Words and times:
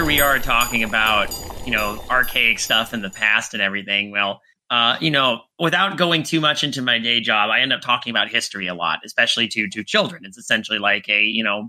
here 0.00 0.06
we 0.06 0.22
are 0.22 0.38
talking 0.38 0.82
about, 0.82 1.28
you 1.66 1.72
know, 1.72 2.02
archaic 2.08 2.58
stuff 2.58 2.94
in 2.94 3.02
the 3.02 3.10
past 3.10 3.52
and 3.52 3.62
everything. 3.62 4.10
Well, 4.10 4.40
uh, 4.70 4.96
you 4.98 5.10
know, 5.10 5.42
without 5.58 5.98
going 5.98 6.22
too 6.22 6.40
much 6.40 6.64
into 6.64 6.80
my 6.80 6.98
day 6.98 7.20
job, 7.20 7.50
I 7.50 7.60
end 7.60 7.70
up 7.70 7.82
talking 7.82 8.10
about 8.10 8.30
history 8.30 8.66
a 8.66 8.72
lot, 8.72 9.00
especially 9.04 9.46
to 9.48 9.68
to 9.68 9.84
children. 9.84 10.22
It's 10.24 10.38
essentially 10.38 10.78
like 10.78 11.06
a, 11.10 11.22
you 11.22 11.44
know, 11.44 11.68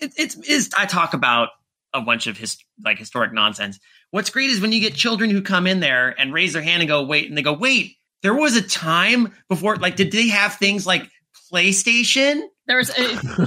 it, 0.00 0.12
it's 0.16 0.36
is 0.48 0.70
I 0.78 0.86
talk 0.86 1.12
about 1.12 1.48
a 1.92 2.00
bunch 2.00 2.28
of 2.28 2.38
his 2.38 2.56
like 2.84 3.00
historic 3.00 3.32
nonsense. 3.32 3.80
What's 4.12 4.30
great 4.30 4.50
is 4.50 4.60
when 4.60 4.70
you 4.70 4.78
get 4.78 4.94
children 4.94 5.28
who 5.28 5.42
come 5.42 5.66
in 5.66 5.80
there 5.80 6.14
and 6.16 6.32
raise 6.32 6.52
their 6.52 6.62
hand 6.62 6.82
and 6.82 6.88
go, 6.88 7.02
wait, 7.02 7.28
and 7.28 7.36
they 7.36 7.42
go, 7.42 7.54
wait, 7.54 7.96
there 8.22 8.34
was 8.34 8.54
a 8.54 8.62
time 8.62 9.34
before, 9.48 9.74
like, 9.74 9.96
did 9.96 10.12
they 10.12 10.28
have 10.28 10.54
things 10.54 10.86
like 10.86 11.10
PlayStation? 11.52 12.42
There 12.72 12.78
was 12.78 12.88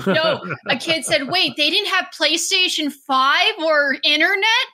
a, 0.05 0.11
no. 0.13 0.39
A 0.69 0.77
kid 0.77 1.03
said, 1.03 1.29
"Wait, 1.29 1.53
they 1.57 1.71
didn't 1.71 1.89
have 1.89 2.05
PlayStation 2.15 2.91
Five 2.91 3.53
or 3.57 3.97
internet 4.03 4.65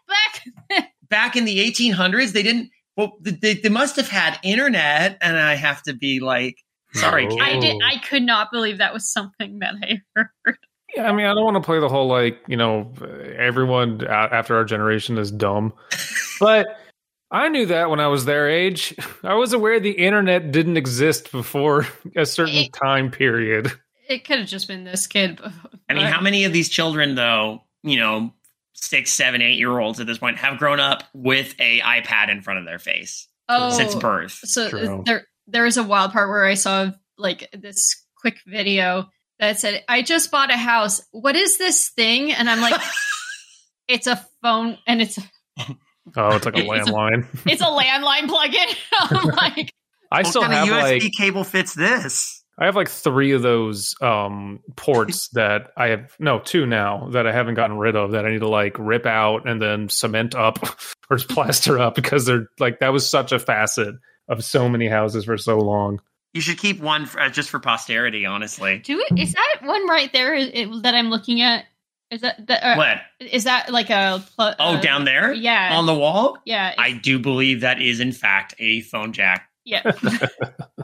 back." 0.70 0.88
Back 1.10 1.38
in 1.38 1.46
the 1.46 1.60
1800s, 1.72 2.34
they 2.34 2.44
didn't. 2.44 2.70
Well, 2.98 3.14
they, 3.22 3.54
they 3.54 3.70
must 3.70 3.96
have 3.96 4.10
had 4.10 4.38
internet, 4.44 5.18
and 5.22 5.38
I 5.38 5.56
have 5.56 5.82
to 5.84 5.94
be 5.94 6.20
like, 6.20 6.58
sorry, 6.94 7.28
No. 7.28 7.36
kid. 7.36 7.42
I 7.44 7.60
did. 7.62 7.82
I 7.82 7.98
could 8.00 8.24
not 8.24 8.52
believe 8.52 8.78
that 8.80 8.94
was 8.94 9.10
something 9.10 9.60
that 9.60 9.76
I 9.82 10.02
heard. 10.16 10.58
Yeah, 10.96 11.10
I 11.10 11.14
mean, 11.14 11.26
I 11.26 11.34
don't 11.34 11.46
want 11.46 11.56
to 11.56 11.62
play 11.62 11.80
the 11.80 11.88
whole 11.88 12.08
like 12.08 12.40
you 12.50 12.58
know 12.58 12.92
everyone 13.38 14.06
after 14.06 14.58
our 14.58 14.66
generation 14.66 15.18
is 15.18 15.32
dumb, 15.32 15.72
but 16.42 16.68
I 17.32 17.48
knew 17.48 17.66
that 17.68 17.90
when 17.90 18.02
I 18.02 18.08
was 18.08 18.26
their 18.26 18.50
age. 18.50 18.94
I 19.24 19.36
was 19.36 19.54
aware 19.54 19.80
the 19.80 19.92
internet 19.92 20.52
didn't 20.52 20.76
exist 20.76 21.32
before 21.32 21.88
a 22.18 22.26
certain 22.26 22.56
It- 22.56 22.74
time 22.74 23.10
period. 23.12 23.72
It 24.12 24.26
could 24.26 24.40
have 24.40 24.48
just 24.48 24.68
been 24.68 24.84
this 24.84 25.08
kid. 25.08 25.40
but- 25.42 25.52
I 25.90 25.94
mean, 25.94 26.06
how 26.06 26.22
many 26.22 26.46
of 26.46 26.54
these 26.54 26.70
children, 26.70 27.16
though, 27.16 27.64
you 27.84 27.98
know, 27.98 28.34
six, 28.74 29.12
seven, 29.12 29.42
eight 29.42 29.58
year 29.58 29.78
olds 29.78 30.00
at 30.00 30.08
this 30.08 30.18
point, 30.18 30.38
have 30.38 30.58
grown 30.58 30.80
up 30.80 31.04
with 31.14 31.54
a 31.60 31.80
iPad 31.82 32.30
in 32.30 32.42
front 32.42 32.60
of 32.60 32.66
their 32.66 32.80
face 32.80 33.28
Oh, 33.50 33.70
since 33.72 33.96
birth? 33.96 34.32
so 34.44 34.70
True. 34.70 35.04
there 35.06 35.28
there 35.48 35.66
is 35.66 35.78
a 35.78 35.84
wild 35.84 36.12
part 36.14 36.30
where 36.30 36.46
I 36.46 36.54
saw 36.54 36.92
like 37.18 37.50
this 37.54 38.06
quick 38.16 38.38
video 38.48 39.10
that 39.40 39.60
said, 39.60 39.84
"I 39.90 40.02
just 40.02 40.32
bought 40.32 40.50
a 40.52 40.58
house. 40.58 41.02
What 41.12 41.36
is 41.36 41.58
this 41.58 41.90
thing?" 41.90 42.32
And 42.32 42.50
I'm 42.50 42.62
like, 42.62 42.80
"It's 43.88 44.08
a 44.08 44.26
phone, 44.42 44.78
and 44.88 45.02
it's 45.02 45.20
Oh, 46.16 46.36
it's 46.36 46.46
like 46.46 46.56
a 46.58 46.60
It's 46.64 46.90
a- 46.90 46.92
landline. 46.94 47.26
it's 47.46 47.62
a 47.62 47.66
landline 47.66 48.28
plug-in." 48.30 48.68
I'm 49.00 49.28
like, 49.28 49.72
I 50.12 50.20
What 50.22 50.28
still 50.28 50.42
kind 50.44 50.54
of 50.54 50.68
have 50.70 50.84
USB 50.86 51.02
like 51.04 51.12
cable 51.18 51.44
fits 51.44 51.74
this? 51.74 52.41
I 52.62 52.66
have 52.66 52.76
like 52.76 52.90
three 52.90 53.32
of 53.32 53.42
those 53.42 53.96
um 54.02 54.60
ports 54.76 55.30
that 55.34 55.72
I 55.76 55.88
have 55.88 56.16
no 56.20 56.40
two 56.40 56.66
now 56.66 57.10
that 57.12 57.26
I 57.28 57.32
haven't 57.34 57.56
gotten 57.56 57.78
rid 57.78 57.96
of 57.96 58.12
that 58.12 58.26
I 58.26 58.32
need 58.32 58.40
to 58.42 58.48
like 58.48 58.78
rip 58.78 59.06
out 59.06 59.48
and 59.50 59.62
then 59.62 59.90
cement 59.90 60.36
up 60.36 60.60
or 61.10 61.18
plaster 61.18 61.80
up 61.80 61.96
because 61.96 62.26
they're 62.26 62.48
like 62.60 62.80
that 62.80 62.94
was 62.94 63.10
such 63.10 63.32
a 63.32 63.40
facet 63.40 63.96
of 64.30 64.44
so 64.44 64.70
many 64.70 64.88
houses 64.88 65.26
for 65.26 65.38
so 65.38 65.58
long. 65.58 66.00
You 66.34 66.40
should 66.40 66.60
keep 66.60 66.80
one 66.80 67.08
for, 67.08 67.20
uh, 67.20 67.30
just 67.30 67.50
for 67.50 67.60
posterity, 67.60 68.26
honestly. 68.26 68.78
"Do 68.78 69.04
it? 69.10 69.20
Is 69.20 69.34
that 69.34 69.58
one 69.64 69.86
right 69.90 70.14
there 70.14 70.34
it, 70.34 70.70
that 70.84 70.94
I'm 70.96 71.10
looking 71.10 71.42
at? 71.42 71.66
Is 72.10 72.22
that 72.22 72.48
that 72.48 72.64
uh, 72.64 72.76
What? 72.76 72.98
is 73.20 73.44
that 73.46 73.70
like 73.72 73.90
a 73.90 74.24
pl- 74.38 74.54
Oh, 74.60 74.76
uh, 74.76 74.82
down 74.82 75.04
there? 75.04 75.34
Yeah, 75.34 75.78
On 75.78 75.86
the 75.86 75.94
wall? 75.96 76.38
yeah, 76.46 76.74
I 76.78 76.94
do 76.94 77.20
believe 77.20 77.62
that 77.62 77.82
is, 77.82 78.00
in 78.00 78.12
fact, 78.14 78.54
a 78.60 78.80
phone 78.82 79.12
jack. 79.12 79.50
yeah. 79.66 79.82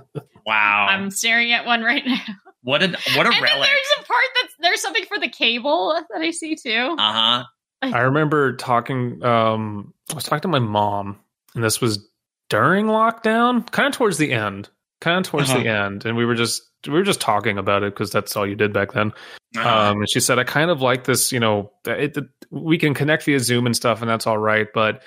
Wow. 0.48 0.88
I'm 0.90 1.12
staring 1.12 1.52
at 1.52 1.66
one 1.66 1.84
right 1.84 2.04
now. 2.06 2.18
what 2.64 2.82
a 2.82 2.88
what 2.88 2.96
a 2.96 2.96
and 2.96 3.26
then 3.36 3.44
relic. 3.44 3.68
there's 3.70 3.94
a 4.00 4.04
part 4.04 4.24
that's 4.42 4.54
there's 4.60 4.82
something 4.82 5.04
for 5.06 5.20
the 5.20 5.30
cable 5.30 5.94
that 6.10 6.22
I 6.22 6.32
see 6.32 6.56
too. 6.56 6.96
Uh 6.98 7.14
huh. 7.14 7.44
I 7.84 8.00
remember 8.00 8.56
talking 8.56 9.24
um 9.24 9.94
I 10.10 10.16
was 10.16 10.24
talking 10.24 10.42
to 10.42 10.48
my 10.48 10.60
mom 10.60 11.20
and 11.54 11.64
this 11.64 11.80
was 11.82 12.08
during 12.50 12.86
lockdown, 12.88 13.70
kind 13.72 13.88
of 13.88 13.94
towards 13.94 14.18
the 14.18 14.32
end. 14.32 14.70
Kind 15.02 15.24
of 15.26 15.30
towards 15.30 15.50
Uh-huh. 15.52 15.60
the 15.60 15.68
end 15.70 16.06
and 16.06 16.18
we 16.18 16.26
were 16.26 16.34
just 16.34 16.64
we 16.88 16.94
were 16.94 17.04
just 17.04 17.20
talking 17.22 17.58
about 17.58 17.84
it 17.84 17.94
because 17.94 18.10
that's 18.12 18.36
all 18.38 18.48
you 18.48 18.56
did 18.56 18.72
back 18.74 18.94
then. 18.94 19.12
Uh-huh. 19.58 19.70
Um, 19.92 19.98
and 20.00 20.10
she 20.10 20.20
said, 20.20 20.40
I 20.40 20.44
kind 20.44 20.70
of 20.72 20.82
like 20.82 21.04
this, 21.04 21.32
you 21.32 21.40
know, 21.40 21.72
it, 21.86 22.16
it, 22.18 22.26
we 22.52 22.78
can 22.78 22.94
connect 22.94 23.24
via 23.24 23.40
Zoom 23.40 23.66
and 23.66 23.76
stuff, 23.76 24.02
and 24.02 24.10
that's 24.10 24.28
all 24.28 24.38
right. 24.38 24.68
But 24.74 25.02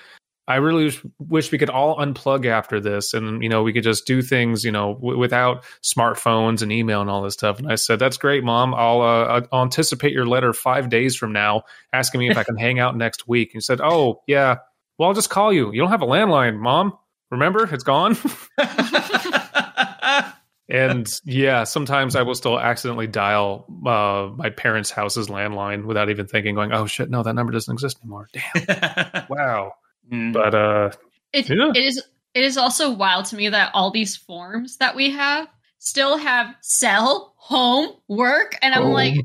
I 0.51 0.55
really 0.57 0.93
wish- 1.19 1.51
we 1.51 1.57
could 1.57 1.69
all 1.69 1.97
unplug 1.97 2.45
after 2.45 2.79
this, 2.79 3.13
and 3.13 3.41
you 3.41 3.49
know, 3.49 3.63
we 3.63 3.73
could 3.73 3.83
just 3.83 4.05
do 4.05 4.21
things, 4.21 4.63
you 4.63 4.71
know, 4.71 4.93
w- 4.95 5.17
without 5.17 5.63
smartphones 5.83 6.61
and 6.61 6.71
email 6.71 7.01
and 7.01 7.09
all 7.09 7.21
this 7.21 7.33
stuff. 7.33 7.59
And 7.59 7.71
I 7.71 7.75
said, 7.75 7.99
That's 7.99 8.17
great, 8.17 8.43
Mom. 8.43 8.73
I'll, 8.73 9.01
uh, 9.01 9.41
I'll 9.51 9.63
anticipate 9.63 10.13
your 10.13 10.25
letter 10.25 10.53
five 10.53 10.89
days 10.89 11.15
from 11.15 11.33
now, 11.33 11.63
asking 11.93 12.19
me 12.19 12.29
if 12.29 12.37
I 12.37 12.43
can 12.43 12.57
hang 12.57 12.79
out 12.79 12.95
next 12.97 13.27
week. 13.27 13.53
And 13.53 13.61
she 13.63 13.65
said, 13.65 13.81
Oh 13.81 14.21
yeah, 14.27 14.57
well, 14.97 15.09
I'll 15.09 15.15
just 15.15 15.29
call 15.29 15.51
you. 15.53 15.71
You 15.71 15.81
don't 15.81 15.89
have 15.91 16.01
a 16.01 16.07
landline, 16.07 16.57
Mom. 16.59 16.97
Remember, 17.31 17.67
it's 17.73 17.83
gone. 17.83 18.17
And 20.69 21.05
yeah, 21.25 21.65
sometimes 21.65 22.15
I 22.15 22.21
will 22.21 22.33
still 22.35 22.57
accidentally 22.57 23.05
dial 23.07 23.65
uh, 23.85 24.29
my 24.33 24.51
parents' 24.51 24.89
house's 24.89 25.27
landline 25.27 25.83
without 25.83 26.09
even 26.09 26.27
thinking, 26.27 26.55
going, 26.55 26.71
"Oh 26.71 26.85
shit, 26.85 27.09
no, 27.09 27.23
that 27.23 27.33
number 27.33 27.51
doesn't 27.51 27.73
exist 27.73 27.97
anymore." 28.01 28.29
Damn, 28.31 29.25
wow. 29.29 29.73
Mm. 30.11 30.33
But 30.33 30.53
uh, 30.55 30.89
It, 31.33 31.49
Yeah. 31.49 31.71
it 31.75 31.77
is 31.85 32.01
it 32.33 32.43
is 32.43 32.57
also 32.57 32.91
wild 32.91 33.25
to 33.25 33.35
me 33.35 33.49
that 33.49 33.71
all 33.73 33.91
these 33.91 34.15
forms 34.15 34.77
that 34.77 34.95
we 34.95 35.11
have 35.11 35.47
still 35.79 36.17
have 36.17 36.55
cell, 36.61 37.33
home, 37.37 37.89
work, 38.07 38.57
and 38.61 38.73
I'm 38.73 38.83
Home. 38.83 38.93
like, 38.93 39.15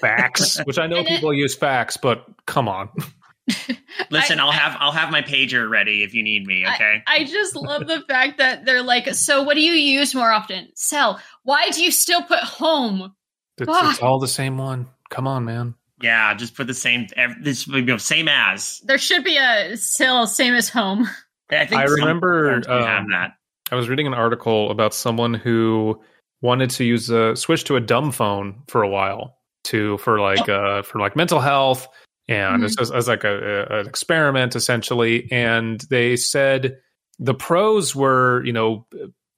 fax, 0.00 0.58
which 0.64 0.78
I 0.78 0.86
know 0.86 0.96
And 0.98 1.06
it- 1.06 1.10
people 1.10 1.32
use 1.32 1.54
fax, 1.54 1.96
but 1.96 2.24
come 2.46 2.68
on, 2.68 2.88
Listen, 4.10 4.40
I- 4.40 4.42
I, 4.42 4.44
will 4.46 4.52
have 4.52 4.76
I'll 4.80 4.92
have 4.92 5.10
my 5.10 5.22
pager 5.22 5.68
ready 5.68 6.02
if 6.02 6.14
you 6.14 6.22
need 6.22 6.46
me. 6.46 6.66
Okay. 6.66 7.02
I 7.06 7.24
just 7.24 7.54
love 7.54 7.86
the 7.86 8.00
fact 8.08 8.38
that 8.38 8.64
they're 8.64 8.82
like, 8.82 9.14
so 9.14 9.42
what 9.42 9.54
do 9.54 9.60
you 9.60 9.72
use 9.72 10.14
more 10.14 10.30
often? 10.30 10.68
Cell. 10.74 11.20
Why 11.42 11.68
do 11.70 11.84
you 11.84 11.90
still 11.90 12.22
put 12.22 12.38
home? 12.40 13.14
it's, 13.58 13.68
it's 13.70 14.00
all 14.02 14.18
the 14.18 14.28
same 14.28 14.56
one. 14.58 14.88
Come 15.10 15.26
on, 15.28 15.44
man. 15.44 15.74
Yeah, 16.04 16.34
just 16.34 16.54
put 16.54 16.66
the 16.66 16.74
same. 16.74 17.06
ev- 17.16 17.42
This 17.42 17.66
you 17.66 17.82
know, 17.82 17.96
same 17.96 18.28
as. 18.28 18.80
There 18.84 18.98
should 18.98 19.24
be 19.24 19.36
a 19.36 19.76
still 19.76 20.26
same 20.26 20.54
as 20.54 20.68
home. 20.68 21.08
I, 21.50 21.66
think 21.66 21.80
I 21.80 21.84
remember, 21.84 22.50
forms 22.50 22.66
have 22.66 23.02
um, 23.04 23.10
that. 23.10 23.32
I 23.70 23.74
was 23.74 23.88
reading 23.88 24.06
an 24.06 24.14
article 24.14 24.70
about 24.70 24.94
someone 24.94 25.34
who 25.34 26.00
wanted 26.42 26.70
to 26.70 26.84
use 26.84 27.08
a 27.10 27.34
switch 27.36 27.64
to 27.64 27.76
a 27.76 27.80
dumb 27.80 28.12
phone 28.12 28.62
for 28.68 28.82
a 28.82 28.88
while 28.88 29.38
to 29.64 29.96
for 29.98 30.20
like 30.20 30.46
uh 30.48 30.82
for 30.82 30.98
like 31.00 31.16
mental 31.16 31.40
health 31.40 31.88
and 32.28 32.62
Mhm. 32.62 32.66
it's 32.66 32.78
as, 32.78 32.90
as 32.90 33.08
like 33.08 33.24
a, 33.24 33.66
a- 33.70 33.80
an 33.80 33.86
experiment 33.86 34.54
essentially 34.54 35.26
and 35.32 35.80
they 35.88 36.16
said 36.16 36.76
the 37.18 37.32
pros 37.32 37.94
were 37.96 38.44
you 38.44 38.52
know 38.52 38.86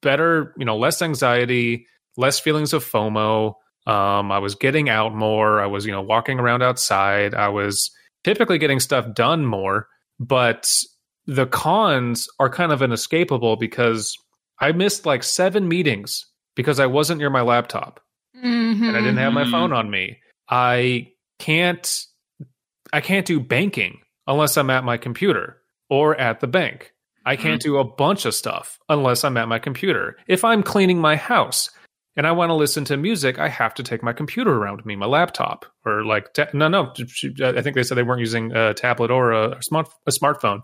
better 0.03 0.53
you 0.59 0.65
know 0.65 0.77
less 0.77 1.01
anxiety 1.01 1.87
less 2.17 2.41
feelings 2.41 2.73
of 2.73 2.85
fomo 2.85 3.55
um 3.87 4.31
i 4.33 4.39
was 4.39 4.55
getting 4.55 4.89
out 4.89 5.15
more 5.15 5.61
i 5.61 5.67
was 5.67 5.87
you 5.87 5.93
know 5.93 6.01
walking 6.03 6.39
around 6.41 6.63
outside 6.63 7.35
i 7.35 7.49
was 7.49 7.91
typically 8.25 8.59
getting 8.59 8.81
stuff 8.81 9.07
done 9.15 9.45
more 9.47 9.87
but 10.19 10.71
the 11.27 11.47
cons 11.47 12.29
are 12.39 12.49
kind 12.49 12.71
of 12.73 12.83
inescapable 12.83 13.57
because 13.57 14.17
I 14.61 14.73
missed 14.73 15.05
like 15.05 15.23
seven 15.25 15.67
meetings 15.69 16.25
because 16.55 16.79
I 16.81 16.87
wasn't 16.87 17.19
near 17.19 17.29
my 17.31 17.43
laptop 17.43 18.01
Mhm. 18.43 18.89
and 18.89 18.97
I 18.97 19.01
didn't 19.01 19.17
have 19.19 19.33
my 19.35 19.43
Mhm. 19.45 19.51
phone 19.51 19.73
on 19.73 19.91
me. 19.91 20.19
I 20.49 21.09
can't 21.41 21.87
I 22.93 23.01
can't 23.01 23.27
do 23.27 23.41
banking 23.41 23.99
unless 24.27 24.57
I'm 24.57 24.71
at 24.71 24.85
my 24.85 24.97
computer 24.97 25.59
or 25.91 26.15
at 26.17 26.39
the 26.41 26.47
bank. 26.47 26.93
I 27.27 27.35
can't 27.37 27.61
do 27.61 27.77
a 27.79 27.85
bunch 27.85 28.25
of 28.25 28.35
stuff 28.35 28.79
unless 28.89 29.25
I'm 29.25 29.37
at 29.37 29.49
my 29.49 29.59
computer. 29.59 30.17
If 30.29 30.45
I'm 30.45 30.63
cleaning 30.63 31.01
my 31.01 31.17
house 31.17 31.69
and 32.17 32.27
I 32.27 32.33
want 32.33 32.51
to 32.51 32.55
listen 32.55 32.85
to 32.87 32.97
music, 32.97 33.39
I 33.39 33.49
have 33.49 33.75
to 33.75 33.83
take 33.83 34.03
my 34.03 34.13
computer 34.13 34.55
around 34.55 34.77
with 34.77 34.87
me, 34.87 34.97
my 34.97 35.07
laptop, 35.07 35.67
or 35.85 36.05
like 36.05 36.33
ta- 36.33 36.49
no, 36.55 36.69
no. 36.69 36.93
I 37.43 37.63
think 37.63 37.75
they 37.75 37.83
said 37.83 37.97
they 37.97 38.03
weren't 38.03 38.21
using 38.21 38.53
a 38.53 38.73
tablet 38.73 39.11
or 39.11 39.33
a 39.33 39.63
smart 39.63 39.89
a 40.07 40.11
smartphone. 40.11 40.63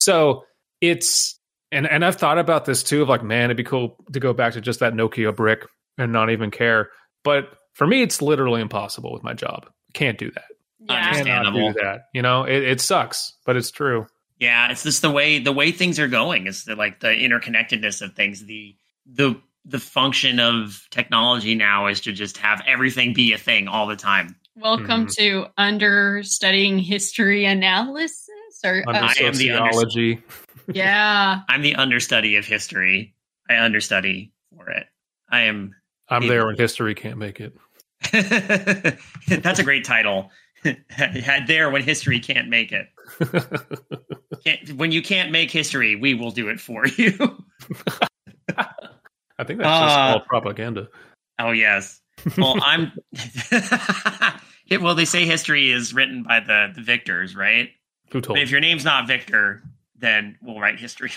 So 0.00 0.44
it's 0.80 1.38
and 1.70 1.86
and 1.86 2.04
I've 2.04 2.16
thought 2.16 2.38
about 2.38 2.64
this 2.64 2.82
too 2.82 3.02
of 3.02 3.08
like, 3.08 3.22
man, 3.22 3.44
it'd 3.44 3.56
be 3.56 3.64
cool 3.64 3.96
to 4.12 4.20
go 4.20 4.32
back 4.32 4.54
to 4.54 4.60
just 4.60 4.80
that 4.80 4.94
Nokia 4.94 5.34
brick 5.34 5.66
and 5.98 6.12
not 6.12 6.30
even 6.30 6.50
care. 6.50 6.90
But 7.22 7.48
for 7.74 7.86
me, 7.86 8.02
it's 8.02 8.22
literally 8.22 8.60
impossible 8.60 9.12
with 9.12 9.22
my 9.22 9.34
job. 9.34 9.68
Can't 9.92 10.18
do 10.18 10.30
that. 10.30 10.44
Yeah. 10.80 10.94
Understand. 10.94 11.26
Cannot 11.46 11.74
do 11.74 11.80
that. 11.82 12.00
You 12.12 12.22
know, 12.22 12.44
it, 12.44 12.62
it 12.62 12.80
sucks, 12.80 13.34
but 13.44 13.56
it's 13.56 13.70
true. 13.70 14.06
Yeah, 14.38 14.70
it's 14.70 14.82
just 14.82 15.02
the 15.02 15.10
way 15.10 15.38
the 15.38 15.52
way 15.52 15.70
things 15.70 15.98
are 15.98 16.08
going. 16.08 16.46
Is 16.46 16.64
the, 16.64 16.76
like 16.76 17.00
the 17.00 17.08
interconnectedness 17.08 18.02
of 18.02 18.14
things. 18.14 18.44
The 18.44 18.76
the 19.06 19.40
the 19.64 19.78
function 19.78 20.38
of 20.40 20.86
technology 20.90 21.54
now 21.54 21.86
is 21.86 22.00
to 22.02 22.12
just 22.12 22.36
have 22.38 22.62
everything 22.66 23.14
be 23.14 23.32
a 23.32 23.38
thing 23.38 23.66
all 23.68 23.86
the 23.86 23.96
time. 23.96 24.36
Welcome 24.56 25.06
Mhm. 25.06 25.16
to 25.16 25.46
understudying 25.56 26.78
history 26.78 27.44
analysis 27.44 28.28
or 28.64 28.84
Under 28.86 29.00
uh, 29.00 29.08
I 29.18 29.22
am 29.24 29.34
the 29.34 29.50
under- 29.50 29.72
sociology. 29.72 30.22
yeah. 30.72 31.40
I'm 31.48 31.62
the 31.62 31.74
understudy 31.76 32.36
of 32.36 32.44
history. 32.46 33.14
I 33.48 33.56
understudy 33.56 34.32
for 34.54 34.68
it. 34.70 34.86
I 35.30 35.40
am. 35.42 35.74
I'm 36.08 36.28
there 36.28 36.46
when 36.46 36.56
history 36.56 36.94
can't 36.94 37.16
make 37.18 37.40
it. 37.40 37.56
That's 39.28 39.58
a 39.58 39.64
great 39.64 39.84
title. 39.84 40.30
Had 40.90 41.46
there 41.46 41.70
when 41.70 41.82
history 41.82 42.20
can't 42.20 42.48
make 42.48 42.72
it. 42.72 42.86
Can't, 44.44 44.72
when 44.74 44.92
you 44.92 45.02
can't 45.02 45.30
make 45.30 45.50
history, 45.50 45.96
we 45.96 46.14
will 46.14 46.30
do 46.30 46.48
it 46.48 46.60
for 46.60 46.86
you. 46.86 47.42
I 49.38 49.44
think 49.44 49.60
that's 49.60 49.68
just 49.68 49.98
Uh, 49.98 50.00
all 50.00 50.20
propaganda. 50.20 50.88
oh 51.38 51.50
yes. 51.52 52.00
Well, 52.38 52.56
I'm. 52.62 52.92
Well, 54.80 54.94
they 54.94 55.04
say 55.04 55.26
history 55.26 55.70
is 55.70 55.92
written 55.92 56.22
by 56.22 56.40
the 56.40 56.72
the 56.74 56.80
victors, 56.80 57.36
right? 57.36 57.70
Who 58.12 58.20
told 58.20 58.36
But 58.36 58.42
if 58.42 58.50
your 58.50 58.60
name's 58.60 58.84
not 58.84 59.06
Victor, 59.06 59.62
then 59.96 60.38
we'll 60.42 60.58
write 60.60 60.78
history. 60.80 61.10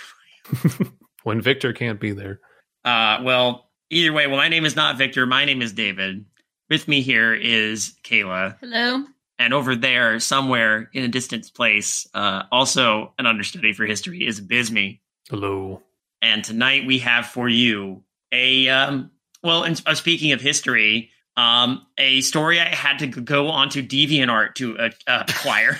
When 1.23 1.41
Victor 1.41 1.73
can't 1.73 1.99
be 1.99 2.11
there. 2.13 2.39
Uh, 2.85 3.19
well, 3.21 3.69
either 3.89 4.13
way, 4.13 4.27
well, 4.27 4.37
my 4.37 4.47
name 4.47 4.63
is 4.63 4.75
not 4.77 4.97
Victor. 4.97 5.25
My 5.25 5.43
name 5.43 5.61
is 5.61 5.73
David. 5.73 6.23
With 6.69 6.87
me 6.87 7.01
here 7.01 7.33
is 7.33 7.95
Kaela. 8.03 8.57
Hello. 8.61 9.03
And 9.37 9.53
over 9.53 9.75
there, 9.75 10.19
somewhere 10.21 10.89
in 10.93 11.03
a 11.03 11.09
distant 11.09 11.53
place, 11.53 12.07
uh, 12.13 12.43
also 12.49 13.13
an 13.19 13.25
understudy 13.25 13.73
for 13.73 13.85
history 13.85 14.25
is 14.25 14.39
Abysmii. 14.39 14.99
Hello. 15.29 15.81
And 16.21 16.45
tonight 16.45 16.85
we 16.85 16.99
have 16.99 17.25
for 17.27 17.49
you 17.49 18.03
a, 18.31 18.69
um, 18.69 19.11
well, 19.43 19.65
uh, 19.85 19.95
speaking 19.95 20.31
of 20.31 20.41
history, 20.41 21.11
um, 21.37 21.85
a 21.97 22.21
story 22.21 22.59
I 22.59 22.73
had 22.73 22.97
to 22.99 23.07
go 23.07 23.49
onto 23.49 23.81
DeviantArt 23.81 24.55
to 24.55 24.77
uh, 24.77 24.89
uh, 25.05 25.23
acquire. 25.27 25.79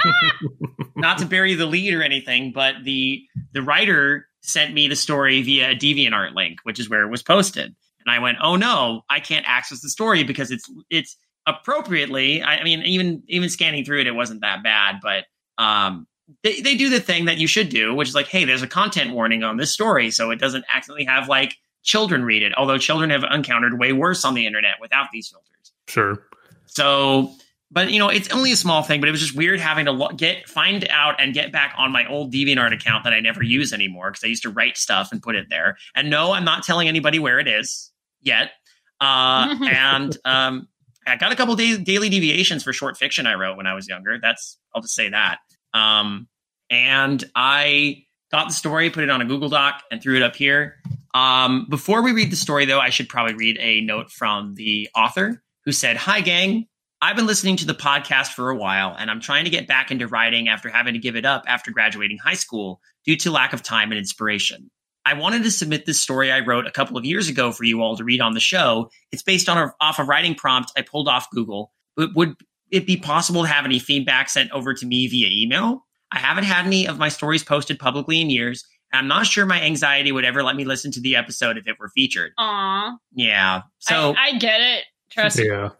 Not 0.96 1.18
to 1.18 1.26
bury 1.26 1.54
the 1.54 1.66
lead 1.66 1.94
or 1.94 2.02
anything, 2.02 2.52
but 2.52 2.76
the 2.84 3.22
the 3.52 3.62
writer 3.62 4.26
sent 4.40 4.74
me 4.74 4.88
the 4.88 4.96
story 4.96 5.42
via 5.42 5.70
a 5.70 5.74
DeviantArt 5.74 6.34
link, 6.34 6.58
which 6.64 6.78
is 6.78 6.88
where 6.88 7.02
it 7.02 7.10
was 7.10 7.22
posted. 7.22 7.74
And 8.04 8.14
I 8.14 8.18
went, 8.18 8.38
"Oh 8.42 8.56
no, 8.56 9.02
I 9.10 9.20
can't 9.20 9.44
access 9.46 9.80
the 9.80 9.88
story 9.88 10.24
because 10.24 10.50
it's 10.50 10.70
it's 10.90 11.16
appropriately. 11.46 12.42
I, 12.42 12.58
I 12.58 12.64
mean, 12.64 12.82
even 12.82 13.22
even 13.28 13.48
scanning 13.48 13.84
through 13.84 14.00
it, 14.00 14.06
it 14.06 14.14
wasn't 14.14 14.40
that 14.42 14.62
bad, 14.62 14.96
but 15.02 15.24
um, 15.62 16.06
they 16.42 16.60
they 16.60 16.76
do 16.76 16.88
the 16.88 17.00
thing 17.00 17.26
that 17.26 17.38
you 17.38 17.46
should 17.46 17.68
do, 17.68 17.94
which 17.94 18.08
is 18.08 18.14
like, 18.14 18.28
hey, 18.28 18.44
there's 18.44 18.62
a 18.62 18.66
content 18.66 19.12
warning 19.12 19.42
on 19.42 19.56
this 19.56 19.72
story, 19.72 20.10
so 20.10 20.30
it 20.30 20.38
doesn't 20.38 20.64
accidentally 20.72 21.04
have 21.04 21.28
like 21.28 21.56
children 21.82 22.24
read 22.24 22.42
it. 22.42 22.52
Although 22.56 22.78
children 22.78 23.10
have 23.10 23.24
encountered 23.30 23.78
way 23.78 23.92
worse 23.92 24.24
on 24.24 24.34
the 24.34 24.46
internet 24.46 24.74
without 24.80 25.08
these 25.12 25.28
filters. 25.28 25.72
Sure. 25.86 26.26
So, 26.66 27.32
but 27.70 27.90
you 27.90 27.98
know, 27.98 28.08
it's 28.08 28.30
only 28.30 28.52
a 28.52 28.56
small 28.56 28.82
thing, 28.82 29.00
but 29.00 29.08
it 29.08 29.12
was 29.12 29.20
just 29.20 29.36
weird 29.36 29.60
having 29.60 29.84
to 29.84 29.92
lo- 29.92 30.08
get 30.08 30.48
find 30.48 30.88
out 30.88 31.20
and 31.20 31.34
get 31.34 31.52
back 31.52 31.74
on 31.76 31.92
my 31.92 32.06
old 32.08 32.32
DeviantArt 32.32 32.72
account 32.72 33.04
that 33.04 33.12
I 33.12 33.20
never 33.20 33.42
use 33.42 33.72
anymore 33.72 34.10
because 34.10 34.24
I 34.24 34.28
used 34.28 34.42
to 34.42 34.50
write 34.50 34.76
stuff 34.76 35.12
and 35.12 35.22
put 35.22 35.36
it 35.36 35.48
there. 35.50 35.76
And 35.94 36.08
no, 36.08 36.32
I'm 36.32 36.44
not 36.44 36.62
telling 36.62 36.88
anybody 36.88 37.18
where 37.18 37.38
it 37.38 37.48
is 37.48 37.90
yet. 38.22 38.52
Uh, 39.00 39.56
and 39.70 40.16
um, 40.24 40.68
I 41.06 41.16
got 41.16 41.32
a 41.32 41.36
couple 41.36 41.54
days 41.54 41.78
daily 41.78 42.08
deviations 42.08 42.64
for 42.64 42.72
short 42.72 42.96
fiction 42.96 43.26
I 43.26 43.34
wrote 43.34 43.56
when 43.56 43.66
I 43.66 43.74
was 43.74 43.88
younger. 43.88 44.18
That's 44.20 44.58
I'll 44.74 44.82
just 44.82 44.94
say 44.94 45.10
that. 45.10 45.38
Um, 45.74 46.28
and 46.70 47.22
I 47.34 48.04
got 48.32 48.48
the 48.48 48.54
story, 48.54 48.90
put 48.90 49.04
it 49.04 49.10
on 49.10 49.20
a 49.20 49.24
Google 49.24 49.48
Doc, 49.48 49.82
and 49.90 50.02
threw 50.02 50.16
it 50.16 50.22
up 50.22 50.36
here. 50.36 50.76
Um, 51.14 51.66
before 51.68 52.02
we 52.02 52.12
read 52.12 52.32
the 52.32 52.36
story, 52.36 52.64
though, 52.64 52.80
I 52.80 52.90
should 52.90 53.08
probably 53.08 53.34
read 53.34 53.58
a 53.60 53.80
note 53.82 54.10
from 54.10 54.54
the 54.54 54.88
author 54.96 55.42
who 55.64 55.72
said, 55.72 55.96
Hi, 55.96 56.20
gang. 56.20 56.66
I've 57.02 57.16
been 57.16 57.26
listening 57.26 57.56
to 57.58 57.66
the 57.66 57.74
podcast 57.74 58.28
for 58.28 58.48
a 58.48 58.56
while, 58.56 58.96
and 58.98 59.10
I'm 59.10 59.20
trying 59.20 59.44
to 59.44 59.50
get 59.50 59.68
back 59.68 59.90
into 59.90 60.08
writing 60.08 60.48
after 60.48 60.70
having 60.70 60.94
to 60.94 60.98
give 60.98 61.16
it 61.16 61.26
up 61.26 61.44
after 61.46 61.70
graduating 61.70 62.16
high 62.16 62.34
school 62.34 62.80
due 63.04 63.16
to 63.16 63.30
lack 63.30 63.52
of 63.52 63.62
time 63.62 63.92
and 63.92 63.98
inspiration. 63.98 64.70
I 65.04 65.12
wanted 65.12 65.42
to 65.42 65.50
submit 65.50 65.84
this 65.84 66.00
story 66.00 66.32
I 66.32 66.40
wrote 66.40 66.66
a 66.66 66.70
couple 66.70 66.96
of 66.96 67.04
years 67.04 67.28
ago 67.28 67.52
for 67.52 67.64
you 67.64 67.82
all 67.82 67.96
to 67.96 68.04
read 68.04 68.22
on 68.22 68.32
the 68.32 68.40
show. 68.40 68.90
It's 69.12 69.22
based 69.22 69.50
on 69.50 69.58
a, 69.58 69.74
off 69.80 69.98
a 69.98 70.04
writing 70.04 70.34
prompt 70.34 70.72
I 70.76 70.82
pulled 70.82 71.08
off 71.08 71.28
Google. 71.30 71.72
But 71.94 72.14
would 72.14 72.36
it 72.74 72.86
be 72.86 72.96
possible 72.96 73.42
to 73.42 73.48
have 73.48 73.64
any 73.64 73.78
feedback 73.78 74.28
sent 74.28 74.50
over 74.52 74.74
to 74.74 74.86
me 74.86 75.06
via 75.08 75.28
email? 75.30 75.86
I 76.12 76.18
haven't 76.18 76.44
had 76.44 76.66
any 76.66 76.86
of 76.86 76.98
my 76.98 77.08
stories 77.08 77.42
posted 77.42 77.78
publicly 77.78 78.20
in 78.20 78.30
years, 78.30 78.64
and 78.92 78.98
I'm 79.00 79.08
not 79.08 79.26
sure 79.26 79.46
my 79.46 79.60
anxiety 79.62 80.12
would 80.12 80.24
ever 80.24 80.42
let 80.42 80.54
me 80.54 80.64
listen 80.64 80.92
to 80.92 81.00
the 81.00 81.16
episode 81.16 81.56
if 81.58 81.66
it 81.66 81.76
were 81.80 81.88
featured. 81.88 82.32
Aw. 82.38 82.96
Yeah. 83.14 83.62
So 83.80 84.14
I, 84.16 84.28
I 84.28 84.38
get 84.38 84.60
it. 84.60 84.84
Trust 85.10 85.38
me. 85.38 85.46
Yeah. 85.48 85.70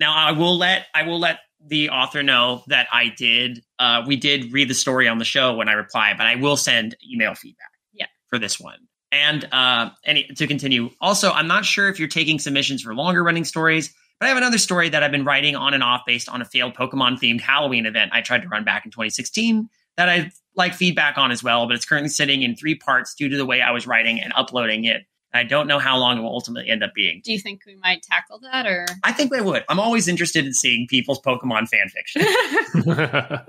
now 0.00 0.14
I 0.14 0.32
will 0.32 0.56
let 0.56 0.86
I 0.94 1.02
will 1.02 1.18
let 1.18 1.40
the 1.66 1.90
author 1.90 2.22
know 2.22 2.62
that 2.68 2.86
I 2.92 3.08
did 3.16 3.62
uh 3.78 4.02
we 4.06 4.16
did 4.16 4.52
read 4.52 4.68
the 4.68 4.74
story 4.74 5.08
on 5.08 5.18
the 5.18 5.24
show 5.24 5.54
when 5.54 5.68
I 5.68 5.72
reply, 5.72 6.14
but 6.16 6.26
I 6.26 6.36
will 6.36 6.56
send 6.56 6.96
email 7.10 7.34
feedback. 7.34 7.70
Yeah. 7.92 8.06
For 8.28 8.38
this 8.38 8.58
one. 8.60 8.78
And 9.12 9.46
uh 9.52 9.90
any 10.04 10.24
to 10.36 10.46
continue. 10.46 10.90
Also, 11.00 11.30
I'm 11.30 11.46
not 11.46 11.64
sure 11.64 11.88
if 11.88 11.98
you're 11.98 12.08
taking 12.08 12.38
submissions 12.38 12.82
for 12.82 12.94
longer 12.94 13.22
running 13.22 13.44
stories, 13.44 13.94
but 14.24 14.28
I 14.28 14.30
have 14.30 14.38
another 14.38 14.56
story 14.56 14.88
that 14.88 15.02
I've 15.02 15.10
been 15.10 15.26
writing 15.26 15.54
on 15.54 15.74
and 15.74 15.82
off 15.82 16.06
based 16.06 16.30
on 16.30 16.40
a 16.40 16.46
failed 16.46 16.74
Pokemon 16.74 17.20
themed 17.20 17.42
Halloween 17.42 17.84
event 17.84 18.10
I 18.14 18.22
tried 18.22 18.40
to 18.40 18.48
run 18.48 18.64
back 18.64 18.86
in 18.86 18.90
2016 18.90 19.68
that 19.98 20.08
I'd 20.08 20.32
like 20.56 20.72
feedback 20.72 21.18
on 21.18 21.30
as 21.30 21.42
well, 21.42 21.66
but 21.66 21.76
it's 21.76 21.84
currently 21.84 22.08
sitting 22.08 22.40
in 22.40 22.56
three 22.56 22.74
parts 22.74 23.14
due 23.14 23.28
to 23.28 23.36
the 23.36 23.44
way 23.44 23.60
I 23.60 23.70
was 23.70 23.86
writing 23.86 24.18
and 24.18 24.32
uploading 24.34 24.86
it. 24.86 25.02
I 25.34 25.44
don't 25.44 25.66
know 25.66 25.78
how 25.78 25.98
long 25.98 26.16
it 26.16 26.22
will 26.22 26.30
ultimately 26.30 26.70
end 26.70 26.82
up 26.82 26.94
being. 26.94 27.20
Do 27.22 27.32
you 27.32 27.38
think 27.38 27.66
we 27.66 27.76
might 27.76 28.02
tackle 28.02 28.38
that 28.38 28.66
or? 28.66 28.86
I 29.02 29.12
think 29.12 29.30
we 29.30 29.42
would. 29.42 29.62
I'm 29.68 29.78
always 29.78 30.08
interested 30.08 30.46
in 30.46 30.54
seeing 30.54 30.86
people's 30.88 31.20
Pokemon 31.20 31.68
fan 31.68 31.90
fiction. 31.90 32.22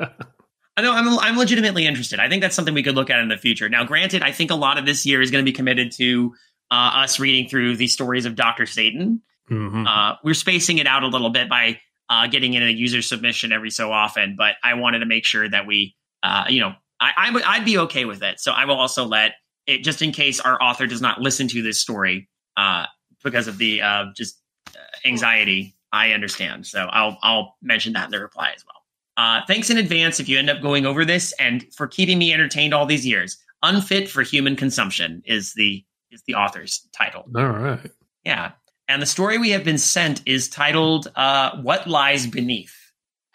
I 0.75 0.81
know 0.81 0.91
I'm 0.91 1.07
I'm 1.19 1.37
legitimately 1.37 1.87
interested. 1.87 2.19
I 2.19 2.27
think 2.27 2.41
that's 2.41 2.53
something 2.53 2.73
we 2.73 2.83
could 2.83 2.95
look 2.95 3.09
at 3.09 3.21
in 3.21 3.29
the 3.29 3.37
future. 3.37 3.69
Now, 3.69 3.85
granted, 3.85 4.23
I 4.23 4.33
think 4.33 4.51
a 4.51 4.55
lot 4.55 4.77
of 4.77 4.85
this 4.85 5.05
year 5.05 5.21
is 5.21 5.31
going 5.31 5.41
to 5.41 5.49
be 5.49 5.55
committed 5.55 5.93
to 5.93 6.35
uh, 6.69 6.91
us 6.95 7.17
reading 7.17 7.47
through 7.47 7.77
the 7.77 7.87
stories 7.87 8.25
of 8.25 8.35
Doctor 8.35 8.65
Satan. 8.65 9.21
Mhm. 9.49 9.87
Uh, 9.87 10.15
we're 10.23 10.33
spacing 10.33 10.77
it 10.77 10.87
out 10.87 11.03
a 11.03 11.07
little 11.07 11.29
bit 11.29 11.49
by 11.49 11.79
uh, 12.09 12.27
getting 12.27 12.53
in 12.53 12.63
a 12.63 12.69
user 12.69 13.01
submission 13.01 13.51
every 13.51 13.69
so 13.71 13.91
often, 13.91 14.35
but 14.37 14.55
I 14.63 14.73
wanted 14.75 14.99
to 14.99 15.05
make 15.05 15.25
sure 15.25 15.49
that 15.49 15.65
we, 15.65 15.95
uh, 16.23 16.45
you 16.47 16.59
know, 16.59 16.73
I, 16.99 17.11
I 17.17 17.31
would 17.31 17.43
I'd 17.43 17.65
be 17.65 17.77
okay 17.79 18.05
with 18.05 18.23
it. 18.23 18.39
So 18.39 18.51
I 18.51 18.65
will 18.65 18.75
also 18.75 19.05
let 19.05 19.33
it 19.67 19.83
just 19.83 20.01
in 20.01 20.11
case 20.11 20.39
our 20.39 20.61
author 20.61 20.87
does 20.87 21.01
not 21.01 21.21
listen 21.21 21.47
to 21.49 21.61
this 21.61 21.79
story 21.79 22.29
uh, 22.57 22.85
because 23.23 23.47
of 23.47 23.57
the 23.57 23.81
uh, 23.81 24.05
just 24.15 24.41
uh, 24.69 24.79
anxiety. 25.05 25.75
I 25.91 26.11
understand, 26.11 26.67
so 26.67 26.87
I'll 26.91 27.17
I'll 27.23 27.55
mention 27.61 27.93
that 27.93 28.05
in 28.05 28.11
the 28.11 28.19
reply 28.19 28.51
as 28.53 28.65
well. 28.65 28.75
Uh, 29.17 29.41
thanks 29.47 29.69
in 29.69 29.77
advance 29.77 30.19
if 30.19 30.27
you 30.27 30.37
end 30.37 30.49
up 30.49 30.61
going 30.61 30.85
over 30.85 31.05
this 31.05 31.33
and 31.39 31.65
for 31.73 31.87
keeping 31.87 32.17
me 32.17 32.33
entertained 32.33 32.73
all 32.73 32.85
these 32.85 33.05
years. 33.05 33.37
Unfit 33.63 34.09
for 34.09 34.21
human 34.21 34.55
consumption 34.55 35.23
is 35.25 35.53
the 35.53 35.83
is 36.11 36.21
the 36.27 36.35
author's 36.35 36.87
title. 36.91 37.23
All 37.35 37.47
right. 37.47 37.91
Yeah. 38.25 38.51
And 38.87 39.01
the 39.01 39.05
story 39.07 39.37
we 39.37 39.51
have 39.51 39.63
been 39.63 39.77
sent 39.77 40.21
is 40.25 40.49
titled 40.49 41.11
uh, 41.15 41.57
What 41.61 41.87
Lies 41.87 42.27
Beneath. 42.27 42.75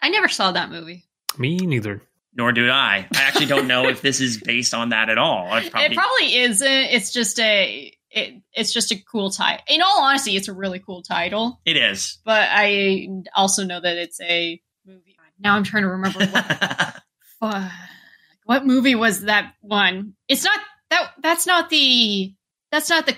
I 0.01 0.09
never 0.09 0.27
saw 0.27 0.51
that 0.51 0.69
movie. 0.69 1.05
Me 1.37 1.57
neither. 1.57 2.01
Nor 2.33 2.53
do 2.53 2.69
I. 2.69 3.05
I 3.13 3.21
actually 3.23 3.47
don't 3.47 3.67
know 3.67 3.87
if 3.89 4.01
this 4.01 4.21
is 4.21 4.37
based 4.37 4.73
on 4.73 4.89
that 4.89 5.09
at 5.09 5.17
all. 5.17 5.47
Probably, 5.49 5.81
It 5.83 5.93
probably 5.93 6.35
isn't. 6.37 6.67
It's 6.67 7.11
just 7.11 7.39
a. 7.39 7.93
It, 8.09 8.41
it's 8.53 8.71
just 8.73 8.91
a 8.91 9.01
cool 9.03 9.29
title. 9.31 9.63
In 9.67 9.81
all 9.81 10.01
honesty, 10.01 10.35
it's 10.37 10.47
a 10.47 10.53
really 10.53 10.79
cool 10.79 11.01
title. 11.01 11.59
it 11.65 11.75
is. 11.77 12.19
But 12.25 12.47
I 12.49 13.07
also 13.35 13.63
know 13.65 13.79
that 13.79 13.97
it's 13.97 14.19
a 14.21 14.61
movie. 14.85 15.17
Now 15.39 15.55
I'm 15.55 15.63
trying 15.63 15.83
to 15.83 15.89
remember 15.89 16.19
what 16.25 17.01
fuck, 17.39 17.71
what 18.45 18.65
movie 18.65 18.95
was 18.95 19.23
that 19.23 19.53
one. 19.61 20.13
It's 20.29 20.43
not 20.43 20.59
that. 20.89 21.11
That's 21.21 21.45
not 21.45 21.69
the. 21.69 22.33
That's 22.71 22.89
not 22.89 23.05
the 23.05 23.15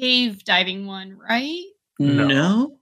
cave 0.00 0.44
diving 0.44 0.86
one, 0.86 1.18
right? 1.18 1.62
no. 1.98 2.26
No. 2.26 2.76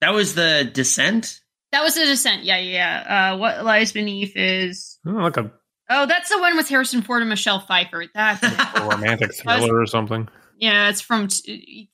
That 0.00 0.12
was 0.14 0.34
the 0.34 0.70
Descent? 0.72 1.40
That 1.72 1.82
was 1.82 1.94
the 1.96 2.04
descent. 2.06 2.44
Yeah, 2.44 2.56
yeah. 2.58 3.04
yeah. 3.04 3.32
Uh, 3.32 3.38
what 3.38 3.64
lies 3.64 3.92
beneath 3.92 4.32
is. 4.36 4.98
Oh, 5.06 5.10
like 5.10 5.36
a, 5.36 5.50
Oh, 5.90 6.06
that's 6.06 6.28
the 6.30 6.38
one 6.38 6.56
with 6.56 6.68
Harrison 6.68 7.02
Ford 7.02 7.20
and 7.22 7.28
Michelle 7.28 7.60
Pfeiffer. 7.60 8.04
That's 8.14 8.42
a 8.78 8.86
romantic 8.88 9.34
thriller 9.38 9.78
or 9.80 9.86
something. 9.86 10.28
yeah. 10.58 10.88
It's 10.90 11.00
from 11.00 11.28
t- 11.28 11.90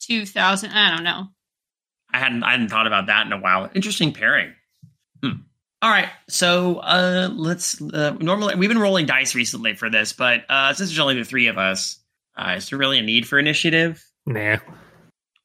2000. 0.00 0.70
I 0.70 0.94
don't 0.94 1.04
know. 1.04 1.28
I 2.12 2.18
hadn't 2.18 2.42
I 2.44 2.52
hadn't 2.52 2.68
thought 2.68 2.86
about 2.86 3.06
that 3.06 3.26
in 3.26 3.32
a 3.32 3.38
while. 3.40 3.70
Interesting 3.74 4.12
pairing. 4.12 4.54
Hmm. 5.22 5.30
All 5.82 5.90
right, 5.90 6.08
so 6.28 6.76
uh, 6.76 7.28
let's. 7.32 7.80
Uh, 7.82 8.16
normally, 8.18 8.54
we've 8.54 8.70
been 8.70 8.78
rolling 8.78 9.04
dice 9.04 9.34
recently 9.34 9.74
for 9.74 9.90
this, 9.90 10.14
but 10.14 10.44
uh, 10.48 10.72
since 10.72 10.88
there's 10.88 10.98
only 10.98 11.16
the 11.16 11.24
three 11.24 11.48
of 11.48 11.58
us, 11.58 11.98
uh, 12.36 12.54
is 12.56 12.70
there 12.70 12.78
really 12.78 12.98
a 12.98 13.02
need 13.02 13.28
for 13.28 13.38
initiative? 13.38 14.02
Nah. 14.26 14.58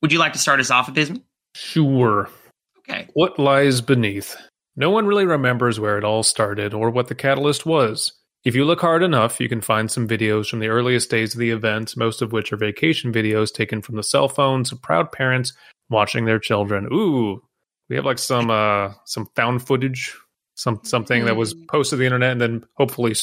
Would 0.02 0.12
you 0.12 0.20
like 0.20 0.34
to 0.34 0.40
start 0.40 0.60
us 0.60 0.72
off, 0.72 0.88
Abysmii? 0.88 1.22
Sure. 1.56 2.30
Okay. 2.80 3.08
What 3.14 3.38
lies 3.38 3.82
beneath? 3.82 4.36
No 4.76 4.90
one 4.90 5.06
really 5.06 5.26
remembers 5.26 5.80
where 5.80 5.98
it 5.98 6.04
all 6.04 6.24
started 6.24 6.74
or 6.74 6.90
what 6.90 7.08
the 7.08 7.16
catalyst 7.16 7.66
was. 7.66 8.14
If 8.44 8.56
you 8.56 8.66
look 8.66 8.82
hard 8.82 9.04
enough, 9.04 9.40
you 9.40 9.48
can 9.48 9.62
find 9.62 9.92
some 9.92 10.08
videos 10.08 10.50
from 10.50 10.60
the 10.60 10.70
earliest 10.70 11.12
days 11.12 11.36
of 11.36 11.40
the 11.40 11.52
event, 11.52 11.96
most 11.96 12.24
of 12.24 12.32
which 12.32 12.52
are 12.52 12.58
vacation 12.58 13.14
videos 13.14 13.54
taken 13.54 13.82
from 13.84 13.98
the 13.98 14.04
cell 14.04 14.28
phones 14.28 14.72
of 14.72 14.82
proud 14.82 15.12
parents 15.12 15.54
watching 15.92 16.26
their 16.26 16.40
children. 16.40 16.88
Ooh, 16.92 17.40
we 17.90 17.96
have 17.98 18.06
like 18.06 18.18
some 18.18 18.50
uh 18.50 18.94
some 19.06 19.28
found 19.36 19.68
footage, 19.68 20.16
some 20.56 20.80
something 20.84 21.26
that 21.26 21.36
was 21.36 21.54
Mm. 21.54 21.68
posted 21.68 21.98
to 21.98 22.00
the 22.00 22.06
internet 22.06 22.32
and 22.32 22.42
then 22.42 22.66
hopefully 22.78 23.14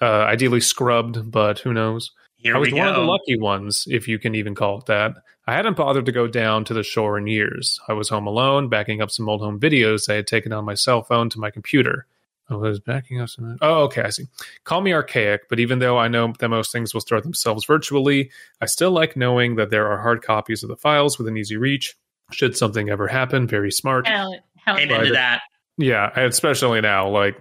uh 0.00 0.24
ideally 0.24 0.60
scrubbed, 0.60 1.30
but 1.30 1.58
who 1.58 1.74
knows. 1.74 2.10
Here 2.42 2.56
I 2.56 2.58
was 2.58 2.72
we 2.72 2.78
one 2.78 2.88
of 2.88 2.96
the 2.96 3.02
lucky 3.02 3.38
ones, 3.38 3.84
if 3.88 4.08
you 4.08 4.18
can 4.18 4.34
even 4.34 4.54
call 4.54 4.78
it 4.78 4.86
that. 4.86 5.14
I 5.46 5.54
hadn't 5.54 5.76
bothered 5.76 6.06
to 6.06 6.12
go 6.12 6.26
down 6.26 6.64
to 6.66 6.74
the 6.74 6.82
shore 6.82 7.16
in 7.16 7.26
years. 7.26 7.80
I 7.88 7.92
was 7.92 8.08
home 8.08 8.26
alone, 8.26 8.68
backing 8.68 9.00
up 9.00 9.10
some 9.10 9.28
old 9.28 9.42
home 9.42 9.60
videos 9.60 10.10
I 10.10 10.14
had 10.14 10.26
taken 10.26 10.52
on 10.52 10.64
my 10.64 10.74
cell 10.74 11.02
phone 11.02 11.30
to 11.30 11.38
my 11.40 11.50
computer. 11.50 12.06
I 12.48 12.56
was 12.56 12.80
backing 12.80 13.20
up 13.20 13.28
some. 13.28 13.58
Oh, 13.62 13.84
okay, 13.84 14.02
I 14.02 14.10
see. 14.10 14.24
Call 14.64 14.80
me 14.80 14.92
archaic, 14.92 15.48
but 15.48 15.60
even 15.60 15.78
though 15.78 15.98
I 15.98 16.08
know 16.08 16.32
that 16.38 16.48
most 16.48 16.72
things 16.72 16.92
will 16.92 17.00
store 17.00 17.20
themselves 17.20 17.64
virtually, 17.64 18.30
I 18.60 18.66
still 18.66 18.90
like 18.90 19.16
knowing 19.16 19.56
that 19.56 19.70
there 19.70 19.88
are 19.88 19.98
hard 19.98 20.22
copies 20.22 20.62
of 20.62 20.68
the 20.68 20.76
files 20.76 21.18
within 21.18 21.36
easy 21.36 21.56
reach. 21.56 21.94
Should 22.32 22.56
something 22.56 22.88
ever 22.88 23.06
happen, 23.06 23.46
very 23.46 23.70
smart. 23.70 24.06
Hell, 24.06 24.36
hell 24.56 24.78
Amen 24.78 25.04
to 25.04 25.12
that. 25.12 25.42
Yeah, 25.78 26.10
especially 26.18 26.80
now, 26.80 27.08
like. 27.08 27.36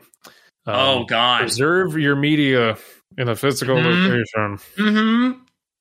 um, 0.65 0.75
oh 0.75 1.03
God. 1.05 1.39
preserve 1.39 1.98
your 1.98 2.15
media 2.15 2.77
in 3.18 3.27
a 3.30 3.36
physical 3.36 3.75
Mhm. 3.77 3.86
location. 3.86 4.58
Mm-hmm. 4.77 5.39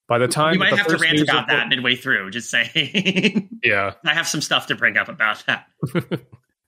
By 0.09 0.19
the 0.19 0.29
time 0.29 0.55
You 0.55 0.59
might 0.61 0.77
have 0.77 0.87
to 0.89 0.97
rant 0.97 1.21
about 1.21 1.49
that 1.49 1.69
midway 1.69 1.95
through. 1.97 2.31
Just 2.31 2.51
saying. 2.51 3.49
Yeah. 3.63 3.93
I 4.07 4.15
have 4.15 4.27
some 4.27 4.41
stuff 4.41 4.67
to 4.69 4.75
bring 4.75 4.97
up 4.97 5.09
about 5.09 5.45
that. 5.47 5.67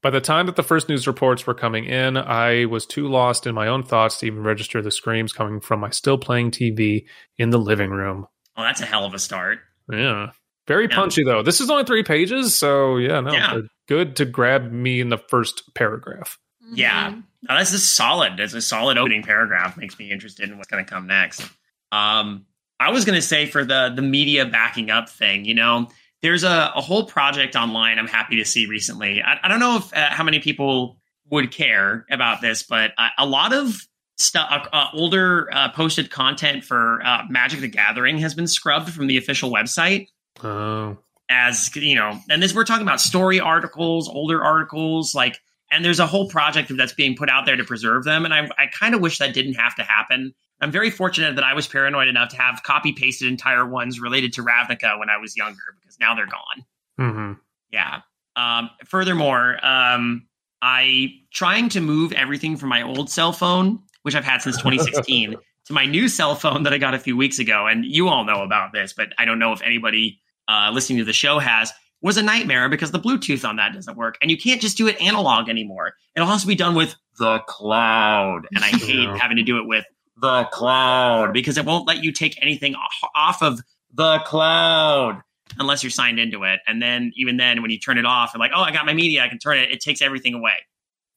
By 0.02 0.10
the 0.10 0.20
time 0.20 0.46
that 0.46 0.56
the 0.56 0.62
first 0.62 0.88
news 0.88 1.06
reports 1.06 1.46
were 1.46 1.54
coming 1.54 1.84
in, 1.84 2.16
I 2.16 2.64
was 2.66 2.86
too 2.86 3.06
lost 3.08 3.46
in 3.46 3.54
my 3.54 3.68
own 3.68 3.82
thoughts 3.84 4.18
to 4.18 4.26
even 4.26 4.42
register 4.42 4.82
the 4.82 4.90
screams 4.90 5.32
coming 5.32 5.60
from 5.60 5.80
my 5.80 5.90
still 5.90 6.18
playing 6.18 6.50
TV 6.50 7.04
in 7.38 7.50
the 7.50 7.58
living 7.58 7.90
room. 7.90 8.26
Oh, 8.56 8.62
that's 8.62 8.80
a 8.80 8.84
hell 8.86 9.04
of 9.04 9.14
a 9.14 9.18
start. 9.18 9.60
Yeah. 9.90 10.30
Very 10.68 10.86
Yeah. 10.88 10.94
punchy, 10.96 11.24
though. 11.24 11.42
This 11.42 11.60
is 11.60 11.70
only 11.70 11.84
three 11.84 12.02
pages, 12.02 12.54
so 12.54 12.96
yeah, 12.98 13.20
no. 13.20 13.32
Yeah. 13.32 13.58
Good 13.88 14.16
to 14.16 14.24
grab 14.24 14.70
me 14.70 15.00
in 15.00 15.08
the 15.08 15.18
first 15.18 15.72
paragraph. 15.74 16.36
Yeah. 16.72 17.10
Mhm. 17.10 17.22
Oh, 17.48 17.56
that's 17.56 17.72
just 17.72 17.94
solid. 17.94 18.38
It's 18.38 18.54
a 18.54 18.60
solid 18.62 18.98
opening 18.98 19.22
paragraph. 19.22 19.76
Makes 19.76 19.98
me 19.98 20.10
interested 20.10 20.48
in 20.48 20.56
what's 20.58 20.68
going 20.70 20.84
to 20.84 20.90
come 20.90 21.06
next. 21.06 21.42
Um, 21.90 22.46
I 22.80 22.90
was 22.90 23.04
going 23.04 23.16
to 23.16 23.22
say 23.22 23.46
for 23.46 23.64
the 23.64 23.92
the 23.94 24.02
media 24.02 24.46
backing 24.46 24.90
up 24.90 25.08
thing, 25.08 25.44
you 25.44 25.54
know, 25.54 25.88
there's 26.22 26.44
a, 26.44 26.72
a 26.74 26.80
whole 26.80 27.04
project 27.06 27.56
online. 27.56 27.98
I'm 27.98 28.06
happy 28.08 28.36
to 28.36 28.44
see 28.44 28.66
recently. 28.66 29.22
I, 29.22 29.38
I 29.42 29.48
don't 29.48 29.60
know 29.60 29.76
if 29.78 29.92
uh, 29.94 30.10
how 30.10 30.24
many 30.24 30.38
people 30.40 30.98
would 31.30 31.50
care 31.50 32.06
about 32.10 32.40
this, 32.40 32.62
but 32.62 32.92
a, 32.98 33.08
a 33.18 33.26
lot 33.26 33.52
of 33.52 33.76
stuff, 34.18 34.48
uh, 34.72 34.76
uh, 34.76 34.86
older 34.92 35.48
uh, 35.52 35.68
posted 35.70 36.10
content 36.10 36.64
for 36.64 37.02
uh, 37.04 37.22
Magic 37.28 37.60
the 37.60 37.68
Gathering 37.68 38.18
has 38.18 38.34
been 38.34 38.46
scrubbed 38.46 38.90
from 38.92 39.06
the 39.08 39.16
official 39.16 39.50
website 39.50 40.06
Oh. 40.42 40.96
as 41.28 41.74
you 41.76 41.94
know 41.94 42.18
and 42.30 42.42
this 42.42 42.54
we're 42.54 42.64
talking 42.64 42.82
about 42.86 43.00
story 43.00 43.38
articles 43.40 44.08
older 44.08 44.42
articles 44.42 45.14
like 45.14 45.38
and 45.72 45.84
there's 45.84 46.00
a 46.00 46.06
whole 46.06 46.28
project 46.28 46.70
that's 46.76 46.92
being 46.92 47.16
put 47.16 47.28
out 47.28 47.46
there 47.46 47.56
to 47.56 47.64
preserve 47.64 48.04
them. 48.04 48.24
And 48.24 48.34
i, 48.34 48.48
I 48.58 48.66
kind 48.66 48.94
of 48.94 49.00
wish 49.00 49.18
that 49.18 49.34
didn't 49.34 49.54
have 49.54 49.74
to 49.76 49.82
happen. 49.82 50.34
I'm 50.60 50.70
very 50.70 50.90
fortunate 50.90 51.34
that 51.34 51.44
i 51.44 51.54
was 51.54 51.66
paranoid 51.66 52.08
enough 52.08 52.28
to 52.30 52.36
have 52.36 52.62
copy 52.62 52.92
pasted 52.92 53.28
entire 53.28 53.66
ones 53.66 54.00
related 54.00 54.32
to 54.34 54.42
ravnica 54.42 54.98
when 54.98 55.10
i 55.10 55.16
was 55.16 55.36
younger 55.36 55.76
because 55.80 55.98
now 55.98 56.14
they're 56.14 56.26
gone. 56.26 56.64
Hmm 56.98 57.32
yeah. 57.72 58.00
Um, 58.36 58.70
furthermore 58.86 59.58
um, 59.62 60.26
i 60.62 61.08
trying 61.34 61.68
to 61.70 61.80
move 61.80 62.12
everything 62.12 62.56
from 62.56 62.70
my 62.70 62.82
old 62.82 63.10
cell 63.10 63.32
phone 63.32 63.80
which 64.02 64.14
i've 64.14 64.24
had 64.24 64.40
since 64.40 64.56
2016 64.56 65.34
to 65.66 65.72
my 65.72 65.84
new 65.84 66.08
cell 66.08 66.34
phone 66.34 66.62
that 66.62 66.72
i 66.72 66.78
got 66.78 66.94
a 66.94 66.98
few 66.98 67.16
weeks 67.16 67.38
ago. 67.38 67.66
And 67.66 67.84
you 67.84 68.08
all 68.08 68.24
know 68.24 68.42
about 68.42 68.72
this 68.72 68.94
but 68.94 69.12
i 69.18 69.24
don't 69.24 69.38
know 69.38 69.52
if 69.52 69.60
anybody 69.62 70.20
uh, 70.48 70.70
listening 70.72 70.98
to 70.98 71.04
the 71.04 71.12
show 71.12 71.38
has 71.38 71.72
was 72.02 72.16
a 72.18 72.22
nightmare 72.22 72.68
because 72.68 72.90
the 72.90 72.98
bluetooth 73.00 73.48
on 73.48 73.56
that 73.56 73.72
doesn't 73.72 73.96
work 73.96 74.18
and 74.20 74.30
you 74.30 74.36
can't 74.36 74.60
just 74.60 74.76
do 74.76 74.86
it 74.88 75.00
analog 75.00 75.48
anymore 75.48 75.94
it'll 76.16 76.28
have 76.28 76.40
to 76.40 76.46
be 76.46 76.54
done 76.54 76.74
with 76.74 76.94
the 77.18 77.38
cloud 77.46 78.42
and 78.54 78.64
i 78.64 78.68
hate 78.76 78.94
Yeah. 79.04 79.16
having 79.18 79.36
to 79.38 79.42
do 79.42 79.58
it 79.58 79.66
with 79.66 79.84
the 80.20 80.44
cloud 80.52 81.32
because 81.32 81.56
it 81.58 81.64
won't 81.64 81.86
let 81.86 82.04
you 82.04 82.12
take 82.12 82.40
anything 82.42 82.74
off- 82.74 83.40
of 83.42 83.60
the 83.94 84.18
cloud 84.20 85.20
unless 85.58 85.82
you're 85.82 85.90
signed 85.90 86.18
into 86.18 86.44
it. 86.44 86.60
And 86.66 86.80
then 86.80 87.12
even 87.16 87.36
then, 87.36 87.60
when 87.60 87.70
you 87.70 87.78
turn 87.78 87.98
it 87.98 88.06
off, 88.06 88.32
and 88.32 88.40
like, 88.40 88.52
oh, 88.54 88.60
I 88.62 88.70
got 88.72 88.86
my 88.86 88.94
media, 88.94 89.22
I 89.22 89.28
can 89.28 89.38
turn 89.38 89.58
it. 89.58 89.70
It 89.70 89.80
takes 89.80 90.00
everything 90.00 90.32
away. 90.32 90.52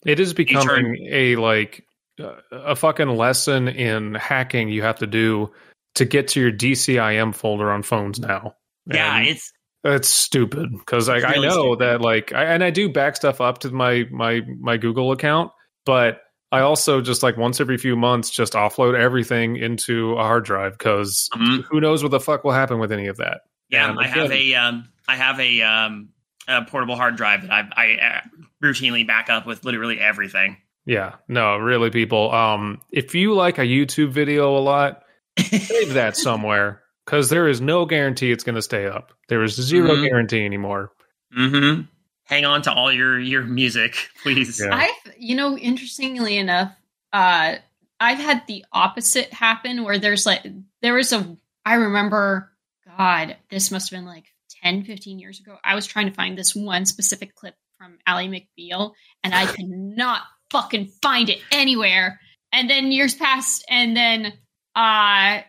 It 0.05 0.19
is 0.19 0.29
turn- 0.33 0.35
becoming 0.35 1.07
a 1.09 1.35
like 1.37 1.85
uh, 2.21 2.33
a 2.51 2.75
fucking 2.75 3.07
lesson 3.09 3.67
in 3.69 4.15
hacking 4.15 4.67
you 4.69 4.81
have 4.81 4.97
to 4.99 5.07
do 5.07 5.51
to 5.95 6.03
get 6.05 6.27
to 6.29 6.41
your 6.41 6.51
DCIM 6.51 7.33
folder 7.35 7.71
on 7.71 7.81
phones 7.83 8.19
now. 8.19 8.55
yeah, 8.91 9.17
And 9.19 9.27
it's 9.27 9.53
it's 9.85 10.09
stupid 10.09 10.71
because 10.71 11.07
like 11.07 11.23
really 11.23 11.47
I 11.47 11.49
know 11.49 11.73
stupid. 11.75 11.79
that 11.79 12.01
like 12.01 12.33
I, 12.33 12.45
and 12.45 12.63
I 12.63 12.69
do 12.71 12.89
back 12.89 13.15
stuff 13.15 13.39
up 13.41 13.59
to 13.59 13.69
my 13.71 14.05
my 14.11 14.41
my 14.59 14.77
Google 14.77 15.11
account, 15.11 15.51
but 15.85 16.21
I 16.51 16.59
also 16.61 17.01
just 17.01 17.21
like 17.23 17.37
once 17.37 17.59
every 17.61 17.77
few 17.77 17.95
months 17.95 18.29
just 18.29 18.53
offload 18.53 18.97
everything 18.97 19.57
into 19.57 20.13
a 20.13 20.23
hard 20.23 20.45
drive 20.45 20.73
because 20.77 21.29
Mhm. 21.35 21.63
who 21.69 21.79
knows 21.81 22.01
what 22.03 22.11
the 22.11 22.19
fuck 22.19 22.43
will 22.43 22.51
happen 22.53 22.79
with 22.79 22.91
any 22.91 23.07
of 23.07 23.17
that. 23.17 23.41
yeah. 23.69 23.93
I 23.97 24.07
have 24.07 24.31
a 24.31 24.53
um, 24.55 24.89
I 25.07 25.15
have 25.15 25.39
a 25.39 25.61
um, 25.61 26.09
a 26.47 26.63
portable 26.63 26.95
hard 26.95 27.15
drive 27.15 27.41
that 27.43 27.51
I 27.51 27.67
I 27.75 27.97
uh, 28.17 28.21
routinely 28.63 29.05
back 29.05 29.29
up 29.29 29.45
with 29.45 29.65
literally 29.65 29.99
everything. 29.99 30.57
Yeah, 30.87 31.15
no, 31.27 31.57
really, 31.57 31.89
people. 31.89 32.31
Um, 32.31 32.79
if 32.91 33.15
you 33.15 33.33
like 33.33 33.57
a 33.57 33.61
YouTube 33.65 34.11
video 34.11 34.55
a 34.55 34.59
lot, 34.61 35.01
save 35.39 35.93
that 35.95 36.15
somewhere 36.17 36.81
because 37.05 37.29
there 37.29 37.47
is 37.47 37.61
no 37.61 37.85
guarantee 37.85 38.31
it's 38.31 38.43
going 38.43 38.55
to 38.55 38.61
stay 38.61 38.85
up. 38.87 39.13
There 39.29 39.43
is 39.43 39.55
0 39.55 39.89
Mhm. 39.95 40.07
guarantee 40.07 40.45
anymore. 40.45 40.91
hmm 41.33 41.81
Hang 42.25 42.43
on 42.45 42.63
to 42.63 42.73
all 42.73 42.91
your 42.91 43.19
your 43.19 43.43
music, 43.43 43.95
please. 44.23 44.59
Yeah. 44.59 44.75
I've, 44.75 45.13
you 45.17 45.35
know, 45.35 45.55
interestingly 45.57 46.37
enough, 46.37 46.71
uh, 47.13 47.55
I've 47.99 48.17
had 48.17 48.41
the 48.47 48.65
opposite 48.73 49.31
happen 49.31 49.83
where 49.83 49.99
there's 49.99 50.25
like, 50.25 50.43
there 50.81 50.95
was 50.95 51.13
a, 51.13 51.37
I 51.65 51.75
remember, 51.75 52.51
God, 52.97 53.37
this 53.49 53.69
must 53.71 53.89
have 53.91 53.97
been 53.99 54.07
like 54.07 54.25
10, 54.63 54.83
15 54.85 55.19
years 55.19 55.39
ago. 55.39 55.57
I 55.63 55.75
was 55.75 55.85
trying 55.85 56.07
to 56.07 56.13
find 56.13 56.35
this 56.37 56.55
one 56.55 56.85
specific 56.85 57.35
clip 57.35 57.55
from 57.77 57.99
Ally 58.07 58.27
McBeal 58.27 58.93
and 59.23 59.33
I 59.35 59.45
could 59.45 59.69
not 59.69 60.21
fucking 60.49 60.87
find 61.01 61.29
it 61.29 61.39
anywhere. 61.51 62.19
And 62.51 62.69
then 62.69 62.91
years 62.91 63.13
passed 63.15 63.63
and 63.69 63.95
then, 63.95 64.33
uh, 64.75 65.41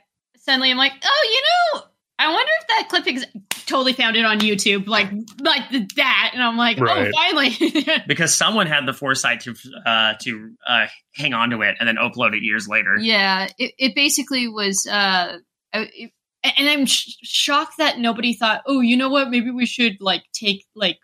suddenly 0.46 0.70
I'm 0.70 0.76
like, 0.78 0.92
oh, 1.04 1.28
you 1.30 1.76
know, 1.76 1.82
I 2.18 2.32
wonder 2.32 2.50
if 2.60 2.66
that 2.68 2.86
clip 2.88 3.06
ex- 3.08 3.66
totally 3.66 3.92
found 3.92 4.16
it 4.16 4.24
on 4.24 4.38
YouTube, 4.40 4.86
like, 4.86 5.10
like 5.40 5.68
that. 5.96 6.30
And 6.32 6.42
I'm 6.42 6.56
like, 6.56 6.80
Right. 6.80 7.08
oh, 7.08 7.10
finally. 7.14 8.02
Because 8.06 8.34
someone 8.34 8.66
had 8.66 8.86
the 8.86 8.94
foresight 8.94 9.40
to 9.40 9.54
uh, 9.84 10.14
to 10.22 10.50
uh, 10.66 10.86
hang 11.14 11.34
on 11.34 11.50
to 11.50 11.60
it 11.60 11.76
and 11.78 11.86
then 11.86 11.96
upload 11.96 12.34
it 12.34 12.42
years 12.42 12.66
later. 12.68 12.96
Yeah, 12.98 13.48
it, 13.58 13.72
it 13.78 13.94
basically 13.94 14.48
was. 14.48 14.86
Uh, 14.86 15.38
it, 15.74 16.10
and 16.42 16.68
I'm 16.68 16.86
sh- 16.86 17.16
shocked 17.22 17.74
that 17.78 17.98
nobody 17.98 18.32
thought, 18.32 18.62
oh, 18.66 18.80
you 18.80 18.96
know 18.96 19.08
what? 19.10 19.28
Maybe 19.28 19.50
we 19.50 19.66
should 19.66 19.96
like 20.00 20.22
take 20.32 20.64
like. 20.74 20.98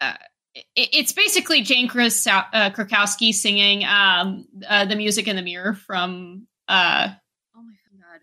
Uh, 0.00 0.14
it, 0.54 0.64
it's 0.76 1.12
basically 1.12 1.62
Jane 1.62 1.88
Kras- 1.88 2.26
uh, 2.28 2.70
Krakowski 2.70 3.34
singing 3.34 3.84
um, 3.84 4.46
uh, 4.68 4.84
the 4.86 4.96
music 4.96 5.26
in 5.28 5.36
the 5.36 5.42
mirror 5.42 5.74
from. 5.74 6.46
Uh, 6.68 7.08
oh 7.56 7.62
my 7.62 7.74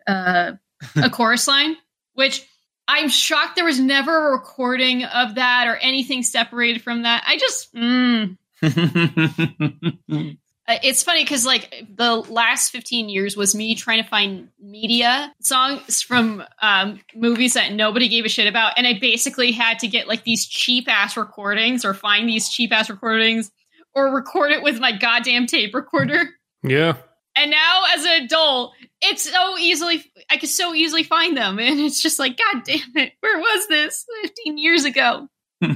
god! 0.08 0.12
Uh, 0.12 0.51
a 0.96 1.10
chorus 1.10 1.48
line, 1.48 1.78
which 2.14 2.48
I'm 2.88 3.10
shocked 3.10 3.56
there 3.56 3.66
was 3.66 3.80
never 3.80 4.30
a 4.30 4.32
recording 4.32 5.04
of 5.06 5.36
that 5.36 5.68
or 5.68 5.76
anything 5.78 6.24
separated 6.24 6.82
from 6.82 7.04
that. 7.04 7.24
I 7.26 7.38
just. 7.38 7.74
Mm, 7.74 8.38
uh, 10.72 10.78
it's 10.84 11.02
funny 11.02 11.24
because 11.24 11.46
like 11.46 11.86
the 11.96 12.16
last 12.16 12.72
15 12.72 13.10
years 13.10 13.36
was 13.36 13.56
me 13.56 13.76
trying 13.76 14.04
to 14.04 14.08
find 14.08 14.50
media 14.60 15.34
songs 15.42 16.02
from 16.02 16.44
um, 16.62 17.00
movies 17.16 17.56
that 17.56 17.74
nobody 17.74 18.08
gave 18.08 18.24
a 18.24 18.30
shit 18.30 18.48
about 18.48 18.74
and 18.78 18.86
i 18.86 18.94
basically 19.00 19.52
had 19.52 19.80
to 19.80 19.88
get 19.88 20.08
like 20.08 20.24
these 20.24 20.46
cheap 20.46 20.88
ass 20.88 21.18
recordings 21.18 21.84
or 21.84 21.96
find 21.96 22.30
these 22.30 22.50
cheap 22.50 22.72
ass 22.72 22.88
recordings 22.88 23.52
or 23.96 24.14
record 24.14 24.52
it 24.52 24.62
with 24.62 24.80
my 24.80 24.92
goddamn 24.92 25.48
tape 25.48 25.74
recorder 25.74 26.30
Yeah, 26.64 26.98
and 27.36 27.52
now 27.52 27.82
as 27.96 28.04
an 28.04 28.24
adult 28.24 28.74
it's 29.02 29.30
so 29.30 29.58
easily 29.58 30.04
i 30.30 30.38
could 30.38 30.50
so 30.50 30.74
easily 30.74 31.04
find 31.04 31.36
them 31.38 31.60
and 31.60 31.80
it's 31.80 32.02
just 32.02 32.20
like 32.20 32.38
god 32.38 32.64
damn 32.66 32.96
it 32.96 33.14
where 33.20 33.40
was 33.40 33.68
this 33.68 34.06
15 34.24 34.58
years 34.58 34.86
ago 34.86 35.28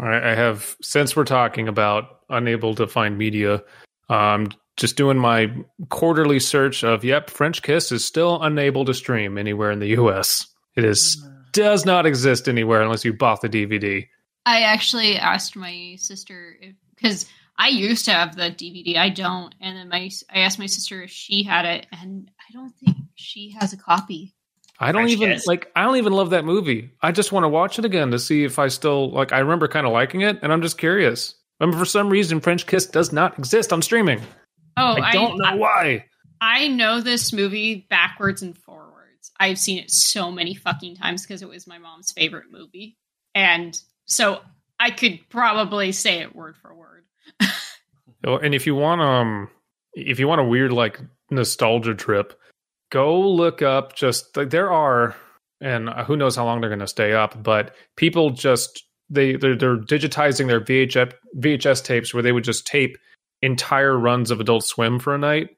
All 0.00 0.08
right, 0.08 0.22
I 0.22 0.34
have 0.34 0.76
since 0.82 1.14
we're 1.14 1.24
talking 1.24 1.68
about 1.68 2.20
unable 2.28 2.74
to 2.74 2.86
find 2.86 3.16
media. 3.16 3.62
Um, 4.08 4.48
just 4.76 4.96
doing 4.96 5.16
my 5.16 5.54
quarterly 5.88 6.40
search 6.40 6.82
of 6.82 7.04
yep, 7.04 7.30
French 7.30 7.62
Kiss 7.62 7.92
is 7.92 8.04
still 8.04 8.42
unable 8.42 8.84
to 8.86 8.94
stream 8.94 9.38
anywhere 9.38 9.70
in 9.70 9.78
the 9.78 9.88
U.S. 9.88 10.46
It 10.76 10.84
is 10.84 11.24
does 11.52 11.86
not 11.86 12.06
exist 12.06 12.48
anywhere 12.48 12.82
unless 12.82 13.04
you 13.04 13.12
bought 13.12 13.40
the 13.40 13.48
DVD. 13.48 14.08
I 14.44 14.62
actually 14.62 15.16
asked 15.16 15.54
my 15.54 15.94
sister 15.98 16.56
if 16.60 16.74
because 16.96 17.26
I 17.56 17.68
used 17.68 18.06
to 18.06 18.12
have 18.12 18.36
the 18.36 18.50
DVD. 18.50 18.96
I 18.96 19.10
don't, 19.10 19.54
and 19.60 19.76
then 19.76 19.88
my 19.88 20.10
I 20.32 20.40
asked 20.40 20.58
my 20.58 20.66
sister 20.66 21.02
if 21.02 21.10
she 21.10 21.42
had 21.42 21.64
it, 21.64 21.86
and 21.92 22.30
I 22.38 22.52
don't 22.52 22.74
think 22.76 22.96
she 23.14 23.54
has 23.58 23.72
a 23.72 23.76
copy. 23.76 24.34
I 24.80 24.90
don't 24.90 25.02
French 25.02 25.12
even 25.12 25.30
Kiss? 25.30 25.46
like. 25.46 25.70
I 25.76 25.82
don't 25.84 25.96
even 25.96 26.12
love 26.12 26.30
that 26.30 26.44
movie. 26.44 26.90
I 27.00 27.12
just 27.12 27.30
want 27.30 27.44
to 27.44 27.48
watch 27.48 27.78
it 27.78 27.84
again 27.84 28.10
to 28.10 28.18
see 28.18 28.44
if 28.44 28.58
I 28.58 28.68
still 28.68 29.10
like. 29.10 29.32
I 29.32 29.38
remember 29.38 29.68
kind 29.68 29.86
of 29.86 29.92
liking 29.92 30.22
it, 30.22 30.38
and 30.42 30.52
I'm 30.52 30.62
just 30.62 30.78
curious. 30.78 31.36
I 31.60 31.66
mean, 31.66 31.78
for 31.78 31.84
some 31.84 32.08
reason, 32.08 32.40
French 32.40 32.66
Kiss 32.66 32.86
does 32.86 33.12
not 33.12 33.38
exist 33.38 33.72
on 33.72 33.82
streaming. 33.82 34.20
Oh, 34.76 34.96
I 35.00 35.12
don't 35.12 35.38
know 35.38 35.56
why. 35.56 36.06
I, 36.40 36.64
I 36.64 36.68
know 36.68 37.00
this 37.00 37.32
movie 37.32 37.86
backwards 37.88 38.42
and 38.42 38.58
forwards. 38.58 39.30
I've 39.38 39.58
seen 39.58 39.78
it 39.78 39.90
so 39.90 40.32
many 40.32 40.54
fucking 40.54 40.96
times 40.96 41.22
because 41.22 41.42
it 41.42 41.48
was 41.48 41.66
my 41.66 41.78
mom's 41.78 42.12
favorite 42.12 42.50
movie. 42.50 42.96
And 43.34 43.80
so 44.06 44.40
I 44.78 44.90
could 44.90 45.20
probably 45.28 45.92
say 45.92 46.18
it 46.20 46.34
word 46.34 46.56
for 46.56 46.74
word. 46.74 46.93
And 48.24 48.54
if 48.54 48.66
you 48.66 48.74
want 48.74 49.00
um 49.00 49.50
if 49.94 50.18
you 50.18 50.26
want 50.26 50.40
a 50.40 50.44
weird 50.44 50.72
like 50.72 51.00
nostalgia 51.30 51.94
trip, 51.94 52.38
go 52.90 53.20
look 53.20 53.62
up 53.62 53.94
just 53.94 54.36
like 54.36 54.50
there 54.50 54.72
are 54.72 55.14
and 55.60 55.88
who 56.06 56.16
knows 56.16 56.36
how 56.36 56.44
long 56.44 56.60
they're 56.60 56.70
going 56.70 56.80
to 56.80 56.86
stay 56.86 57.12
up, 57.12 57.42
but 57.42 57.74
people 57.96 58.30
just 58.30 58.84
they 59.10 59.36
they're, 59.36 59.56
they're 59.56 59.76
digitizing 59.76 60.46
their 60.46 60.60
VHS 60.60 61.12
VHS 61.38 61.84
tapes 61.84 62.14
where 62.14 62.22
they 62.22 62.32
would 62.32 62.44
just 62.44 62.66
tape 62.66 62.96
entire 63.42 63.96
runs 63.98 64.30
of 64.30 64.40
Adult 64.40 64.64
Swim 64.64 64.98
for 64.98 65.14
a 65.14 65.18
night 65.18 65.50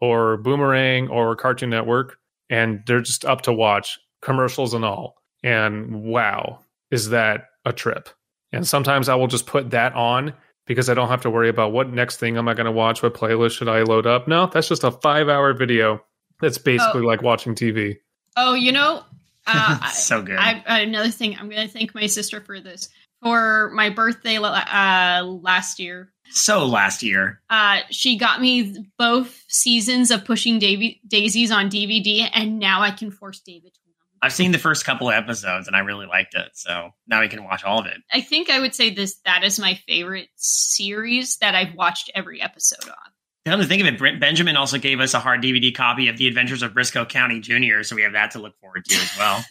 or 0.00 0.38
Boomerang 0.38 1.08
or 1.08 1.36
Cartoon 1.36 1.70
Network 1.70 2.18
and 2.50 2.82
they're 2.86 3.00
just 3.00 3.24
up 3.24 3.42
to 3.42 3.52
watch 3.52 3.98
commercials 4.22 4.74
and 4.74 4.84
all. 4.84 5.16
And 5.42 6.02
wow, 6.02 6.60
is 6.90 7.10
that 7.10 7.48
a 7.64 7.72
trip? 7.72 8.08
And 8.52 8.66
sometimes 8.66 9.08
I 9.08 9.14
will 9.14 9.26
just 9.26 9.46
put 9.46 9.70
that 9.70 9.94
on 9.94 10.32
because 10.66 10.88
I 10.88 10.94
don't 10.94 11.08
have 11.08 11.22
to 11.22 11.30
worry 11.30 11.48
about 11.48 11.72
what 11.72 11.90
next 11.92 12.16
thing 12.18 12.36
am 12.36 12.48
I 12.48 12.54
going 12.54 12.66
to 12.66 12.72
watch, 12.72 13.02
what 13.02 13.14
playlist 13.14 13.52
should 13.52 13.68
I 13.68 13.82
load 13.82 14.06
up. 14.06 14.26
No, 14.28 14.46
that's 14.46 14.68
just 14.68 14.84
a 14.84 14.90
five 14.90 15.28
hour 15.28 15.52
video. 15.52 16.02
That's 16.40 16.58
basically 16.58 17.02
Oh. 17.02 17.06
like 17.06 17.22
watching 17.22 17.54
TV. 17.54 17.96
Oh, 18.36 18.54
you 18.54 18.72
know, 18.72 19.02
uh, 19.46 19.88
so 19.90 20.22
good. 20.22 20.36
I, 20.38 20.62
I, 20.66 20.80
another 20.80 21.10
thing, 21.10 21.36
I'm 21.38 21.48
going 21.48 21.66
to 21.66 21.72
thank 21.72 21.94
my 21.94 22.06
sister 22.06 22.40
for 22.40 22.60
this. 22.60 22.88
For 23.22 23.70
my 23.74 23.88
birthday 23.88 24.36
uh, 24.36 25.22
last 25.24 25.78
year, 25.78 26.12
so 26.30 26.66
last 26.66 27.02
year. 27.02 27.40
uh, 27.48 27.78
she 27.90 28.18
got 28.18 28.38
me 28.38 28.84
both 28.98 29.42
seasons 29.48 30.10
of 30.10 30.26
Pushing 30.26 30.58
Davy- 30.58 31.00
Daisies 31.08 31.50
on 31.50 31.70
DVD, 31.70 32.28
and 32.34 32.58
now 32.58 32.82
I 32.82 32.90
can 32.90 33.10
force 33.10 33.40
David 33.40 33.72
to 33.72 33.80
them. 33.83 33.83
I've 34.24 34.32
seen 34.32 34.52
the 34.52 34.58
first 34.58 34.84
couple 34.86 35.08
of 35.08 35.14
episodes 35.14 35.66
and 35.66 35.76
I 35.76 35.80
really 35.80 36.06
liked 36.06 36.34
it. 36.34 36.48
So 36.54 36.90
now 37.06 37.20
we 37.20 37.28
can 37.28 37.44
watch 37.44 37.62
all 37.62 37.78
of 37.80 37.86
it. 37.86 37.98
I 38.12 38.20
think 38.22 38.48
I 38.48 38.58
would 38.60 38.74
say 38.74 38.88
this 38.90 39.16
that 39.26 39.44
is 39.44 39.58
my 39.58 39.74
favorite 39.86 40.28
series 40.36 41.36
that 41.38 41.54
I've 41.54 41.74
watched 41.74 42.10
every 42.14 42.40
episode 42.40 42.88
on. 42.88 43.12
Come 43.44 43.60
to 43.60 43.66
think 43.66 43.82
of 43.82 43.88
it, 43.88 43.98
Brent 43.98 44.20
Benjamin 44.20 44.56
also 44.56 44.78
gave 44.78 45.00
us 45.00 45.12
a 45.12 45.18
hard 45.18 45.42
DVD 45.42 45.74
copy 45.74 46.08
of 46.08 46.16
The 46.16 46.26
Adventures 46.26 46.62
of 46.62 46.72
Brisco 46.72 47.06
County 47.06 47.40
Jr., 47.40 47.82
so 47.82 47.94
we 47.94 48.00
have 48.00 48.14
that 48.14 48.30
to 48.30 48.38
look 48.38 48.58
forward 48.58 48.86
to 48.86 48.94
as 48.94 49.18
well. 49.18 49.44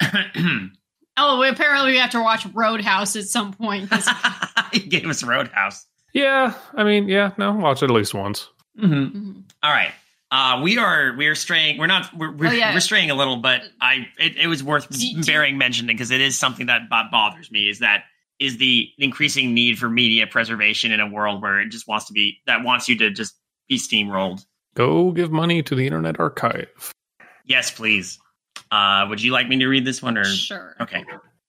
Oh, 1.18 1.42
apparently 1.42 1.92
we 1.92 1.98
have 1.98 2.10
to 2.10 2.20
watch 2.20 2.46
Roadhouse 2.52 3.16
at 3.16 3.24
some 3.24 3.54
point. 3.54 3.90
he 4.72 4.80
gave 4.80 5.06
us 5.06 5.22
Roadhouse. 5.22 5.86
Yeah, 6.12 6.52
I 6.74 6.84
mean, 6.84 7.08
yeah, 7.08 7.32
no, 7.38 7.52
watch 7.54 7.82
it 7.82 7.86
at 7.90 7.94
least 7.94 8.12
once. 8.12 8.48
Mm-hmm. 8.78 9.16
Mhm. 9.16 9.42
All 9.62 9.70
right. 9.70 9.92
Uh, 10.30 10.60
we 10.62 10.76
are 10.78 11.14
we 11.16 11.26
are 11.28 11.34
straying. 11.36 11.78
We're 11.78 11.86
not. 11.86 12.10
We're, 12.16 12.32
we're, 12.32 12.48
Oh, 12.48 12.52
yeah. 12.52 12.74
we're 12.74 12.80
straying 12.80 13.10
a 13.10 13.14
little, 13.14 13.36
but 13.36 13.62
I 13.80 14.08
it, 14.18 14.36
it 14.36 14.46
was 14.48 14.62
worth 14.62 14.88
Do- 14.88 14.98
do- 15.14 15.24
bearing 15.24 15.56
mentioning 15.56 15.94
because 15.94 16.10
it 16.10 16.20
is 16.20 16.38
something 16.38 16.66
that 16.66 16.90
bo- 16.90 17.04
bothers 17.12 17.50
me. 17.50 17.68
Is 17.68 17.78
that 17.78 18.04
is 18.40 18.58
the 18.58 18.88
increasing 18.98 19.54
need 19.54 19.78
for 19.78 19.88
media 19.88 20.26
preservation 20.26 20.90
in 20.92 21.00
a 21.00 21.06
world 21.08 21.40
where 21.42 21.60
it 21.60 21.68
just 21.70 21.86
wants 21.86 22.06
to 22.06 22.12
be 22.12 22.38
that 22.46 22.64
wants 22.64 22.88
you 22.88 22.98
to 22.98 23.10
just 23.10 23.34
be 23.68 23.76
steamrolled. 23.78 24.44
Go 24.74 25.12
give 25.12 25.30
money 25.30 25.62
to 25.62 25.74
the 25.74 25.86
Internet 25.86 26.18
Archive. 26.20 26.92
Yes, 27.44 27.70
please. 27.70 28.18
Uh, 28.70 29.06
would 29.08 29.22
you 29.22 29.30
like 29.32 29.48
me 29.48 29.58
to 29.58 29.66
read 29.68 29.84
this 29.84 30.02
one 30.02 30.18
or 30.18 30.24
Sure. 30.24 30.74
Okay. 30.80 31.04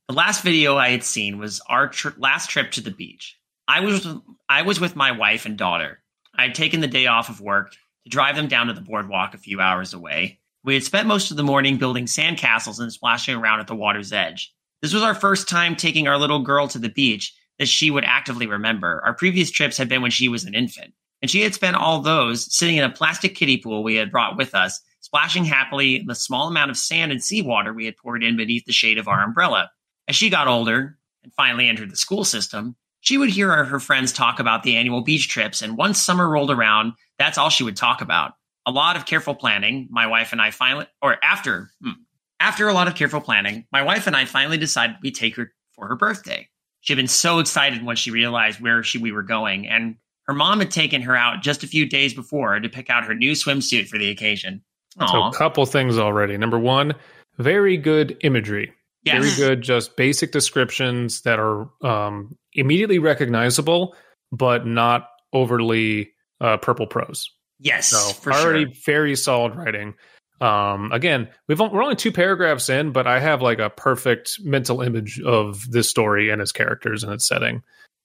The 0.07 0.13
last 0.13 0.43
video 0.43 0.77
I 0.77 0.89
had 0.89 1.03
seen 1.03 1.39
was 1.39 1.59
our 1.67 1.87
tri- 1.89 2.13
last 2.17 2.49
trip 2.49 2.71
to 2.73 2.81
the 2.81 2.91
beach. 2.91 3.37
I 3.67 3.79
was 3.81 4.07
I 4.47 4.61
was 4.61 4.79
with 4.79 4.95
my 4.95 5.11
wife 5.11 5.45
and 5.47 5.57
daughter. 5.57 5.99
I 6.35 6.43
had 6.43 6.55
taken 6.55 6.79
the 6.79 6.87
day 6.87 7.07
off 7.07 7.29
of 7.29 7.41
work 7.41 7.73
to 8.07 8.09
drive 8.09 8.37
them 8.37 8.47
down 8.47 8.67
to 8.67 8.73
the 8.73 8.79
boardwalk 8.79 9.33
a 9.33 9.37
few 9.37 9.59
hours 9.59 9.93
away. 9.93 10.39
We 10.63 10.73
had 10.73 10.83
spent 10.83 11.07
most 11.07 11.29
of 11.29 11.35
the 11.35 11.43
morning 11.43 11.77
building 11.77 12.05
sandcastles 12.05 12.79
and 12.79 12.91
splashing 12.91 13.35
around 13.35 13.59
at 13.59 13.67
the 13.67 13.75
water's 13.75 14.13
edge. 14.13 14.53
This 14.81 14.93
was 14.93 15.03
our 15.03 15.13
first 15.13 15.49
time 15.49 15.75
taking 15.75 16.07
our 16.07 16.17
little 16.17 16.39
girl 16.39 16.69
to 16.69 16.79
the 16.79 16.89
beach 16.89 17.35
that 17.59 17.67
she 17.67 17.91
would 17.91 18.05
actively 18.05 18.47
remember. 18.47 19.01
Our 19.03 19.13
previous 19.13 19.51
trips 19.51 19.77
had 19.77 19.89
been 19.89 20.01
when 20.01 20.11
she 20.11 20.29
was 20.29 20.45
an 20.45 20.53
infant, 20.53 20.93
and 21.21 21.29
she 21.29 21.41
had 21.41 21.53
spent 21.53 21.75
all 21.75 21.99
those 21.99 22.53
sitting 22.55 22.77
in 22.77 22.85
a 22.85 22.89
plastic 22.89 23.35
kiddie 23.35 23.57
pool 23.57 23.83
we 23.83 23.95
had 23.95 24.11
brought 24.11 24.37
with 24.37 24.55
us, 24.55 24.79
splashing 25.01 25.43
happily 25.43 25.97
in 25.97 26.05
the 26.05 26.15
small 26.15 26.47
amount 26.47 26.71
of 26.71 26.77
sand 26.77 27.11
and 27.11 27.21
seawater 27.21 27.73
we 27.73 27.85
had 27.85 27.97
poured 27.97 28.23
in 28.23 28.37
beneath 28.37 28.63
the 28.65 28.71
shade 28.71 28.97
of 28.97 29.09
our 29.09 29.21
umbrella. 29.21 29.69
As 30.07 30.15
she 30.15 30.29
got 30.29 30.47
older 30.47 30.97
and 31.23 31.33
finally 31.33 31.67
entered 31.67 31.91
the 31.91 31.97
school 31.97 32.23
system, 32.23 32.77
she 33.01 33.17
would 33.17 33.29
hear 33.29 33.49
her, 33.53 33.65
her 33.65 33.79
friends 33.79 34.13
talk 34.13 34.39
about 34.39 34.63
the 34.63 34.77
annual 34.77 35.01
beach 35.01 35.27
trips, 35.27 35.61
and 35.61 35.77
once 35.77 36.01
summer 36.01 36.29
rolled 36.29 36.51
around, 36.51 36.93
that's 37.19 37.37
all 37.37 37.49
she 37.49 37.63
would 37.63 37.77
talk 37.77 38.01
about. 38.01 38.33
A 38.65 38.71
lot 38.71 38.97
of 38.97 39.05
careful 39.05 39.33
planning, 39.33 39.87
my 39.89 40.07
wife 40.07 40.33
and 40.33 40.41
I 40.41 40.51
finally, 40.51 40.87
or 41.01 41.17
after, 41.23 41.69
hmm, 41.81 41.91
after 42.39 42.67
a 42.67 42.73
lot 42.73 42.87
of 42.87 42.95
careful 42.95 43.21
planning, 43.21 43.65
my 43.71 43.81
wife 43.81 44.07
and 44.07 44.15
I 44.15 44.25
finally 44.25 44.57
decided 44.57 44.97
we'd 45.01 45.15
take 45.15 45.35
her 45.37 45.53
for 45.73 45.87
her 45.87 45.95
birthday. 45.95 46.49
She 46.81 46.93
had 46.93 46.97
been 46.97 47.07
so 47.07 47.39
excited 47.39 47.83
when 47.83 47.95
she 47.95 48.11
realized 48.11 48.59
where 48.59 48.83
she 48.83 48.97
we 48.97 49.11
were 49.11 49.23
going, 49.23 49.67
and 49.67 49.95
her 50.23 50.33
mom 50.33 50.59
had 50.59 50.71
taken 50.71 51.01
her 51.03 51.15
out 51.15 51.41
just 51.41 51.63
a 51.63 51.67
few 51.67 51.85
days 51.85 52.13
before 52.13 52.59
to 52.59 52.69
pick 52.69 52.89
out 52.89 53.05
her 53.05 53.15
new 53.15 53.31
swimsuit 53.31 53.87
for 53.87 53.97
the 53.97 54.09
occasion. 54.09 54.61
So, 54.99 55.23
a 55.23 55.33
couple 55.33 55.65
things 55.65 55.97
already. 55.97 56.37
Number 56.37 56.57
one, 56.57 56.95
very 57.37 57.77
good 57.77 58.17
imagery. 58.21 58.73
yes. 59.03 59.23
Very 59.23 59.35
good, 59.35 59.61
just 59.61 59.95
basic 59.95 60.31
descriptions 60.31 61.21
that 61.21 61.39
are 61.39 61.69
um, 61.85 62.35
immediately 62.53 62.99
recognizable, 62.99 63.95
but 64.31 64.65
not 64.65 65.09
overly 65.33 66.11
uh, 66.41 66.57
purple 66.57 66.87
prose. 66.87 67.29
Yes, 67.59 67.87
So 67.87 67.97
for 68.13 68.31
already 68.33 68.65
sure. 68.65 68.73
very 68.85 69.15
solid 69.15 69.55
writing. 69.55 69.95
Um, 70.39 70.91
again, 70.91 71.29
we've 71.47 71.59
we're 71.59 71.81
only 71.81 71.95
two 71.95 72.11
paragraphs 72.11 72.69
in, 72.69 72.91
but 72.91 73.07
I 73.07 73.19
have 73.19 73.41
like 73.41 73.57
a 73.59 73.71
perfect 73.71 74.37
mental 74.43 74.81
image 74.81 75.19
of 75.21 75.63
this 75.71 75.89
story 75.89 76.29
and 76.29 76.39
its 76.41 76.51
characters 76.51 77.03
and 77.03 77.11
its 77.11 77.27
setting. 77.27 77.63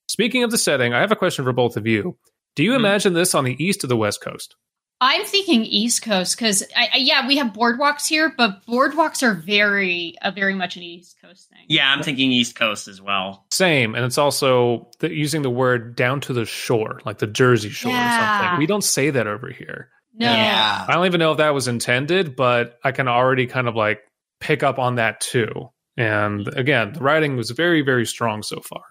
Speaking 0.08 0.42
of 0.42 0.50
the 0.50 0.56
setting, 0.58 0.94
I 0.94 1.00
have 1.00 1.12
a 1.12 1.16
question 1.16 1.44
for 1.44 1.52
both 1.52 1.76
of 1.76 1.86
you. 1.86 2.16
Do 2.56 2.62
you 2.64 2.70
Hmm. 2.72 2.76
imagine 2.76 3.12
this 3.12 3.34
on 3.34 3.44
the 3.44 3.62
east 3.62 3.84
or 3.84 3.86
the 3.88 3.96
west 3.96 4.22
coast? 4.22 4.56
I'm 5.02 5.24
thinking 5.24 5.64
East 5.64 6.02
Coast 6.02 6.36
because, 6.36 6.62
I, 6.76 6.88
I, 6.94 6.96
yeah, 6.98 7.26
we 7.26 7.36
have 7.38 7.48
boardwalks 7.48 8.06
here, 8.06 8.32
but 8.38 8.64
boardwalks 8.66 9.24
are 9.24 9.34
very, 9.34 10.14
uh, 10.22 10.30
very 10.30 10.54
much 10.54 10.76
an 10.76 10.84
East 10.84 11.16
Coast 11.20 11.48
thing. 11.48 11.58
Yeah, 11.66 11.92
I'm 11.92 12.04
thinking 12.04 12.30
East 12.30 12.54
Coast 12.54 12.86
as 12.86 13.02
well. 13.02 13.44
Same, 13.50 13.96
and 13.96 14.04
it's 14.04 14.16
also 14.16 14.88
the, 15.00 15.12
using 15.12 15.42
the 15.42 15.50
word 15.50 15.96
down 15.96 16.20
to 16.20 16.32
the 16.32 16.44
shore, 16.44 17.00
like 17.04 17.18
the 17.18 17.26
Jersey 17.26 17.70
Shore 17.70 17.90
or 17.90 17.94
something. 17.94 18.58
We 18.60 18.66
don't 18.66 18.84
say 18.84 19.10
that 19.10 19.26
over 19.26 19.50
here. 19.50 19.90
No. 20.14 20.32
Yeah. 20.32 20.86
I 20.88 20.92
don't 20.92 21.06
even 21.06 21.18
know 21.18 21.32
if 21.32 21.38
that 21.38 21.50
was 21.52 21.66
intended, 21.66 22.36
but 22.36 22.78
I 22.84 22.92
can 22.92 23.08
already 23.08 23.48
kind 23.48 23.66
of 23.66 23.74
like 23.74 24.02
pick 24.38 24.62
up 24.62 24.78
on 24.78 24.94
that 24.96 25.20
too. 25.20 25.70
And 25.96 26.46
again, 26.54 26.92
the 26.92 27.00
writing 27.00 27.36
was 27.36 27.50
very, 27.50 27.82
very 27.82 28.06
strong 28.06 28.44
so 28.44 28.60
far. 28.60 28.84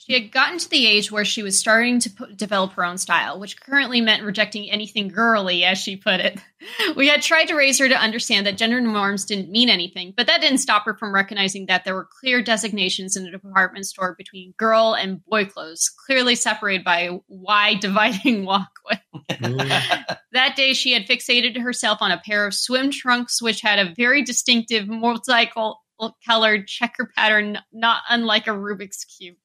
She 0.00 0.14
had 0.14 0.30
gotten 0.30 0.58
to 0.58 0.70
the 0.70 0.86
age 0.86 1.10
where 1.10 1.24
she 1.24 1.42
was 1.42 1.58
starting 1.58 1.98
to 2.00 2.08
put, 2.10 2.36
develop 2.36 2.72
her 2.74 2.84
own 2.84 2.98
style, 2.98 3.40
which 3.40 3.60
currently 3.60 4.00
meant 4.00 4.22
rejecting 4.22 4.70
anything 4.70 5.08
girly, 5.08 5.64
as 5.64 5.76
she 5.76 5.96
put 5.96 6.20
it. 6.20 6.38
We 6.96 7.06
had 7.06 7.22
tried 7.22 7.46
to 7.46 7.54
raise 7.54 7.78
her 7.78 7.88
to 7.88 7.94
understand 7.94 8.46
that 8.46 8.56
gender 8.56 8.80
norms 8.80 9.24
didn't 9.24 9.50
mean 9.50 9.68
anything, 9.68 10.12
but 10.16 10.26
that 10.26 10.40
didn't 10.40 10.58
stop 10.58 10.84
her 10.86 10.94
from 10.94 11.14
recognizing 11.14 11.66
that 11.66 11.84
there 11.84 11.94
were 11.94 12.08
clear 12.20 12.42
designations 12.42 13.16
in 13.16 13.26
a 13.26 13.30
department 13.30 13.86
store 13.86 14.16
between 14.18 14.54
girl 14.56 14.94
and 14.94 15.24
boy 15.26 15.44
clothes, 15.44 15.88
clearly 16.06 16.34
separated 16.34 16.84
by 16.84 17.00
a 17.02 17.18
wide 17.28 17.80
dividing 17.80 18.44
walkway. 18.44 19.00
That 20.32 20.56
day, 20.56 20.74
she 20.74 20.92
had 20.92 21.06
fixated 21.06 21.60
herself 21.60 21.98
on 22.00 22.12
a 22.12 22.20
pair 22.24 22.46
of 22.46 22.54
swim 22.54 22.90
trunks, 22.90 23.40
which 23.40 23.60
had 23.60 23.78
a 23.78 23.94
very 23.94 24.22
distinctive 24.22 24.86
multicolored 24.86 26.66
checker 26.66 27.10
pattern, 27.16 27.58
not 27.72 28.02
unlike 28.08 28.46
a 28.46 28.50
Rubik's 28.50 29.04
Cube. 29.04 29.36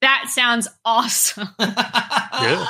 That 0.00 0.26
sounds 0.28 0.68
awesome. 0.84 1.48
Yeah. 2.32 2.66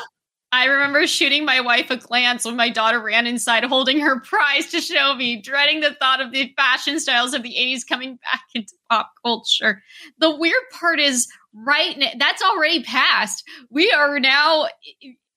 I 0.52 0.64
remember 0.64 1.06
shooting 1.06 1.44
my 1.44 1.60
wife 1.60 1.90
a 1.90 1.96
glance 1.96 2.44
when 2.44 2.56
my 2.56 2.70
daughter 2.70 3.00
ran 3.00 3.26
inside 3.26 3.62
holding 3.62 4.00
her 4.00 4.18
prize 4.20 4.66
to 4.70 4.80
show 4.80 5.14
me, 5.14 5.40
dreading 5.40 5.80
the 5.80 5.94
thought 5.94 6.20
of 6.20 6.32
the 6.32 6.52
fashion 6.56 6.98
styles 6.98 7.34
of 7.34 7.44
the 7.44 7.54
80s 7.56 7.86
coming 7.88 8.16
back 8.16 8.42
into 8.54 8.74
pop 8.90 9.12
culture. 9.24 9.80
The 10.18 10.34
weird 10.34 10.62
part 10.72 10.98
is 10.98 11.28
right 11.54 11.96
now, 11.96 12.08
that's 12.18 12.42
already 12.42 12.82
passed. 12.82 13.44
We 13.70 13.92
are 13.92 14.18
now 14.18 14.66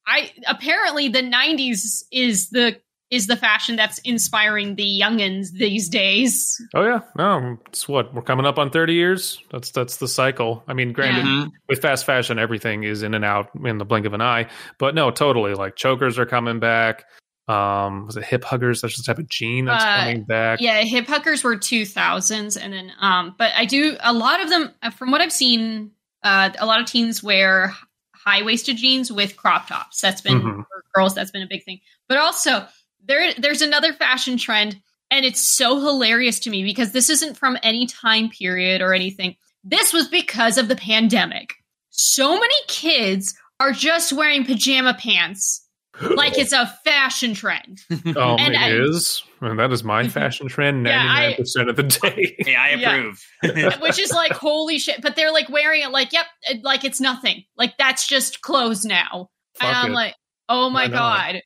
I 0.07 0.31
apparently 0.47 1.09
the 1.09 1.21
90s 1.21 2.03
is 2.11 2.49
the 2.49 2.77
is 3.13 3.27
the 3.27 3.35
fashion 3.37 3.75
that's 3.75 3.99
inspiring 3.99 4.75
the 4.75 4.99
youngins 5.01 5.51
these 5.51 5.87
days. 5.89 6.59
Oh 6.73 6.83
yeah, 6.83 7.01
no, 7.17 7.57
it's 7.67 7.87
what 7.87 8.13
we're 8.13 8.21
coming 8.23 8.45
up 8.45 8.57
on 8.57 8.69
thirty 8.71 8.93
years. 8.93 9.39
That's 9.51 9.69
that's 9.71 9.97
the 9.97 10.07
cycle. 10.07 10.63
I 10.67 10.73
mean, 10.73 10.93
granted, 10.93 11.25
Mhm. 11.25 11.51
with 11.69 11.81
fast 11.81 12.05
fashion, 12.05 12.39
everything 12.39 12.83
is 12.83 13.03
in 13.03 13.13
and 13.13 13.23
out 13.23 13.49
in 13.63 13.77
the 13.77 13.85
blink 13.85 14.05
of 14.05 14.13
an 14.13 14.21
eye. 14.21 14.47
But 14.79 14.95
no, 14.95 15.11
totally. 15.11 15.53
Like 15.53 15.75
chokers 15.75 16.17
are 16.17 16.25
coming 16.25 16.59
back. 16.59 17.05
Um, 17.47 18.05
was 18.05 18.15
it 18.15 18.23
hip 18.23 18.43
huggers? 18.45 18.81
That's 18.81 18.95
just 18.95 19.07
a 19.07 19.11
type 19.11 19.19
of 19.19 19.27
jean 19.29 19.65
that's 19.65 19.83
Uh, 19.83 19.97
coming 19.99 20.23
back. 20.23 20.61
Yeah, 20.61 20.81
hip 20.83 21.07
huggers 21.07 21.43
were 21.43 21.57
2000s 21.57 22.55
and 22.57 22.71
then 22.73 22.91
um 23.01 23.35
but 23.37 23.51
I 23.55 23.65
do 23.65 23.97
a 24.01 24.13
lot 24.13 24.41
of 24.41 24.49
them 24.49 24.73
uh, 24.81 24.89
from 24.91 25.11
what 25.11 25.19
I've 25.21 25.33
seen 25.33 25.91
uh 26.23 26.51
a 26.57 26.65
lot 26.65 26.79
of 26.79 26.85
teens 26.87 27.21
wear 27.21 27.75
high-waisted 28.15 28.77
jeans 28.77 29.11
with 29.11 29.35
crop 29.35 29.67
tops. 29.67 29.99
That's 29.99 30.21
been 30.21 30.41
Mhm. 30.41 30.55
for 30.65 30.83
girls 30.95 31.13
that's 31.13 31.31
been 31.31 31.41
a 31.41 31.47
big 31.47 31.65
thing. 31.65 31.81
But 32.07 32.17
also 32.17 32.65
there 33.05 33.33
there's 33.37 33.61
another 33.61 33.93
fashion 33.93 34.37
trend 34.37 34.79
and 35.11 35.25
it's 35.25 35.41
so 35.41 35.79
hilarious 35.79 36.39
to 36.41 36.49
me 36.49 36.63
because 36.63 36.91
this 36.91 37.09
isn't 37.09 37.37
from 37.37 37.57
any 37.63 37.85
time 37.85 38.29
period 38.29 38.81
or 38.81 38.93
anything. 38.93 39.35
This 39.63 39.93
was 39.93 40.07
because 40.07 40.57
of 40.57 40.67
the 40.67 40.75
pandemic. 40.75 41.53
So 41.89 42.33
many 42.39 42.55
kids 42.67 43.35
are 43.59 43.71
just 43.71 44.11
wearing 44.13 44.43
pajama 44.45 44.95
pants 44.99 45.59
like 46.15 46.39
it's 46.39 46.53
a 46.53 46.65
fashion 46.83 47.35
trend. 47.35 47.81
Um, 47.91 48.01
And 48.39 48.53
it 48.55 48.59
I- 48.59 48.71
is, 48.71 49.21
and 49.41 49.59
that 49.59 49.71
is 49.71 49.83
my 49.83 50.07
fashion 50.09 50.47
trend 50.47 50.87
Yeah, 50.87 51.05
I- 51.07 51.35
99% 51.39 51.69
of 51.69 51.75
the 51.75 51.83
day. 51.83 52.35
Hey, 52.39 52.55
I 52.55 52.73
Yeah. 52.73 52.95
approve. 52.95 53.81
Which 53.81 53.99
is 53.99 54.11
like 54.11 54.31
holy 54.31 54.79
shit, 54.79 55.01
but 55.03 55.15
they're 55.15 55.31
like 55.31 55.49
wearing 55.49 55.83
it 55.83 55.91
like 55.91 56.11
yep, 56.11 56.25
it- 56.49 56.63
like 56.63 56.83
it's 56.83 56.99
nothing. 56.99 57.43
Like 57.57 57.77
that's 57.77 58.07
just 58.07 58.41
clothes 58.41 58.85
now. 58.85 59.29
Fuck 59.55 59.67
and 59.67 59.77
I'm 59.77 59.91
it. 59.91 59.95
like, 59.95 60.15
"Oh 60.49 60.71
my 60.71 60.87
god." 60.87 61.41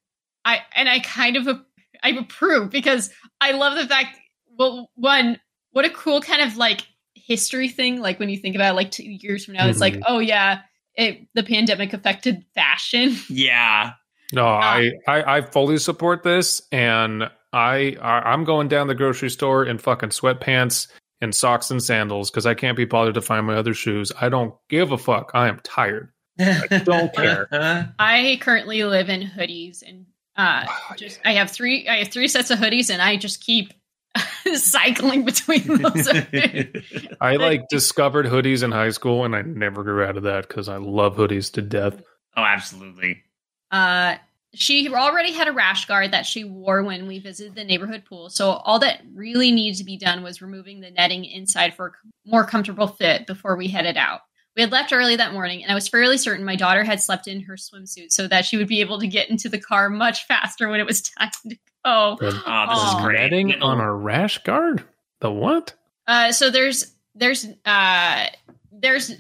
I 0.48 0.62
and 0.76 0.88
I 0.88 1.00
kind 1.00 1.36
of 1.36 1.48
I 2.02 2.10
approve 2.10 2.70
because 2.70 3.10
I 3.42 3.52
love 3.52 3.78
the 3.78 3.86
fact 3.86 4.18
well 4.58 4.90
one 4.96 5.40
what 5.72 5.86
a 5.86 5.90
cool 5.90 6.22
kind 6.22 6.42
of 6.42 6.58
like 6.58 6.88
history 7.16 7.68
thing 7.68 8.00
like 8.00 8.20
when 8.20 8.30
you 8.30 8.38
think 8.38 8.56
about 8.56 8.72
it, 8.72 8.76
like 8.76 8.92
2 8.92 9.04
years 9.04 9.44
from 9.46 9.56
now 9.56 9.68
it's 9.68 9.82
like, 9.82 9.96
Mhm. 9.96 10.04
"Oh 10.08 10.20
yeah, 10.20 10.62
it, 10.96 11.28
the 11.34 11.44
pandemic 11.44 11.94
affected 11.94 12.46
fashion." 12.56 13.16
yeah. 13.30 13.92
No, 14.34 14.46
I, 14.46 14.92
I 15.08 15.38
I 15.38 15.42
fully 15.42 15.78
support 15.78 16.24
this, 16.24 16.62
and 16.72 17.24
I, 17.54 17.96
I 18.02 18.20
I'm 18.32 18.44
going 18.44 18.68
down 18.68 18.88
the 18.88 18.96
grocery 18.96 19.30
store 19.30 19.66
in 19.66 19.78
fucking 19.78 20.10
sweatpants 20.10 20.88
and 21.22 21.34
socks 21.34 21.72
and 21.72 21.82
sandals 21.82 22.30
because 22.30 22.46
I 22.46 22.54
can't 22.54 22.76
be 22.76 22.86
bothered 22.86 23.14
to 23.16 23.22
find 23.22 23.46
my 23.48 23.56
other 23.56 23.74
shoes. 23.74 24.12
I 24.20 24.28
don't 24.30 24.54
give 24.70 24.92
a 24.92 24.98
fuck. 24.98 25.32
I 25.34 25.48
am 25.48 25.60
tired. 25.64 26.12
I 26.40 26.82
don't 26.84 27.14
care. 27.16 27.48
I 28.00 28.38
currently 28.42 28.84
live 28.84 29.10
in 29.10 29.22
hoodies 29.22 29.82
and 29.82 30.06
uh 30.38 30.66
Ah, 30.68 30.94
just 30.98 31.20
I 31.26 31.34
have 31.34 31.52
three 31.52 31.88
I 31.88 31.98
have 31.98 32.10
three 32.10 32.28
sets 32.28 32.52
of 32.52 32.60
hoodies 32.60 32.90
and 32.90 33.02
I 33.02 33.18
just 33.18 33.42
keep 33.42 33.74
cycling 34.56 35.26
between 35.26 35.82
those. 35.82 36.08
I 37.22 37.36
like 37.36 37.68
discovered 37.70 38.26
hoodies 38.26 38.64
in 38.64 38.72
high 38.72 38.90
school, 38.90 39.26
and 39.26 39.36
I 39.36 39.42
never 39.42 39.84
grew 39.84 40.04
out 40.04 40.18
of 40.18 40.24
that 40.24 40.48
because 40.48 40.70
I 40.70 40.78
love 40.78 41.16
hoodies 41.18 41.52
to 41.54 41.62
death. 41.62 42.02
oh, 42.36 42.44
absolutely. 42.44 43.24
uh 43.72 44.16
she 44.54 44.90
already 44.90 45.34
had 45.34 45.48
a 45.48 45.52
rash 45.52 45.86
guard 45.86 46.12
that 46.14 46.26
she 46.26 46.44
wore 46.44 46.82
when 46.82 47.06
we 47.06 47.20
visited 47.20 47.54
the 47.54 47.64
neighborhood 47.64 48.06
pool. 48.06 48.30
So 48.30 48.52
all 48.52 48.80
that 48.80 49.02
really 49.14 49.52
needed 49.52 49.78
to 49.78 49.84
be 49.84 49.98
done 49.98 50.24
was 50.24 50.42
removing 50.42 50.80
the 50.80 50.90
netting 50.90 51.26
inside 51.26 51.76
for 51.76 51.88
a 51.88 52.30
more 52.30 52.46
comfortable 52.46 52.88
fit 52.88 53.28
before 53.28 53.56
we 53.56 53.68
headed 53.68 53.98
out. 53.98 54.22
We 54.58 54.62
had 54.64 54.72
left 54.72 54.92
early 54.92 55.16
that 55.18 55.32
morning, 55.34 55.62
and 55.64 55.72
I 55.72 55.76
was 55.76 55.88
fairly 55.88 56.18
certain 56.18 56.44
my 56.44 56.56
daughter 56.56 56.84
had 56.84 57.00
slept 57.00 57.28
in 57.28 57.42
her 57.42 57.54
swimsuit 57.54 58.12
so 58.12 58.28
that 58.28 58.44
she 58.44 58.58
would 58.58 58.68
be 58.68 58.82
able 58.82 59.00
to 59.00 59.08
get 59.08 59.30
into 59.30 59.48
the 59.50 59.60
car 59.60 59.88
much 59.90 60.26
faster 60.26 60.68
when 60.68 60.80
it 60.80 60.86
was 60.88 61.02
time 61.20 61.30
to 61.50 61.56
go. 61.86 62.18
But 62.20 62.34
Oh, 62.34 62.36
this 62.36 62.44
Aw. 62.46 62.98
is 63.00 63.06
great. 63.06 63.20
netting 63.20 63.62
on 63.62 63.80
a 63.80 63.94
rash 63.94 64.40
guard? 64.44 64.84
The 65.22 65.32
what? 65.32 65.74
Uh, 66.08 66.32
so 66.32 66.50
there's 66.50 66.92
there's 67.16 67.46
uh 67.66 68.26
there's 68.72 69.12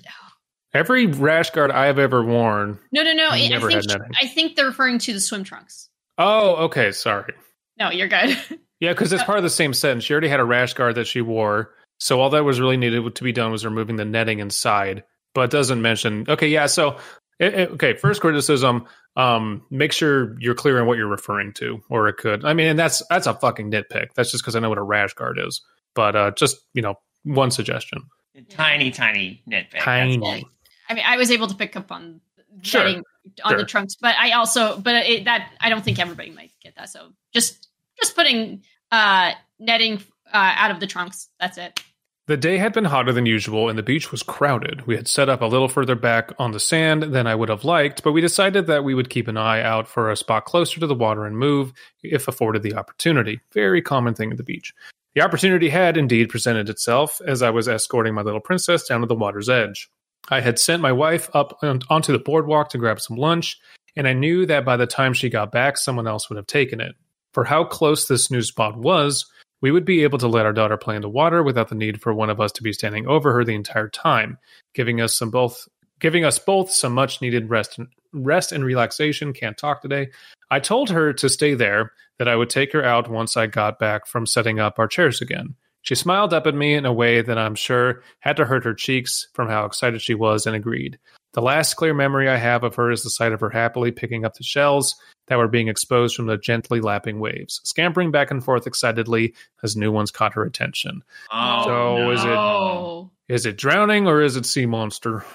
Every 0.73 1.05
rash 1.07 1.51
guard 1.51 1.71
I 1.71 1.85
have 1.85 1.97
ever 1.97 2.23
worn. 2.23 2.77
no 2.91 3.03
no 3.03 3.13
no. 3.13 3.27
I 3.29 3.29
I, 3.29 3.33
I 3.35 3.37
think 3.37 3.51
had 3.71 3.87
netting. 3.87 4.11
I 4.21 4.27
think 4.27 4.55
they're 4.55 4.65
referring 4.65 4.99
to 4.99 5.13
the 5.13 5.21
swim 5.21 5.43
trunks. 5.43 5.89
Oh, 6.17 6.65
okay. 6.65 6.91
Sorry. 6.91 7.33
No, 7.79 7.89
you're 7.91 8.07
good. 8.07 8.37
Yeah, 8.79 8.93
because 8.93 9.11
it's 9.11 9.23
part 9.23 9.39
of 9.39 9.43
the 9.43 9.49
same 9.49 9.73
sentence. 9.73 10.03
She 10.03 10.13
already 10.13 10.27
had 10.27 10.39
a 10.39 10.43
rash 10.45 10.75
guard 10.75 10.93
that 10.95 11.07
she 11.07 11.19
wore, 11.21 11.73
so 11.99 12.21
all 12.21 12.29
that 12.29 12.43
was 12.45 12.59
really 12.59 12.77
needed 12.77 13.15
to 13.15 13.23
be 13.23 13.31
done 13.31 13.51
was 13.51 13.65
removing 13.65 13.95
the 13.95 14.05
netting 14.05 14.37
inside. 14.37 15.03
But 15.33 15.49
doesn't 15.51 15.81
mention. 15.81 16.25
Okay, 16.27 16.47
yeah. 16.47 16.65
So, 16.67 16.97
it, 17.39 17.53
it- 17.53 17.69
okay. 17.71 17.95
First 17.95 18.21
criticism: 18.21 18.85
um, 19.15 19.63
make 19.69 19.91
sure 19.91 20.35
you're 20.39 20.55
clear 20.55 20.79
on 20.81 20.87
what 20.87 20.97
you're 20.97 21.07
referring 21.07 21.53
to, 21.53 21.79
or 21.89 22.07
it 22.07 22.17
could. 22.17 22.43
I 22.45 22.53
mean, 22.53 22.67
and 22.67 22.79
that's 22.79 23.03
that's 23.09 23.27
a 23.27 23.33
fucking 23.33 23.71
nitpick. 23.71 24.07
That's 24.15 24.31
just 24.31 24.43
because 24.43 24.55
I 24.55 24.59
know 24.59 24.69
what 24.69 24.77
a 24.77 24.83
rash 24.83 25.13
guard 25.13 25.39
is. 25.43 25.61
But 25.93 26.15
uh, 26.15 26.31
just 26.31 26.57
you 26.73 26.81
know, 26.81 26.95
one 27.23 27.51
suggestion. 27.51 28.03
Tiny, 28.49 28.91
tiny 28.91 29.41
nitpick. 29.49 29.71
That's 29.73 29.85
Tiny. 29.85 30.47
I 30.89 30.93
mean, 30.93 31.03
I 31.05 31.17
was 31.17 31.31
able 31.31 31.47
to 31.47 31.55
pick 31.55 31.75
up 31.75 31.91
on 31.91 32.21
Sure, 32.63 32.81
getting 32.83 33.03
on 33.43 33.51
sure. 33.51 33.57
the 33.59 33.65
trunks, 33.65 33.95
but 33.95 34.15
I 34.17 34.31
also, 34.31 34.79
but 34.79 34.95
it, 35.07 35.25
that 35.25 35.51
I 35.61 35.69
don't 35.69 35.83
think 35.83 35.99
everybody 35.99 36.31
might 36.31 36.51
get 36.63 36.75
that. 36.75 36.89
So 36.89 37.09
just 37.33 37.67
just 37.99 38.15
putting 38.15 38.63
uh 38.91 39.33
netting 39.59 39.97
uh, 40.33 40.53
out 40.55 40.71
of 40.71 40.79
the 40.79 40.87
trunks. 40.87 41.29
That's 41.39 41.57
it. 41.59 41.79
The 42.27 42.35
day 42.35 42.57
had 42.57 42.73
been 42.73 42.83
hotter 42.83 43.13
than 43.13 43.25
usual 43.25 43.69
and 43.69 43.79
the 43.79 43.83
beach 43.83 44.11
was 44.11 44.21
crowded. 44.21 44.85
We 44.85 44.97
had 44.97 45.07
set 45.07 45.29
up 45.29 45.41
a 45.41 45.45
little 45.45 45.69
further 45.69 45.95
back 45.95 46.33
on 46.37 46.51
the 46.51 46.59
sand 46.59 47.03
than 47.03 47.25
I 47.25 47.35
would 47.35 47.47
have 47.47 47.63
liked, 47.63 48.03
but 48.03 48.11
we 48.11 48.19
decided 48.19 48.67
that 48.67 48.83
we 48.83 48.93
would 48.93 49.09
keep 49.09 49.29
an 49.29 49.37
eye 49.37 49.61
out 49.61 49.87
for 49.87 50.11
a 50.11 50.17
spot 50.17 50.43
closer 50.43 50.77
to 50.81 50.87
the 50.87 50.93
water 50.93 51.25
and 51.25 51.37
move 51.37 51.71
if 52.03 52.27
afforded 52.27 52.63
the 52.63 52.75
opportunity. 52.75 53.39
Very 53.53 53.81
common 53.81 54.13
thing 54.13 54.29
at 54.31 54.35
the 54.35 54.43
beach. 54.43 54.73
The 55.15 55.21
opportunity 55.21 55.69
had 55.69 55.95
indeed 55.95 56.27
presented 56.27 56.67
itself 56.67 57.21
as 57.25 57.41
I 57.41 57.49
was 57.49 57.69
escorting 57.69 58.13
my 58.13 58.23
little 58.23 58.41
princess 58.41 58.85
down 58.85 58.99
to 59.01 59.07
the 59.07 59.15
water's 59.15 59.47
edge. 59.47 59.89
I 60.27 60.41
had 60.41 60.59
sent 60.59 60.81
my 60.81 60.91
wife 60.91 61.29
up 61.33 61.57
on- 61.61 61.83
onto 61.89 62.11
the 62.11 62.19
boardwalk 62.19 62.69
to 62.71 62.77
grab 62.77 62.99
some 62.99 63.15
lunch, 63.15 63.57
and 63.95 64.05
I 64.05 64.11
knew 64.11 64.45
that 64.47 64.65
by 64.65 64.75
the 64.75 64.85
time 64.85 65.13
she 65.13 65.29
got 65.29 65.53
back, 65.53 65.77
someone 65.77 66.07
else 66.07 66.29
would 66.29 66.35
have 66.35 66.45
taken 66.45 66.81
it. 66.81 66.95
For 67.33 67.45
how 67.45 67.63
close 67.63 68.05
this 68.05 68.29
new 68.29 68.41
spot 68.41 68.75
was, 68.77 69.25
we 69.61 69.71
would 69.71 69.85
be 69.85 70.03
able 70.03 70.19
to 70.19 70.27
let 70.27 70.45
our 70.45 70.53
daughter 70.53 70.77
play 70.77 70.95
in 70.95 71.01
the 71.01 71.09
water 71.09 71.43
without 71.43 71.69
the 71.69 71.75
need 71.75 72.01
for 72.01 72.13
one 72.13 72.29
of 72.29 72.39
us 72.39 72.51
to 72.53 72.63
be 72.63 72.73
standing 72.73 73.07
over 73.07 73.33
her 73.33 73.43
the 73.43 73.55
entire 73.55 73.89
time, 73.89 74.37
giving 74.73 75.01
us 75.01 75.15
some 75.15 75.29
both 75.29 75.67
giving 75.99 76.23
us 76.23 76.37
both 76.37 76.71
some 76.71 76.93
much 76.93 77.21
needed 77.21 77.49
rest 77.49 77.79
and 77.79 77.87
rest 78.13 78.51
and 78.51 78.63
relaxation. 78.63 79.33
Can't 79.33 79.57
talk 79.57 79.81
today. 79.81 80.09
I 80.51 80.59
told 80.59 80.91
her 80.91 81.11
to 81.13 81.27
stay 81.27 81.55
there, 81.55 81.91
that 82.17 82.27
I 82.27 82.35
would 82.35 82.49
take 82.49 82.73
her 82.73 82.83
out 82.83 83.09
once 83.09 83.37
I 83.37 83.47
got 83.47 83.79
back 83.79 84.07
from 84.07 84.25
setting 84.25 84.59
up 84.59 84.79
our 84.79 84.87
chairs 84.87 85.21
again. 85.21 85.55
She 85.81 85.95
smiled 85.95 86.33
up 86.33 86.47
at 86.47 86.55
me 86.55 86.73
in 86.73 86.85
a 86.85 86.93
way 86.93 87.21
that 87.21 87.37
I'm 87.37 87.55
sure 87.55 88.03
had 88.19 88.37
to 88.37 88.45
hurt 88.45 88.65
her 88.65 88.73
cheeks 88.73 89.27
from 89.33 89.47
how 89.47 89.65
excited 89.65 90.01
she 90.01 90.15
was 90.15 90.45
and 90.45 90.55
agreed. 90.55 90.99
The 91.33 91.41
last 91.41 91.75
clear 91.75 91.93
memory 91.93 92.29
I 92.29 92.37
have 92.37 92.63
of 92.63 92.75
her 92.75 92.89
is 92.89 93.03
the 93.03 93.09
sight 93.09 93.31
of 93.33 93.41
her 93.41 93.49
happily 93.49 93.91
picking 93.91 94.25
up 94.25 94.35
the 94.35 94.43
shells 94.43 94.95
that 95.27 95.37
were 95.37 95.47
being 95.47 95.67
exposed 95.67 96.15
from 96.15 96.25
the 96.25 96.37
gently 96.37 96.79
lapping 96.79 97.19
waves, 97.19 97.59
scampering 97.63 98.11
back 98.11 98.31
and 98.31 98.43
forth 98.43 98.65
excitedly 98.65 99.33
as 99.61 99.75
new 99.75 99.91
ones 99.91 100.09
caught 100.09 100.33
her 100.33 100.43
attention. 100.43 101.03
Oh, 101.31 101.63
So 101.65 101.97
no. 101.97 102.11
is 102.11 102.23
it- 102.23 102.27
Oh, 102.29 103.11
it 103.29 103.57
drowning 103.57 104.07
or 104.07 104.21
is 104.21 104.35
it 104.37 104.45
sea 104.45 104.65
monster? 104.65 105.25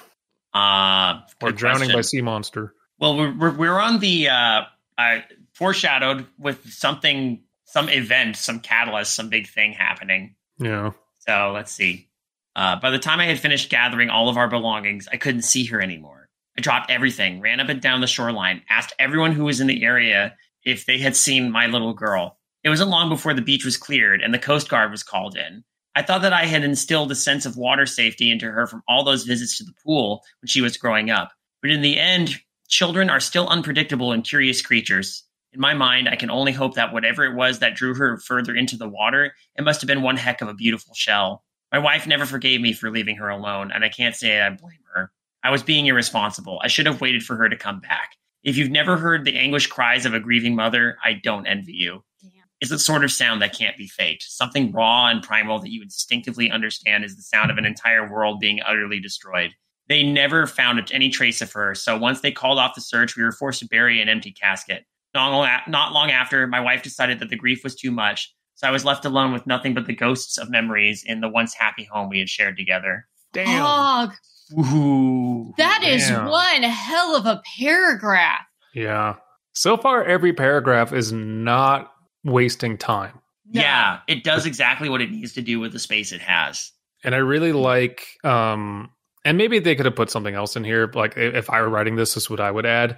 Uh, 0.55 1.21
Or 1.43 1.53
drowning 1.53 1.93
by 1.93 2.01
sea 2.01 2.23
monster? 2.23 2.75
Well, 2.99 3.17
we're, 3.17 3.37
we're, 3.37 3.51
we're 3.57 3.81
on 3.81 4.01
the 4.01 4.29
uh, 4.29 4.63
uh, 4.99 5.19
foreshadowed 5.55 6.27
with 6.39 6.71
something, 6.73 7.43
some 7.65 7.89
event, 7.89 8.37
some 8.37 8.61
catalyst, 8.61 9.15
some 9.15 9.29
big 9.29 9.47
thing 9.49 9.73
happening. 9.73 10.35
Yeah. 10.59 10.93
So 11.21 11.53
let's 11.55 11.73
see. 11.73 12.09
Uh, 12.55 12.77
by 12.77 12.91
the 12.91 12.99
time 12.99 13.21
I 13.21 13.27
had 13.27 13.39
finished 13.39 13.71
gathering 13.71 14.11
all 14.11 14.29
of 14.29 14.37
our 14.37 14.49
belongings, 14.49 15.09
I 15.11 15.17
couldn't 15.17 15.43
see 15.43 15.65
her 15.67 15.81
anymore. 15.81 16.29
I 16.57 16.61
dropped 16.61 16.91
everything, 16.91 17.41
ran 17.41 17.61
up 17.61 17.69
and 17.69 17.81
down 17.81 18.01
the 18.01 18.07
shoreline, 18.07 18.63
asked 18.69 18.95
everyone 18.99 19.33
who 19.33 19.45
was 19.45 19.61
in 19.61 19.67
the 19.67 19.83
area 19.85 20.37
if 20.65 20.85
they 20.85 20.99
had 20.99 21.17
seen 21.17 21.51
my 21.51 21.67
little 21.67 21.95
girl. 21.95 22.39
It 22.63 22.69
wasn't 22.69 22.91
long 22.91 23.09
before 23.09 23.35
the 23.35 23.43
beach 23.43 23.65
was 23.65 23.77
cleared 23.77 24.21
and 24.23 24.33
the 24.33 24.39
Coast 24.39 24.69
Guard 24.69 24.91
was 24.91 25.03
called 25.03 25.37
in. 25.37 25.65
I 25.95 26.03
thought 26.03 26.23
that 26.23 26.33
I 26.33 26.45
had 26.45 26.65
instilled 26.65 27.11
a 27.11 27.17
sense 27.17 27.45
of 27.45 27.57
water 27.57 27.87
safety 27.87 28.31
into 28.31 28.51
her 28.51 28.67
from 28.67 28.83
all 28.89 29.05
those 29.05 29.25
visits 29.25 29.59
to 29.59 29.65
the 29.65 29.75
pool 29.85 30.23
when 30.41 30.49
she 30.49 30.61
was 30.61 30.77
growing 30.77 31.11
up. 31.11 31.33
But 31.61 31.71
in 31.71 31.83
the 31.83 31.99
end, 31.99 32.37
children 32.69 33.11
are 33.11 33.21
still 33.21 33.49
unpredictable 33.49 34.13
and 34.13 34.25
curious 34.25 34.63
creatures. 34.63 35.25
In 35.53 35.61
my 35.61 35.75
mind, 35.75 36.09
I 36.09 36.17
can 36.17 36.31
only 36.31 36.53
hope 36.53 36.75
that 36.75 36.95
whatever 36.95 37.25
it 37.25 37.35
was 37.35 37.59
that 37.59 37.75
drew 37.75 37.95
her 37.95 38.19
further 38.19 38.55
into 38.55 38.77
the 38.77 38.89
water, 38.89 39.35
it 39.57 39.65
must 39.65 39.83
have 39.83 39.89
been 39.89 40.01
one 40.03 40.17
heck 40.17 40.41
of 40.41 40.49
a 40.49 40.55
beautiful 40.55 40.95
shell. 40.95 41.45
My 41.73 41.79
wife 41.79 42.07
never 42.07 42.27
forgave 42.27 42.61
me 42.61 42.75
for 42.75 42.91
leaving 42.91 43.17
her 43.17 43.31
alone, 43.31 43.73
and 43.73 43.83
I 43.83 43.89
can't 43.89 44.15
say 44.15 44.41
I 44.41 44.51
blame 44.51 44.79
her. 44.95 45.11
I 45.43 45.51
was 45.51 45.63
being 45.63 45.87
irresponsible. 45.87 46.61
I 46.63 46.69
should 46.69 46.85
have 46.87 47.01
waited 47.01 47.23
for 47.23 47.35
her 47.37 47.49
to 47.49 47.57
come 47.57 47.81
back. 47.81 48.11
If 48.45 48.57
you've 48.57 48.71
never 48.71 48.97
heard 48.99 49.25
the 49.25 49.39
anguished 49.39 49.71
cries 49.71 50.05
of 50.05 50.13
a 50.13 50.21
grieving 50.21 50.55
mother, 50.55 50.99
I 51.03 51.15
don't 51.15 51.47
envy 51.47 51.73
you. 51.73 52.05
damn. 52.21 52.31
It's 52.61 52.71
the 52.71 52.79
sort 52.79 53.05
of 53.05 53.11
sound 53.11 53.41
that 53.41 53.57
can't 53.57 53.77
be 53.79 53.89
faked. 53.89 54.25
Something 54.25 54.71
raw 54.71 55.07
and 55.07 55.23
primal 55.23 55.61
that 55.61 55.71
you 55.71 55.83
instinctively 55.83 56.51
understand 56.51 57.05
is 57.05 57.17
the 57.17 57.23
sound 57.23 57.51
of 57.51 57.57
an 57.57 57.65
entire 57.65 58.11
world 58.11 58.39
being 58.39 58.61
utterly 58.67 59.01
destroyed. 59.01 59.53
They 59.89 60.03
never 60.03 60.47
found 60.47 60.87
any 60.93 61.09
trace 61.09 61.41
of 61.41 61.53
her, 61.53 61.75
so 61.75 61.97
once 61.97 62.21
they 62.21 62.33
called 62.33 62.59
off 62.59 62.75
the 62.75 62.81
search, 62.81 63.17
we 63.17 63.23
were 63.23 63.33
forced 63.33 63.61
to 63.61 63.67
bury 63.67 64.01
an 64.01 64.09
empty 64.09 64.31
casket. 64.31 64.85
Not 65.15 65.31
long, 65.31 65.49
not 65.69 65.93
long 65.93 66.11
after, 66.11 66.47
my 66.47 66.61
wife 66.61 66.83
decided 66.83 67.19
that 67.19 67.31
the 67.31 67.37
grief 67.37 67.65
was 67.65 67.75
too 67.75 67.91
much, 67.91 68.33
so 68.63 68.69
I 68.69 68.71
was 68.71 68.85
left 68.85 69.05
alone 69.05 69.33
with 69.33 69.45
nothing 69.45 69.75
but 69.75 69.87
the 69.87 69.95
ghosts 69.95 70.39
of 70.39 70.49
memories 70.49 71.03
in 71.05 71.21
the 71.21 71.29
once 71.29 71.53
happy 71.53 71.83
home 71.83 72.09
we 72.09 72.21
had 72.21 72.29
shared 72.29 72.57
together. 72.57 73.09
Dog. 73.33 74.13
Ooh. 74.57 75.53
That 75.59 75.83
is 75.83 76.07
Damn. 76.07 76.27
one 76.27 76.63
hell 76.63 77.17
of 77.17 77.27
a 77.27 77.43
paragraph. 77.59 78.43
Yeah. 78.73 79.17
So 79.53 79.77
far, 79.77 80.05
every 80.05 80.33
paragraph 80.33 80.93
is 80.93 81.11
not 81.13 81.93
wasting 82.23 82.79
time. 82.79 83.19
No. 83.51 83.63
Yeah, 83.63 83.99
it 84.07 84.23
does 84.23 84.47
exactly 84.47 84.89
what 84.89 85.03
it 85.03 85.11
needs 85.11 85.33
to 85.33 85.43
do 85.43 85.59
with 85.59 85.73
the 85.73 85.81
space 85.81 86.13
it 86.13 86.21
has. 86.21 86.71
And 87.03 87.17
I 87.17 87.19
really 87.19 87.53
like, 87.53 88.07
um, 88.23 88.91
and 89.25 89.37
maybe 89.37 89.59
they 89.59 89.75
could 89.75 89.87
have 89.87 89.97
put 89.97 90.09
something 90.11 90.37
else 90.37 90.55
in 90.55 90.63
here. 90.63 90.89
Like 90.95 91.17
if 91.17 91.51
I 91.51 91.61
were 91.63 91.69
writing 91.69 91.97
this, 91.97 92.15
this 92.15 92.25
is 92.25 92.31
what 92.31 92.39
I 92.39 92.53
would 92.53 92.67
add. 92.67 92.97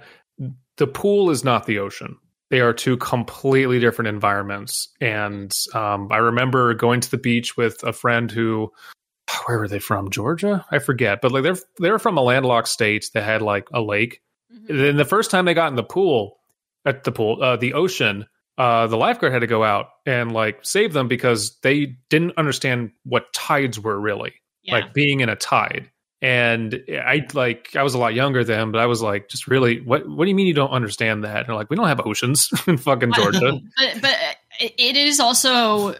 The 0.77 0.87
pool 0.87 1.31
is 1.31 1.43
not 1.43 1.65
the 1.65 1.79
ocean. 1.79 2.17
They 2.55 2.61
are 2.61 2.71
two 2.73 2.95
completely 2.95 3.79
different 3.81 4.07
environments. 4.07 4.87
And 5.01 5.51
um, 5.73 6.07
I 6.09 6.17
remember 6.17 6.73
going 6.73 7.01
to 7.01 7.11
the 7.11 7.17
beach 7.17 7.57
with 7.57 7.83
a 7.83 7.91
friend 7.91 8.31
who, 8.31 8.71
where 9.45 9.59
were 9.59 9.67
they 9.67 9.79
from? 9.79 10.09
Georgia? 10.09 10.65
I 10.71 10.79
forget, 10.79 11.19
but 11.21 11.33
like 11.33 11.43
they're 11.43 11.57
they're 11.79 11.99
from 11.99 12.17
a 12.17 12.21
landlocked 12.21 12.69
state 12.69 13.09
that 13.13 13.23
had 13.23 13.41
like 13.41 13.67
a 13.73 13.81
lake. 13.81 14.21
Mhm. 14.53 14.67
Then 14.67 14.95
the 14.97 15.03
first 15.05 15.31
time 15.31 15.43
they 15.43 15.53
got 15.53 15.67
in 15.67 15.75
the 15.75 15.83
pool, 15.83 16.37
at 16.85 17.03
the 17.03 17.11
pool, 17.11 17.43
uh, 17.43 17.57
the 17.57 17.73
ocean, 17.73 18.25
uh, 18.57 18.87
the 18.87 18.95
lifeguard 18.95 19.33
had 19.33 19.39
to 19.39 19.47
go 19.47 19.63
out 19.65 19.87
and 20.05 20.31
like 20.31 20.59
save 20.63 20.93
them 20.93 21.09
because 21.09 21.57
they 21.61 21.97
didn't 22.09 22.37
understand 22.37 22.91
what 23.03 23.33
tides 23.33 23.77
were 23.79 23.99
really 23.99 24.33
Yeah. 24.63 24.75
like 24.75 24.93
being 24.93 25.19
in 25.19 25.27
a 25.27 25.35
tide. 25.35 25.91
And 26.25 26.83
I 26.89 27.27
like 27.35 27.75
I 27.75 27.83
was 27.83 27.93
a 27.93 27.99
lot 27.99 28.15
younger 28.15 28.43
then, 28.43 28.71
but 28.71 28.81
I 28.81 28.87
was 28.87 28.99
like, 28.99 29.29
just 29.29 29.47
really, 29.47 29.81
what 29.81 30.09
what 30.09 30.25
do 30.25 30.29
you 30.29 30.35
mean 30.35 30.47
you 30.47 30.55
don't 30.55 30.71
understand 30.71 31.23
that? 31.23 31.37
And 31.37 31.47
they're 31.47 31.55
like, 31.55 31.69
we 31.69 31.75
don't 31.75 31.87
have 31.87 32.01
oceans 32.03 32.49
in 32.67 32.77
fucking 32.77 33.13
Georgia. 33.13 33.59
but 33.77 34.01
but 34.01 34.17
it 34.59 34.73
it 34.77 34.95
is 34.95 35.19
also 35.19 35.93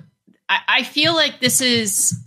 I, 0.50 0.60
I 0.68 0.84
feel 0.84 1.14
like 1.14 1.42
this 1.42 1.62
is 1.62 2.20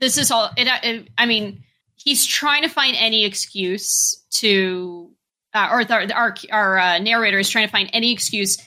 this 0.00 0.16
is 0.16 0.30
all 0.30 0.50
it, 0.56 0.68
it 0.82 1.08
i 1.18 1.26
mean 1.26 1.62
he's 1.96 2.24
trying 2.24 2.62
to 2.62 2.68
find 2.68 2.96
any 2.98 3.24
excuse 3.24 4.24
to 4.30 5.10
uh, 5.54 5.68
or 5.72 5.84
the, 5.84 6.12
our 6.14 6.34
our 6.50 6.78
uh, 6.78 6.98
narrator 6.98 7.38
is 7.38 7.48
trying 7.48 7.66
to 7.66 7.72
find 7.72 7.90
any 7.92 8.12
excuse 8.12 8.58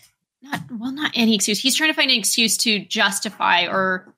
not 0.42 0.60
well 0.72 0.92
not 0.92 1.12
any 1.16 1.36
excuse 1.36 1.60
he's 1.60 1.76
trying 1.76 1.90
to 1.90 1.96
find 1.96 2.12
an 2.12 2.18
excuse 2.18 2.58
to 2.58 2.80
justify 2.86 3.66
or 3.66 4.14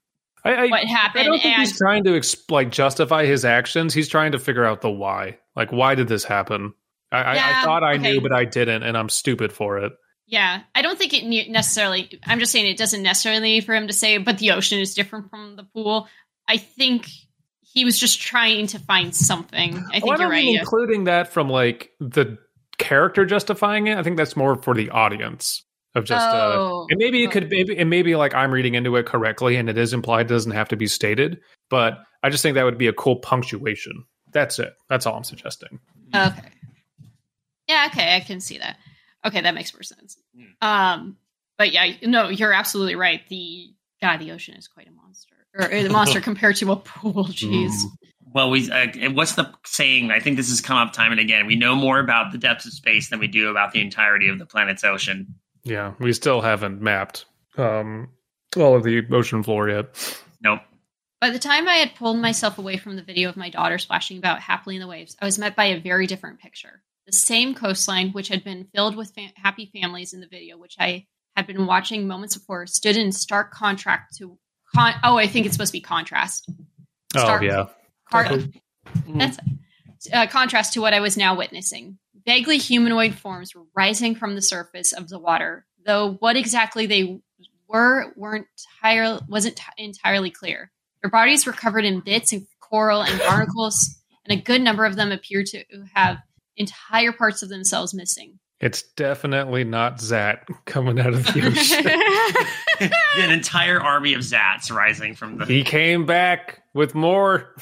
I, 0.45 0.53
I, 0.53 0.67
what 0.67 0.83
I 0.85 1.23
don't 1.23 1.39
think 1.39 1.45
and 1.45 1.61
he's 1.61 1.77
trying 1.77 2.03
to 2.03 2.21
like 2.49 2.69
justify 2.69 3.25
his 3.25 3.45
actions. 3.45 3.93
He's 3.93 4.09
trying 4.09 4.33
to 4.33 4.39
figure 4.39 4.65
out 4.65 4.81
the 4.81 4.91
why. 4.91 5.37
Like, 5.55 5.71
why 5.71 5.95
did 5.95 6.07
this 6.07 6.23
happen? 6.23 6.73
I, 7.11 7.21
I, 7.21 7.33
I 7.33 7.63
thought 7.63 7.83
I 7.83 7.93
okay. 7.93 8.01
knew, 8.01 8.21
but 8.21 8.33
I 8.33 8.45
didn't, 8.45 8.83
and 8.83 8.97
I'm 8.97 9.09
stupid 9.09 9.53
for 9.53 9.77
it. 9.77 9.93
yeah 10.25 10.61
i 10.73 10.81
don't 10.81 10.97
think 10.97 11.13
it 11.13 11.25
ne- 11.25 11.49
necessarily 11.49 12.19
i'm 12.25 12.39
just 12.39 12.51
saying 12.51 12.65
it 12.65 12.77
doesn't 12.77 13.03
necessarily 13.03 13.41
need 13.41 13.65
for 13.65 13.75
him 13.75 13.87
to 13.87 13.93
say 13.93 14.17
but 14.17 14.37
the 14.37 14.51
ocean 14.51 14.79
is 14.79 14.95
different 14.95 15.29
from 15.29 15.55
the 15.55 15.63
pool 15.63 16.07
i 16.47 16.57
think 16.57 17.07
he 17.61 17.85
was 17.85 17.99
just 17.99 18.21
trying 18.21 18.65
to 18.67 18.79
find 18.79 19.13
something 19.15 19.75
i 19.91 19.99
think 19.99 20.17
I 20.17 20.21
you're 20.21 20.29
right 20.29 20.55
including 20.59 21.03
that 21.03 21.27
from 21.27 21.49
like 21.49 21.91
the 21.99 22.37
character 22.77 23.25
justifying 23.25 23.87
it. 23.87 23.97
I 23.97 24.03
think 24.03 24.17
that's 24.17 24.35
more 24.35 24.55
for 24.55 24.73
the 24.73 24.89
audience 24.89 25.63
of 25.95 26.05
just. 26.05 26.25
Uh, 26.27 26.53
Oh. 26.55 26.87
and 26.89 26.97
maybe 26.97 27.23
it 27.23 27.31
could 27.31 27.49
maybe 27.49 27.77
and 27.77 27.89
maybe 27.89 28.15
like 28.15 28.33
I'm 28.33 28.51
reading 28.51 28.75
into 28.75 28.95
it 28.95 29.05
correctly, 29.05 29.55
and 29.55 29.69
it 29.69 29.77
is 29.77 29.93
implied. 29.93 30.27
It 30.27 30.29
doesn't 30.29 30.51
have 30.51 30.69
to 30.69 30.75
be 30.75 30.87
stated, 30.87 31.39
but 31.69 31.99
I 32.23 32.29
just 32.29 32.43
think 32.43 32.55
that 32.55 32.63
would 32.63 32.77
be 32.77 32.87
a 32.87 32.93
cool 32.93 33.17
punctuation. 33.17 34.03
That's 34.31 34.59
it. 34.59 34.73
That's 34.89 35.05
all 35.05 35.15
I'm 35.15 35.23
suggesting. 35.23 35.79
Okay. 36.15 36.49
Yeah, 37.67 37.87
okay, 37.91 38.15
I 38.15 38.19
can 38.19 38.39
see 38.41 38.57
that. 38.57 38.77
Okay, 39.25 39.41
that 39.41 39.55
makes 39.55 39.73
more 39.73 39.83
sense. 39.83 40.17
Hmm. 40.35 40.67
Um, 40.67 41.17
but 41.57 41.71
yeah, 41.71 41.93
no, 42.03 42.29
you're 42.29 42.53
absolutely 42.53 42.95
right. 42.95 43.21
The 43.29 43.67
God, 44.01 44.17
the 44.19 44.31
ocean 44.31 44.55
is 44.55 44.67
quite 44.67 44.87
a 44.87 44.91
monster, 44.91 45.35
or 45.57 45.67
a 45.71 45.87
monster 45.89 46.19
compared 46.29 46.57
to 46.57 46.71
a 46.71 46.75
pool. 46.75 47.25
Jeez. 47.25 47.69
Mm. 47.69 47.85
Well, 48.33 48.49
we 48.49 48.69
uh, 48.71 49.11
what's 49.11 49.33
the 49.35 49.53
saying? 49.65 50.11
I 50.11 50.19
think 50.19 50.37
this 50.37 50.49
has 50.49 50.59
come 50.59 50.75
up 50.77 50.91
time 50.91 51.11
and 51.11 51.21
again. 51.21 51.45
We 51.45 51.55
know 51.55 51.75
more 51.75 51.99
about 51.99 52.31
the 52.31 52.37
depths 52.39 52.65
of 52.65 52.73
space 52.73 53.09
than 53.09 53.19
we 53.19 53.27
do 53.27 53.49
about 53.49 53.71
the 53.71 53.79
entirety 53.81 54.27
of 54.27 54.39
the 54.39 54.45
planet's 54.45 54.83
ocean. 54.83 55.35
Yeah, 55.63 55.93
we 55.99 56.13
still 56.13 56.41
haven't 56.41 56.81
mapped 56.81 57.25
um, 57.57 58.09
all 58.57 58.75
of 58.75 58.83
the 58.83 59.01
ocean 59.11 59.43
floor 59.43 59.69
yet. 59.69 60.19
Nope. 60.41 60.59
By 61.21 61.29
the 61.29 61.39
time 61.39 61.67
I 61.69 61.75
had 61.75 61.95
pulled 61.95 62.17
myself 62.17 62.57
away 62.57 62.75
from 62.77 62.97
the 62.97 63.03
video 63.03 63.29
of 63.29 63.37
my 63.37 63.49
daughter 63.49 63.77
splashing 63.77 64.17
about 64.17 64.41
happily 64.41 64.75
in 64.75 64.81
the 64.81 64.87
waves, 64.87 65.15
I 65.21 65.25
was 65.25 65.39
met 65.39 65.55
by 65.55 65.65
a 65.65 65.79
very 65.79 66.05
different 66.05 66.39
picture. 66.39 66.81
The 67.05 67.13
same 67.13 67.55
coastline, 67.55 68.11
which 68.11 68.27
had 68.27 68.43
been 68.43 68.67
filled 68.75 68.95
with 68.97 69.13
fa- 69.13 69.31
happy 69.35 69.69
families 69.73 70.13
in 70.13 70.19
the 70.19 70.27
video, 70.27 70.57
which 70.57 70.75
I 70.79 71.05
had 71.35 71.47
been 71.47 71.65
watching 71.65 72.07
moments 72.07 72.37
before, 72.37 72.67
stood 72.67 72.97
in 72.97 73.11
stark 73.11 73.51
contrast 73.51 74.17
to. 74.17 74.37
Con- 74.75 74.95
oh, 75.03 75.17
I 75.17 75.27
think 75.27 75.45
it's 75.45 75.55
supposed 75.55 75.71
to 75.71 75.77
be 75.77 75.81
contrast. 75.81 76.49
Stark- 77.15 77.41
Oh 77.41 77.45
yeah, 77.45 77.65
Car- 78.09 78.25
Mhm. 78.25 79.19
That's 79.19 79.37
uh, 80.11 80.27
contrast 80.27 80.73
to 80.73 80.81
what 80.81 80.93
I 80.93 80.99
was 80.99 81.17
now 81.17 81.35
witnessing. 81.37 81.97
Vaguely 82.25 82.57
humanoid 82.57 83.15
forms 83.15 83.53
were 83.53 83.63
rising 83.75 84.15
from 84.15 84.35
the 84.35 84.41
surface 84.41 84.93
of 84.93 85.09
the 85.09 85.19
water, 85.19 85.65
though 85.85 86.13
what 86.13 86.35
exactly 86.37 86.85
they 86.85 87.19
were 87.67 88.13
weren't 88.15 88.47
entire, 88.81 89.19
wasn't 89.27 89.57
t- 89.57 89.63
entirely 89.77 90.29
clear. 90.31 90.71
Their 91.01 91.11
bodies 91.11 91.45
were 91.45 91.51
covered 91.53 91.85
in 91.85 91.99
bits 91.99 92.31
of 92.33 92.43
coral 92.61 93.01
and 93.03 93.19
barnacles, 93.19 93.97
and 94.25 94.37
a 94.39 94.41
good 94.41 94.61
number 94.61 94.85
of 94.85 94.95
them 94.95 95.11
appeared 95.11 95.47
to 95.47 95.63
have 95.93 96.17
entire 96.55 97.11
parts 97.11 97.43
of 97.43 97.49
themselves 97.49 97.93
missing. 97.93 98.39
it's 98.61 98.83
definitely 98.95 99.63
not 99.65 99.99
Zat 99.99 100.47
coming 100.65 100.99
out 100.99 101.13
of 101.13 101.25
the 101.25 101.41
ocean. 102.79 102.91
An 103.19 103.31
entire 103.31 103.81
army 103.81 104.13
of 104.13 104.21
Zats 104.21 104.71
rising 104.71 105.15
from 105.15 105.37
the. 105.39 105.45
he 105.45 105.63
came 105.63 106.05
back 106.05 106.61
with 106.73 106.95
more. 106.95 107.53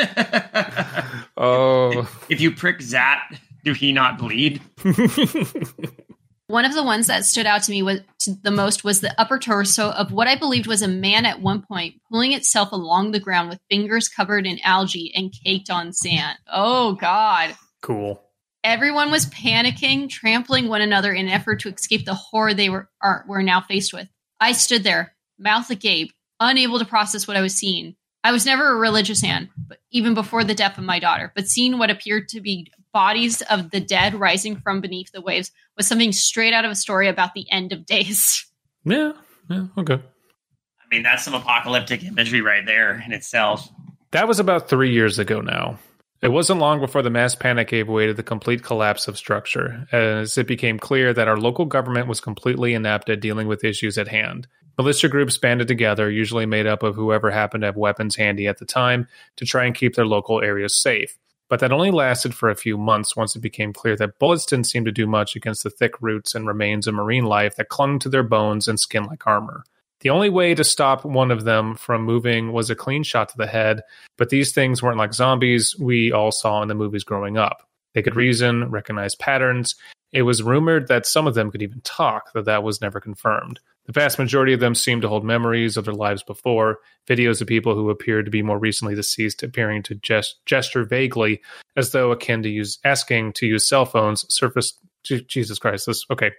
Oh, 1.36 2.06
if 2.28 2.38
you 2.38 2.50
prick 2.50 2.82
Zat, 2.82 3.22
do 3.64 3.72
he 3.72 3.92
not 3.92 4.18
bleed? 4.18 4.60
One 6.48 6.64
of 6.64 6.74
the 6.74 6.82
ones 6.82 7.06
that 7.06 7.24
stood 7.24 7.46
out 7.46 7.62
to 7.62 7.70
me 7.70 7.82
was 7.82 8.00
to 8.22 8.34
the 8.42 8.50
most 8.50 8.84
was 8.84 9.00
the 9.00 9.18
upper 9.18 9.38
torso 9.38 9.90
of 9.92 10.12
what 10.12 10.26
I 10.26 10.34
believed 10.34 10.66
was 10.66 10.82
a 10.82 10.88
man 10.88 11.24
at 11.24 11.40
one 11.40 11.62
point 11.62 11.94
pulling 12.10 12.32
itself 12.32 12.72
along 12.72 13.12
the 13.12 13.20
ground 13.20 13.48
with 13.48 13.60
fingers 13.70 14.08
covered 14.08 14.46
in 14.46 14.58
algae 14.64 15.12
and 15.14 15.32
caked 15.32 15.70
on 15.70 15.92
sand. 15.92 16.36
Oh 16.52 16.94
God. 16.94 17.54
cool. 17.80 18.20
Everyone 18.62 19.10
was 19.10 19.26
panicking, 19.26 20.10
trampling 20.10 20.68
one 20.68 20.82
another 20.82 21.14
in 21.14 21.26
an 21.28 21.32
effort 21.32 21.60
to 21.60 21.70
escape 21.70 22.04
the 22.04 22.14
horror 22.14 22.52
they 22.52 22.68
were 22.68 22.90
are, 23.00 23.24
were 23.26 23.42
now 23.42 23.62
faced 23.62 23.94
with. 23.94 24.08
I 24.40 24.52
stood 24.52 24.82
there, 24.82 25.14
mouth 25.38 25.70
agape, 25.70 26.12
unable 26.40 26.78
to 26.80 26.84
process 26.84 27.26
what 27.26 27.38
I 27.38 27.42
was 27.42 27.54
seeing. 27.54 27.96
I 28.22 28.32
was 28.32 28.44
never 28.44 28.72
a 28.72 28.76
religious 28.76 29.22
man, 29.22 29.48
but 29.56 29.78
even 29.90 30.14
before 30.14 30.44
the 30.44 30.54
death 30.54 30.76
of 30.76 30.84
my 30.84 30.98
daughter, 30.98 31.32
but 31.34 31.48
seeing 31.48 31.78
what 31.78 31.90
appeared 31.90 32.28
to 32.30 32.40
be 32.40 32.70
bodies 32.92 33.40
of 33.42 33.70
the 33.70 33.80
dead 33.80 34.14
rising 34.14 34.56
from 34.56 34.80
beneath 34.80 35.12
the 35.12 35.20
waves 35.20 35.52
was 35.76 35.86
something 35.86 36.12
straight 36.12 36.52
out 36.52 36.64
of 36.64 36.70
a 36.70 36.74
story 36.74 37.08
about 37.08 37.34
the 37.34 37.50
end 37.50 37.72
of 37.72 37.86
days. 37.86 38.46
Yeah, 38.82 39.12
yeah, 39.50 39.66
okay. 39.76 39.96
I 39.96 40.84
mean, 40.90 41.02
that's 41.02 41.22
some 41.22 41.34
apocalyptic 41.34 42.02
imagery 42.02 42.40
right 42.40 42.64
there 42.64 43.02
in 43.04 43.12
itself. 43.12 43.68
That 44.12 44.26
was 44.26 44.40
about 44.40 44.70
three 44.70 44.90
years 44.90 45.18
ago 45.18 45.42
now. 45.42 45.78
It 46.22 46.28
wasn't 46.28 46.60
long 46.60 46.80
before 46.80 47.02
the 47.02 47.10
mass 47.10 47.34
panic 47.34 47.68
gave 47.68 47.88
way 47.88 48.06
to 48.06 48.14
the 48.14 48.22
complete 48.22 48.62
collapse 48.62 49.06
of 49.06 49.18
structure, 49.18 49.86
as 49.92 50.38
it 50.38 50.46
became 50.46 50.78
clear 50.78 51.12
that 51.12 51.28
our 51.28 51.36
local 51.36 51.66
government 51.66 52.08
was 52.08 52.22
completely 52.22 52.72
inept 52.72 53.10
at 53.10 53.20
dealing 53.20 53.48
with 53.48 53.64
issues 53.64 53.98
at 53.98 54.08
hand. 54.08 54.48
Militia 54.78 55.08
groups 55.08 55.36
banded 55.38 55.68
together, 55.68 56.10
usually 56.10 56.46
made 56.46 56.66
up 56.66 56.82
of 56.82 56.94
whoever 56.94 57.30
happened 57.30 57.62
to 57.62 57.66
have 57.66 57.76
weapons 57.76 58.16
handy 58.16 58.46
at 58.46 58.58
the 58.58 58.64
time, 58.64 59.06
to 59.36 59.44
try 59.44 59.64
and 59.64 59.74
keep 59.74 59.94
their 59.94 60.06
local 60.06 60.42
areas 60.42 60.80
safe. 60.80 61.18
But 61.48 61.58
that 61.60 61.72
only 61.72 61.90
lasted 61.90 62.32
for 62.32 62.48
a 62.48 62.54
few 62.54 62.78
months 62.78 63.16
once 63.16 63.34
it 63.34 63.40
became 63.40 63.72
clear 63.72 63.96
that 63.96 64.20
bullets 64.20 64.46
didn't 64.46 64.68
seem 64.68 64.84
to 64.84 64.92
do 64.92 65.06
much 65.06 65.34
against 65.34 65.64
the 65.64 65.70
thick 65.70 66.00
roots 66.00 66.34
and 66.34 66.46
remains 66.46 66.86
of 66.86 66.94
marine 66.94 67.24
life 67.24 67.56
that 67.56 67.68
clung 67.68 67.98
to 67.98 68.08
their 68.08 68.22
bones 68.22 68.68
and 68.68 68.78
skin 68.78 69.04
like 69.04 69.26
armor. 69.26 69.64
The 70.00 70.10
only 70.10 70.30
way 70.30 70.54
to 70.54 70.64
stop 70.64 71.04
one 71.04 71.30
of 71.30 71.44
them 71.44 71.74
from 71.74 72.04
moving 72.04 72.52
was 72.52 72.70
a 72.70 72.76
clean 72.76 73.02
shot 73.02 73.28
to 73.30 73.36
the 73.36 73.48
head, 73.48 73.82
but 74.16 74.30
these 74.30 74.52
things 74.52 74.82
weren't 74.82 74.96
like 74.96 75.12
zombies 75.12 75.76
we 75.78 76.12
all 76.12 76.32
saw 76.32 76.62
in 76.62 76.68
the 76.68 76.74
movies 76.74 77.04
growing 77.04 77.36
up. 77.36 77.68
They 77.94 78.02
could 78.02 78.16
reason, 78.16 78.70
recognize 78.70 79.14
patterns. 79.16 79.74
It 80.12 80.22
was 80.22 80.42
rumored 80.42 80.88
that 80.88 81.06
some 81.06 81.26
of 81.26 81.34
them 81.34 81.50
could 81.50 81.62
even 81.62 81.80
talk, 81.82 82.32
though 82.32 82.42
that 82.42 82.62
was 82.62 82.80
never 82.80 83.00
confirmed. 83.00 83.60
The 83.90 84.00
vast 84.00 84.20
majority 84.20 84.52
of 84.52 84.60
them 84.60 84.76
seemed 84.76 85.02
to 85.02 85.08
hold 85.08 85.24
memories 85.24 85.76
of 85.76 85.84
their 85.84 85.92
lives 85.92 86.22
before, 86.22 86.78
videos 87.08 87.40
of 87.40 87.48
people 87.48 87.74
who 87.74 87.90
appeared 87.90 88.24
to 88.24 88.30
be 88.30 88.40
more 88.40 88.56
recently 88.56 88.94
deceased 88.94 89.42
appearing 89.42 89.82
to 89.82 89.96
gest- 89.96 90.36
gesture 90.46 90.84
vaguely 90.84 91.40
as 91.76 91.90
though 91.90 92.12
akin 92.12 92.40
to 92.44 92.48
use 92.48 92.78
asking 92.84 93.32
to 93.32 93.46
use 93.46 93.66
cell 93.66 93.84
phones 93.84 94.24
surfaced 94.32 94.78
Je- 95.02 95.24
Jesus 95.24 95.58
Christ, 95.58 95.86
this 95.86 96.06
okay. 96.08 96.30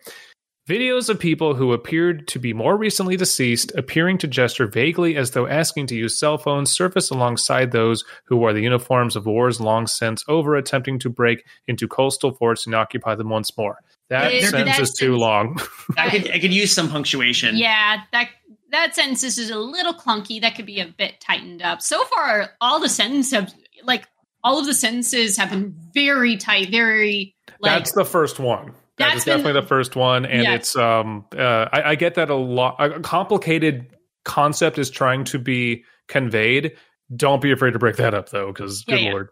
Videos 0.69 1.09
of 1.09 1.19
people 1.19 1.53
who 1.53 1.73
appeared 1.73 2.25
to 2.29 2.39
be 2.39 2.53
more 2.53 2.77
recently 2.77 3.17
deceased 3.17 3.73
appearing 3.75 4.17
to 4.19 4.27
gesture 4.27 4.67
vaguely 4.67 5.17
as 5.17 5.31
though 5.31 5.47
asking 5.47 5.87
to 5.87 5.95
use 5.95 6.17
cell 6.17 6.37
phones 6.37 6.71
surface 6.71 7.09
alongside 7.09 7.71
those 7.71 8.05
who 8.27 8.37
wore 8.37 8.53
the 8.53 8.61
uniforms 8.61 9.17
of 9.17 9.25
wars 9.25 9.59
long 9.59 9.87
since 9.87 10.23
over 10.29 10.55
attempting 10.55 10.97
to 10.99 11.09
break 11.09 11.43
into 11.67 11.85
coastal 11.85 12.31
forts 12.31 12.65
and 12.65 12.73
occupy 12.73 13.13
them 13.13 13.27
once 13.27 13.57
more. 13.57 13.79
That 14.11 14.31
It- 14.33 14.43
sentence 14.43 14.77
that 14.77 14.81
is 14.81 14.91
too 14.93 15.17
sentence- 15.17 15.19
long. 15.19 15.59
I 15.97 16.09
could 16.09 16.29
I 16.31 16.39
could 16.39 16.53
use 16.53 16.71
some 16.71 16.89
punctuation. 16.89 17.57
Yeah, 17.57 18.01
that 18.11 18.29
that 18.71 18.93
sentence 18.95 19.23
is 19.23 19.49
a 19.49 19.57
little 19.57 19.93
clunky. 19.93 20.39
That 20.41 20.55
could 20.55 20.65
be 20.65 20.79
a 20.79 20.85
bit 20.85 21.19
tightened 21.19 21.61
up. 21.61 21.81
So 21.81 22.03
far, 22.05 22.51
all 22.61 22.79
the 22.79 22.89
sentences 22.89 23.31
have 23.31 23.53
like 23.83 24.07
all 24.43 24.59
of 24.59 24.65
the 24.65 24.73
sentences 24.73 25.37
have 25.37 25.49
been 25.49 25.73
very 25.93 26.35
tight, 26.37 26.69
very 26.71 27.35
like 27.59 27.71
That's 27.71 27.91
the 27.93 28.05
first 28.05 28.39
one. 28.39 28.73
That 28.97 29.07
That's 29.07 29.17
is 29.19 29.25
been- 29.25 29.37
definitely 29.37 29.61
the 29.61 29.67
first 29.67 29.95
one, 29.95 30.25
and 30.25 30.43
Yes. 30.43 30.55
it's 30.61 30.75
um. 30.75 31.25
Uh, 31.35 31.67
I, 31.71 31.91
I 31.91 31.95
get 31.95 32.15
that 32.15 32.29
a 32.29 32.35
lot. 32.35 32.75
A 32.79 32.99
complicated 32.99 33.87
concept 34.25 34.77
is 34.77 34.89
trying 34.89 35.23
to 35.25 35.39
be 35.39 35.83
conveyed. 36.07 36.73
Don't 37.15 37.41
be 37.41 37.51
afraid 37.51 37.71
to 37.73 37.79
break 37.79 37.95
that 37.97 38.13
up, 38.13 38.29
though, 38.29 38.47
because 38.51 38.83
Yeah, 38.87 38.95
good 38.95 39.03
yeah. 39.03 39.11
lord. 39.11 39.29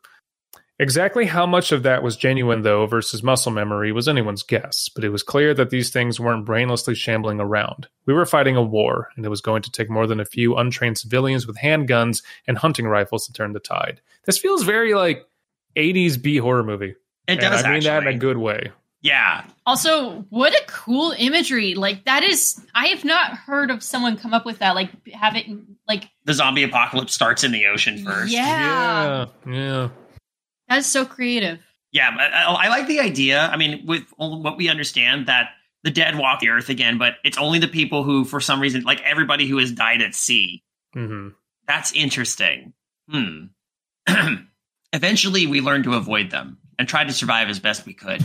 Exactly 0.82 1.26
how 1.26 1.46
much 1.46 1.74
of 1.74 1.84
that 1.84 2.02
was 2.04 2.16
genuine, 2.16 2.62
though, 2.62 2.86
versus 2.86 3.22
muscle 3.22 3.52
memory 3.52 3.92
was 3.92 4.08
anyone's 4.08 4.44
guess, 4.44 4.88
but 4.90 5.04
it 5.04 5.10
was 5.10 5.24
clear 5.24 5.54
that 5.54 5.70
these 5.72 5.90
things 5.90 6.20
weren't 6.22 6.48
brainlessly 6.48 6.96
shambling 6.96 7.42
around. 7.42 7.88
We 8.06 8.14
were 8.14 8.26
fighting 8.26 8.56
a 8.56 8.62
war, 8.64 9.10
and 9.18 9.26
it 9.26 9.30
was 9.30 9.42
going 9.42 9.62
to 9.64 9.72
take 9.72 9.90
more 9.90 10.08
than 10.08 10.22
a 10.22 10.26
few 10.26 10.56
untrained 10.56 10.98
civilians 10.98 11.46
with 11.46 11.58
handguns 11.58 12.24
and 12.48 12.58
hunting 12.58 12.88
rifles 12.88 13.28
to 13.28 13.34
turn 13.34 13.52
the 13.52 13.60
tide. 13.60 14.00
This 14.26 14.38
feels 14.38 14.64
very 14.64 14.94
like 14.94 15.26
80s 15.76 16.22
B 16.22 16.38
horror 16.38 16.64
movie. 16.64 16.92
It 17.28 17.34
And 17.34 17.40
does 17.42 17.64
I 17.64 17.68
mean 17.68 17.78
actually. 17.78 17.90
that 17.90 18.02
in 18.04 18.16
a 18.16 18.18
good 18.18 18.38
way. 18.38 18.72
yeah. 19.02 19.44
Also, 19.66 20.26
what 20.30 20.54
a 20.54 20.64
cool 20.68 21.14
imagery! 21.18 21.76
Like 21.76 22.06
that 22.06 22.24
is, 22.24 22.60
I 22.74 22.88
have 22.88 23.04
not 23.06 23.34
heard 23.34 23.70
of 23.70 23.84
someone 23.84 24.18
come 24.18 24.34
up 24.34 24.46
with 24.46 24.60
that. 24.60 24.74
Like 24.76 24.90
have 25.14 25.36
it 25.36 25.46
like 25.88 26.06
The 26.26 26.34
zombie 26.34 26.64
apocalypse 26.64 27.14
starts 27.14 27.44
in 27.44 27.52
the 27.52 27.68
ocean 27.68 28.04
first. 28.04 28.32
Yeah, 28.34 29.26
Yeah. 29.46 29.54
yeah. 29.54 29.90
That's 30.70 30.88
so 30.88 31.06
creative. 31.06 31.60
Yeah, 31.92 32.10
I, 32.18 32.66
I 32.66 32.70
like 32.70 32.88
the 32.88 33.00
idea. 33.00 33.42
I 33.48 33.58
mean, 33.58 33.86
with 33.88 34.04
all- 34.18 34.42
what 34.44 34.58
we 34.58 34.70
understand 34.70 35.26
that 35.28 35.50
the 35.84 35.92
dead 35.92 36.18
walk 36.18 36.40
the 36.40 36.50
earth 36.50 36.70
again, 36.70 36.98
but 36.98 37.16
it's 37.24 37.38
only 37.38 37.58
the 37.60 37.68
people 37.68 38.04
who, 38.04 38.26
for 38.26 38.40
some 38.40 38.60
reason, 38.60 38.84
like 38.84 39.02
everybody 39.02 39.48
who 39.48 39.58
has 39.58 39.72
died 39.72 40.02
at 40.02 40.14
sea. 40.14 40.64
hmm 40.94 41.30
That's 41.68 41.92
interesting. 41.94 42.74
Hmm. 43.10 43.46
Eventually, 44.94 45.46
we 45.48 45.62
learned 45.62 45.84
to 45.86 45.94
avoid 45.94 46.32
them 46.32 46.58
and 46.78 46.88
tried 46.88 47.08
to 47.08 47.14
survive 47.14 47.48
as 47.50 47.60
best 47.60 47.86
we 47.86 47.94
could. 47.94 48.24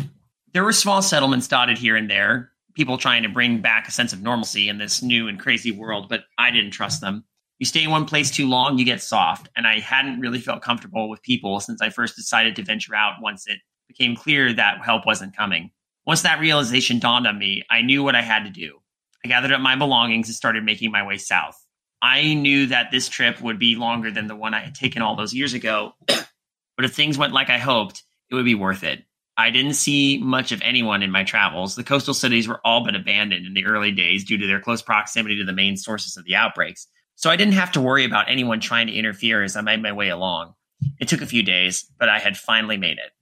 There 0.53 0.65
were 0.65 0.73
small 0.73 1.03
settlements 1.03 1.49
dotted 1.49 1.79
here 1.79 1.97
and 1.97 2.09
there, 2.11 2.51
people 2.75 2.97
trying 2.97 3.23
to 3.25 3.29
bring 3.29 3.61
back 3.61 3.87
a 3.87 3.91
sense 3.91 4.13
of 4.13 4.23
normalcy 4.23 4.69
in 4.69 4.79
this 4.79 5.03
new 5.03 5.29
and 5.29 5.39
crazy 5.39 5.73
world, 5.73 6.09
but 6.09 6.25
I 6.39 6.51
didn't 6.51 6.71
trust 6.71 7.01
them. 7.01 7.25
You 7.59 7.67
stay 7.67 7.85
in 7.85 7.91
one 7.91 8.05
place 8.05 8.31
too 8.31 8.49
long, 8.49 8.79
you 8.79 8.85
get 8.85 9.03
soft, 9.03 9.49
and 9.57 9.67
I 9.67 9.79
hadn't 9.79 10.21
really 10.21 10.41
felt 10.41 10.63
comfortable 10.63 11.09
with 11.09 11.23
people 11.23 11.61
since 11.61 11.81
I 11.81 11.91
first 11.91 12.17
decided 12.17 12.57
to 12.57 12.65
venture 12.65 12.95
out 12.95 13.23
once 13.23 13.47
it 13.47 13.59
became 13.87 14.17
clear 14.17 14.53
that 14.53 14.85
help 14.85 15.07
wasn't 15.07 15.37
coming. 15.37 15.71
Once 16.07 16.23
that 16.23 16.41
realization 16.41 16.99
dawned 16.99 17.27
on 17.27 17.39
me, 17.39 17.63
I 17.71 17.83
knew 17.83 18.03
what 18.03 18.17
I 18.17 18.23
had 18.23 18.45
to 18.45 18.51
do. 18.51 18.79
I 19.25 19.29
gathered 19.29 19.53
up 19.53 19.61
my 19.61 19.77
belongings 19.77 20.29
and 20.29 20.35
started 20.35 20.65
making 20.65 20.91
my 20.91 21.07
way 21.07 21.17
south. 21.17 21.57
I 22.03 22.35
knew 22.35 22.67
that 22.67 22.91
this 22.91 23.09
trip 23.09 23.41
would 23.41 23.59
be 23.59 23.77
longer 23.77 24.11
than 24.11 24.27
the 24.27 24.37
one 24.37 24.53
I 24.53 24.61
had 24.61 24.75
taken 24.75 25.01
all 25.01 25.17
those 25.17 25.33
years 25.33 25.55
ago, 25.55 25.95
but 26.07 26.85
if 26.85 26.95
things 26.95 27.17
went 27.17 27.33
like 27.33 27.49
I 27.49 27.59
hoped, 27.59 28.03
it 28.31 28.35
would 28.35 28.45
be 28.45 28.55
worth 28.55 28.85
it. 28.85 29.05
I 29.37 29.51
didn't 29.51 29.75
see 29.75 30.19
much 30.19 30.53
of 30.53 30.61
anyone 30.63 31.03
in 31.03 31.11
my 31.11 31.25
travels. 31.25 31.75
The 31.75 31.83
coastal 31.83 32.15
cities 32.15 32.47
were 32.47 32.61
all 32.65 32.85
but 32.85 32.95
abandoned 32.95 33.47
in 33.47 33.55
the 33.55 33.65
early 33.65 33.91
days 33.91 34.25
due 34.25 34.39
to 34.39 34.47
their 34.47 34.61
close 34.61 34.83
proximity 34.83 35.39
to 35.39 35.45
the 35.45 35.53
main 35.53 35.77
sources 35.77 36.17
of 36.17 36.25
the 36.25 36.37
outbreaks. 36.37 36.87
So 37.17 37.31
I 37.31 37.37
didn't 37.37 37.55
have 37.55 37.73
to 37.73 37.81
worry 37.81 38.05
about 38.05 38.31
anyone 38.31 38.61
trying 38.61 38.87
to 38.89 38.93
interfere 38.93 39.43
as 39.43 39.57
I 39.57 39.61
made 39.61 39.83
my 39.83 39.93
way 39.93 40.09
along. 40.09 40.55
It 41.01 41.09
took 41.09 41.23
a 41.23 41.27
few 41.27 41.43
days, 41.43 41.91
but 41.99 42.09
I 42.09 42.19
had 42.19 42.37
finally 42.37 42.77
made 42.77 42.99
it. 42.99 43.13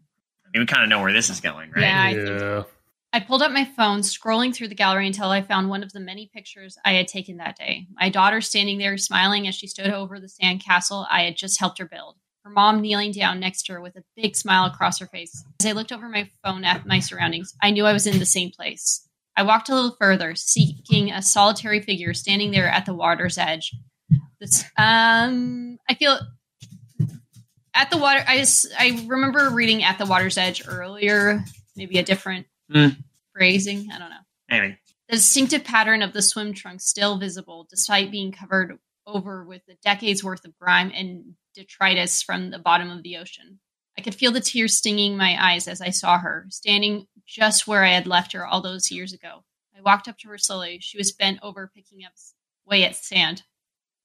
I 0.44 0.48
mean, 0.52 0.62
we 0.62 0.66
kind 0.66 0.82
of 0.82 0.88
know 0.88 1.00
where 1.00 1.12
this 1.12 1.30
is 1.30 1.40
going, 1.40 1.70
right? 1.70 1.82
Yeah, 1.82 2.02
I 2.02 2.10
yeah. 2.10 2.62
I 3.14 3.20
pulled 3.20 3.42
up 3.42 3.52
my 3.52 3.66
phone, 3.66 4.00
scrolling 4.00 4.54
through 4.54 4.68
the 4.68 4.74
gallery 4.74 5.06
until 5.06 5.28
I 5.28 5.42
found 5.42 5.68
one 5.68 5.82
of 5.82 5.92
the 5.92 6.00
many 6.00 6.30
pictures 6.32 6.78
I 6.82 6.94
had 6.94 7.08
taken 7.08 7.36
that 7.36 7.58
day. 7.58 7.86
My 7.92 8.08
daughter 8.08 8.40
standing 8.40 8.78
there 8.78 8.96
smiling 8.96 9.46
as 9.46 9.54
she 9.54 9.66
stood 9.66 9.90
over 9.90 10.18
the 10.18 10.30
sand 10.30 10.64
castle 10.64 11.06
I 11.10 11.24
had 11.24 11.36
just 11.36 11.60
helped 11.60 11.78
her 11.78 11.84
build. 11.84 12.16
Her 12.44 12.50
mom 12.50 12.80
kneeling 12.80 13.12
down 13.12 13.38
next 13.38 13.64
to 13.64 13.74
her 13.74 13.80
with 13.82 13.96
a 13.96 14.04
big 14.16 14.34
smile 14.34 14.64
across 14.64 14.98
her 14.98 15.06
face. 15.06 15.44
As 15.60 15.66
I 15.66 15.72
looked 15.72 15.92
over 15.92 16.08
my 16.08 16.30
phone 16.42 16.64
at 16.64 16.86
my 16.86 17.00
surroundings, 17.00 17.54
I 17.62 17.70
knew 17.70 17.84
I 17.84 17.92
was 17.92 18.06
in 18.06 18.18
the 18.18 18.26
same 18.26 18.50
place. 18.50 19.06
I 19.36 19.42
walked 19.44 19.68
a 19.68 19.74
little 19.74 19.96
further, 19.98 20.34
seeking 20.34 21.10
a 21.10 21.22
solitary 21.22 21.80
figure 21.80 22.12
standing 22.14 22.50
there 22.50 22.68
at 22.68 22.84
the 22.86 22.94
water's 22.94 23.38
edge. 23.38 23.74
This, 24.40 24.64
um, 24.76 25.78
I 25.88 25.94
feel 25.94 26.18
at 27.74 27.90
the 27.90 27.96
water. 27.98 28.22
I 28.26 28.38
just, 28.38 28.66
I 28.78 29.02
remember 29.06 29.48
reading 29.50 29.82
at 29.84 29.98
the 29.98 30.04
water's 30.06 30.36
edge 30.36 30.62
earlier. 30.66 31.42
Maybe 31.76 31.98
a 31.98 32.02
different 32.02 32.46
Mm. 32.70 32.96
phrasing. 33.34 33.90
I 33.92 33.98
don't 33.98 34.10
know. 34.10 34.16
Anyway, 34.50 34.78
The 35.08 35.16
distinctive 35.16 35.64
pattern 35.64 36.00
of 36.02 36.12
the 36.12 36.22
swim 36.22 36.54
trunk 36.54 36.80
still 36.80 37.18
visible, 37.18 37.66
despite 37.68 38.10
being 38.10 38.32
covered 38.32 38.78
over 39.06 39.44
with 39.44 39.62
the 39.66 39.74
decades 39.82 40.22
worth 40.24 40.44
of 40.44 40.56
grime 40.58 40.90
and 40.94 41.34
detritus 41.54 42.22
from 42.22 42.50
the 42.50 42.58
bottom 42.58 42.90
of 42.90 43.02
the 43.02 43.16
ocean. 43.18 43.60
I 43.98 44.00
could 44.02 44.14
feel 44.14 44.32
the 44.32 44.40
tears 44.40 44.76
stinging 44.76 45.16
my 45.16 45.36
eyes 45.52 45.68
as 45.68 45.80
I 45.80 45.90
saw 45.90 46.18
her, 46.18 46.46
standing 46.50 47.06
just 47.26 47.66
where 47.66 47.84
I 47.84 47.90
had 47.90 48.06
left 48.06 48.32
her 48.32 48.46
all 48.46 48.60
those 48.62 48.90
years 48.90 49.12
ago. 49.12 49.44
I 49.76 49.80
walked 49.82 50.08
up 50.08 50.18
to 50.18 50.28
her 50.28 50.38
slowly. 50.38 50.78
She 50.80 50.96
was 50.98 51.12
bent 51.12 51.38
over, 51.42 51.70
picking 51.74 52.04
up 52.04 52.12
s- 52.12 52.34
way 52.66 52.84
at 52.84 52.96
sand. 52.96 53.42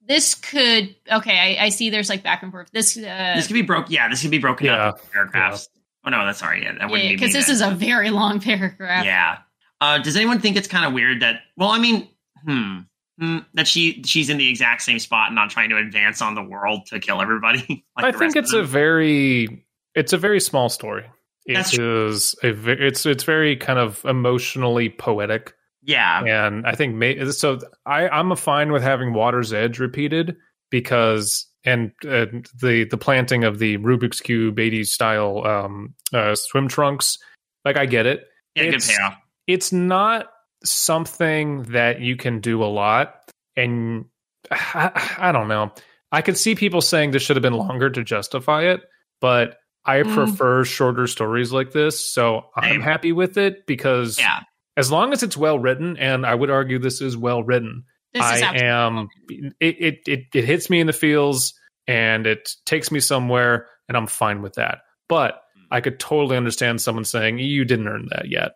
This 0.05 0.35
could 0.35 0.95
okay. 1.11 1.57
I, 1.59 1.65
I 1.65 1.69
see. 1.69 1.89
There's 1.89 2.09
like 2.09 2.23
back 2.23 2.43
and 2.43 2.51
forth. 2.51 2.69
This 2.71 2.95
uh, 2.97 3.33
this 3.35 3.47
could 3.47 3.53
be 3.55 3.61
broke. 3.61 3.89
Yeah, 3.89 4.07
this 4.09 4.21
could 4.21 4.31
be 4.31 4.37
broken 4.37 4.67
Yeah. 4.67 4.89
up 4.89 4.99
into 4.99 5.11
paragraphs. 5.11 5.69
Oh 6.05 6.09
no, 6.09 6.25
that's 6.25 6.39
sorry. 6.39 6.63
Yeah, 6.63 6.73
that 6.79 6.89
wouldn't 6.89 7.09
be 7.09 7.15
because 7.15 7.33
this 7.33 7.47
then. 7.47 7.55
is 7.55 7.61
a 7.61 7.71
very 7.71 8.09
long 8.11 8.39
paragraph. 8.39 9.03
Yeah. 9.05 9.39
Uh, 9.81 9.97
does 9.99 10.15
anyone 10.15 10.39
think 10.39 10.55
it's 10.55 10.67
kind 10.67 10.85
of 10.85 10.93
weird 10.93 11.21
that? 11.21 11.41
Well, 11.57 11.69
I 11.69 11.79
mean, 11.79 12.07
hmm, 12.45 12.79
hmm, 13.19 13.39
that 13.55 13.67
she 13.67 14.01
she's 14.03 14.29
in 14.29 14.37
the 14.37 14.47
exact 14.49 14.81
same 14.83 14.99
spot 14.99 15.27
and 15.27 15.35
not 15.35 15.49
trying 15.49 15.69
to 15.71 15.77
advance 15.77 16.21
on 16.21 16.35
the 16.35 16.43
world 16.43 16.85
to 16.87 16.99
kill 16.99 17.21
everybody. 17.21 17.85
like 17.97 18.15
I 18.15 18.17
think 18.17 18.35
it's 18.35 18.53
a 18.53 18.63
very 18.63 19.65
it's 19.97 20.13
a 20.13 20.17
very 20.17 20.39
small 20.39 20.69
story. 20.69 21.05
That's 21.47 21.73
It 21.73 21.81
is 21.81 22.35
a 22.43 22.49
it's 22.69 23.05
it's 23.05 23.23
very 23.23 23.55
kind 23.55 23.79
of 23.79 24.03
emotionally 24.05 24.89
poetic, 24.89 25.53
yeah. 25.81 26.23
and 26.23 26.67
I 26.67 26.75
think 26.75 26.95
ma- 26.95 27.31
so. 27.31 27.59
I 27.85 28.07
I'm 28.09 28.31
a 28.31 28.35
fine 28.35 28.71
with 28.71 28.83
having 28.83 29.13
Water's 29.13 29.53
Edge 29.53 29.79
repeated 29.79 30.35
because 30.69 31.47
and 31.63 31.91
uh, 32.07 32.25
the 32.61 32.85
the 32.89 32.97
planting 32.97 33.43
of 33.43 33.59
the 33.59 33.77
Rubik's 33.77 34.19
cube 34.19 34.57
80s 34.57 34.87
style 34.87 35.45
um, 35.47 35.93
uh, 36.13 36.35
swim 36.35 36.67
trunks. 36.67 37.17
Like 37.65 37.77
I 37.77 37.85
get 37.85 38.05
it. 38.05 38.25
Yeah, 38.55 38.63
good 38.63 38.75
it's- 38.75 38.95
payoff. 38.95 39.15
It's 39.47 39.71
not 39.71 40.27
something 40.65 41.63
that 41.63 42.01
you 42.01 42.17
can 42.17 42.41
do 42.41 42.61
a 42.61 42.65
lot, 42.65 43.15
and 43.55 44.05
I, 44.51 45.15
I 45.17 45.31
don't 45.31 45.47
know. 45.47 45.71
I 46.11 46.21
could 46.21 46.37
see 46.37 46.55
people 46.55 46.81
saying 46.81 47.11
this 47.11 47.21
should 47.23 47.37
have 47.37 47.43
been 47.43 47.53
longer 47.53 47.89
to 47.89 48.03
justify 48.03 48.63
it, 48.63 48.81
but 49.21 49.57
I 49.87 50.03
Mm. 50.03 50.13
prefer 50.13 50.63
shorter 50.65 51.07
stories 51.07 51.51
like 51.51 51.71
this. 51.71 51.99
So 51.99 52.45
I'm 52.55 52.81
happy 52.81 53.11
with 53.13 53.37
it 53.37 53.65
because 53.65 54.19
Yeah. 54.19 54.41
as 54.75 54.91
long 54.91 55.13
as 55.13 55.23
it's 55.23 55.37
well 55.37 55.57
written, 55.57 55.97
and 55.97 56.25
I 56.25 56.35
would 56.35 56.49
argue 56.49 56.77
this 56.77 57.01
is 57.01 57.15
well 57.17 57.41
written, 57.43 57.85
I 58.15 58.39
am. 58.61 59.07
It, 59.29 59.53
it 59.79 59.99
it 60.07 60.23
it 60.33 60.43
hits 60.45 60.69
me 60.69 60.79
in 60.79 60.87
the 60.87 60.93
feels 60.93 61.53
and 61.87 62.27
it 62.27 62.51
takes 62.65 62.91
me 62.91 62.99
somewhere, 62.99 63.67
and 63.87 63.95
I'm 63.95 64.07
fine 64.07 64.41
with 64.41 64.55
that. 64.55 64.79
But 65.07 65.41
I 65.71 65.81
could 65.81 65.99
totally 65.99 66.35
understand 66.37 66.81
someone 66.81 67.05
saying 67.05 67.39
you 67.39 67.63
didn't 67.65 67.87
earn 67.87 68.07
that 68.11 68.29
yet. 68.29 68.53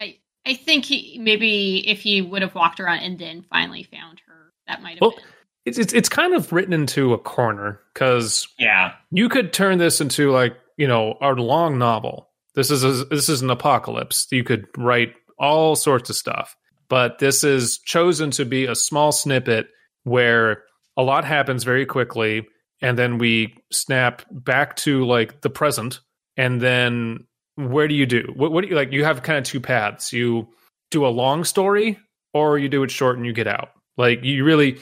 I 0.00 0.18
I 0.46 0.54
think 0.54 0.84
he 0.84 1.18
maybe 1.20 1.86
if 1.88 2.00
he 2.00 2.22
would 2.22 2.42
have 2.42 2.54
walked 2.54 2.80
around 2.80 3.00
and 3.00 3.18
then 3.18 3.44
finally 3.50 3.82
found 3.82 4.20
her, 4.26 4.52
that 4.66 4.80
might 4.82 4.92
have 4.94 5.00
Well, 5.02 5.10
been. 5.10 5.20
It's 5.66 5.78
it's 5.78 5.92
it's 5.92 6.08
kind 6.08 6.32
of 6.34 6.52
written 6.52 6.72
into 6.72 7.12
a 7.12 7.18
corner 7.18 7.80
because 7.92 8.48
Yeah. 8.58 8.92
you 9.10 9.28
could 9.28 9.52
turn 9.52 9.78
this 9.78 10.00
into 10.00 10.30
like 10.30 10.56
you 10.78 10.86
know 10.86 11.18
a 11.20 11.32
long 11.32 11.76
novel. 11.76 12.30
This 12.54 12.70
is 12.70 12.82
a, 12.84 13.04
this 13.06 13.28
is 13.28 13.42
an 13.42 13.50
apocalypse. 13.50 14.26
You 14.30 14.44
could 14.44 14.66
write 14.78 15.12
all 15.38 15.76
sorts 15.76 16.08
of 16.08 16.16
stuff, 16.16 16.56
but 16.88 17.18
this 17.18 17.44
is 17.44 17.78
chosen 17.78 18.30
to 18.32 18.44
be 18.46 18.64
a 18.64 18.74
small 18.74 19.12
snippet 19.12 19.66
where 20.04 20.62
a 20.96 21.02
lot 21.02 21.24
happens 21.26 21.64
very 21.64 21.84
quickly, 21.84 22.46
and 22.80 22.96
then 22.98 23.18
we 23.18 23.54
snap 23.70 24.22
back 24.30 24.76
to 24.76 25.04
like 25.04 25.42
the 25.42 25.50
present, 25.50 26.00
and 26.38 26.60
then 26.62 27.26
where 27.56 27.88
do 27.88 27.94
you 27.94 28.06
do? 28.06 28.32
What, 28.36 28.52
what 28.52 28.62
do 28.62 28.68
you 28.68 28.76
like? 28.76 28.92
You 28.92 29.04
have 29.04 29.22
kind 29.22 29.38
of 29.38 29.44
two 29.44 29.60
paths. 29.60 30.12
You 30.12 30.48
do 30.90 31.04
a 31.04 31.08
long 31.08 31.42
story, 31.44 31.98
or 32.32 32.56
you 32.56 32.68
do 32.68 32.82
it 32.84 32.90
short 32.90 33.16
and 33.16 33.26
you 33.26 33.32
get 33.32 33.46
out. 33.48 33.70
Like 33.98 34.22
you 34.24 34.44
really, 34.44 34.78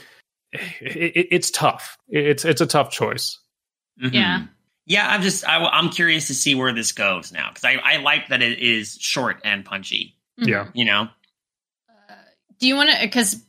it, 0.80 1.16
it, 1.16 1.28
it's 1.30 1.50
tough. 1.50 1.96
It's 2.08 2.44
it's 2.44 2.60
a 2.60 2.66
tough 2.66 2.90
choice. 2.90 3.38
Mhm. 4.02 4.12
Yeah. 4.12 4.46
Yeah. 4.86 5.08
I'm 5.08 5.22
just 5.22 5.46
I, 5.48 5.64
I'm 5.64 5.90
curious 5.90 6.26
to 6.28 6.34
see 6.34 6.54
where 6.54 6.72
this 6.72 6.92
goes 6.92 7.32
now 7.32 7.48
because 7.48 7.64
I 7.64 7.74
I 7.82 7.96
like 7.98 8.28
that 8.28 8.42
it 8.42 8.58
is 8.60 8.96
short 9.00 9.40
and 9.44 9.64
punchy. 9.64 10.16
Mhm. 10.40 10.48
Yeah. 10.48 10.68
You 10.74 10.84
know. 10.84 11.02
Uh, 11.88 12.14
do 12.58 12.66
you 12.66 12.76
want 12.76 12.90
to? 12.90 12.98
Because 13.00 13.44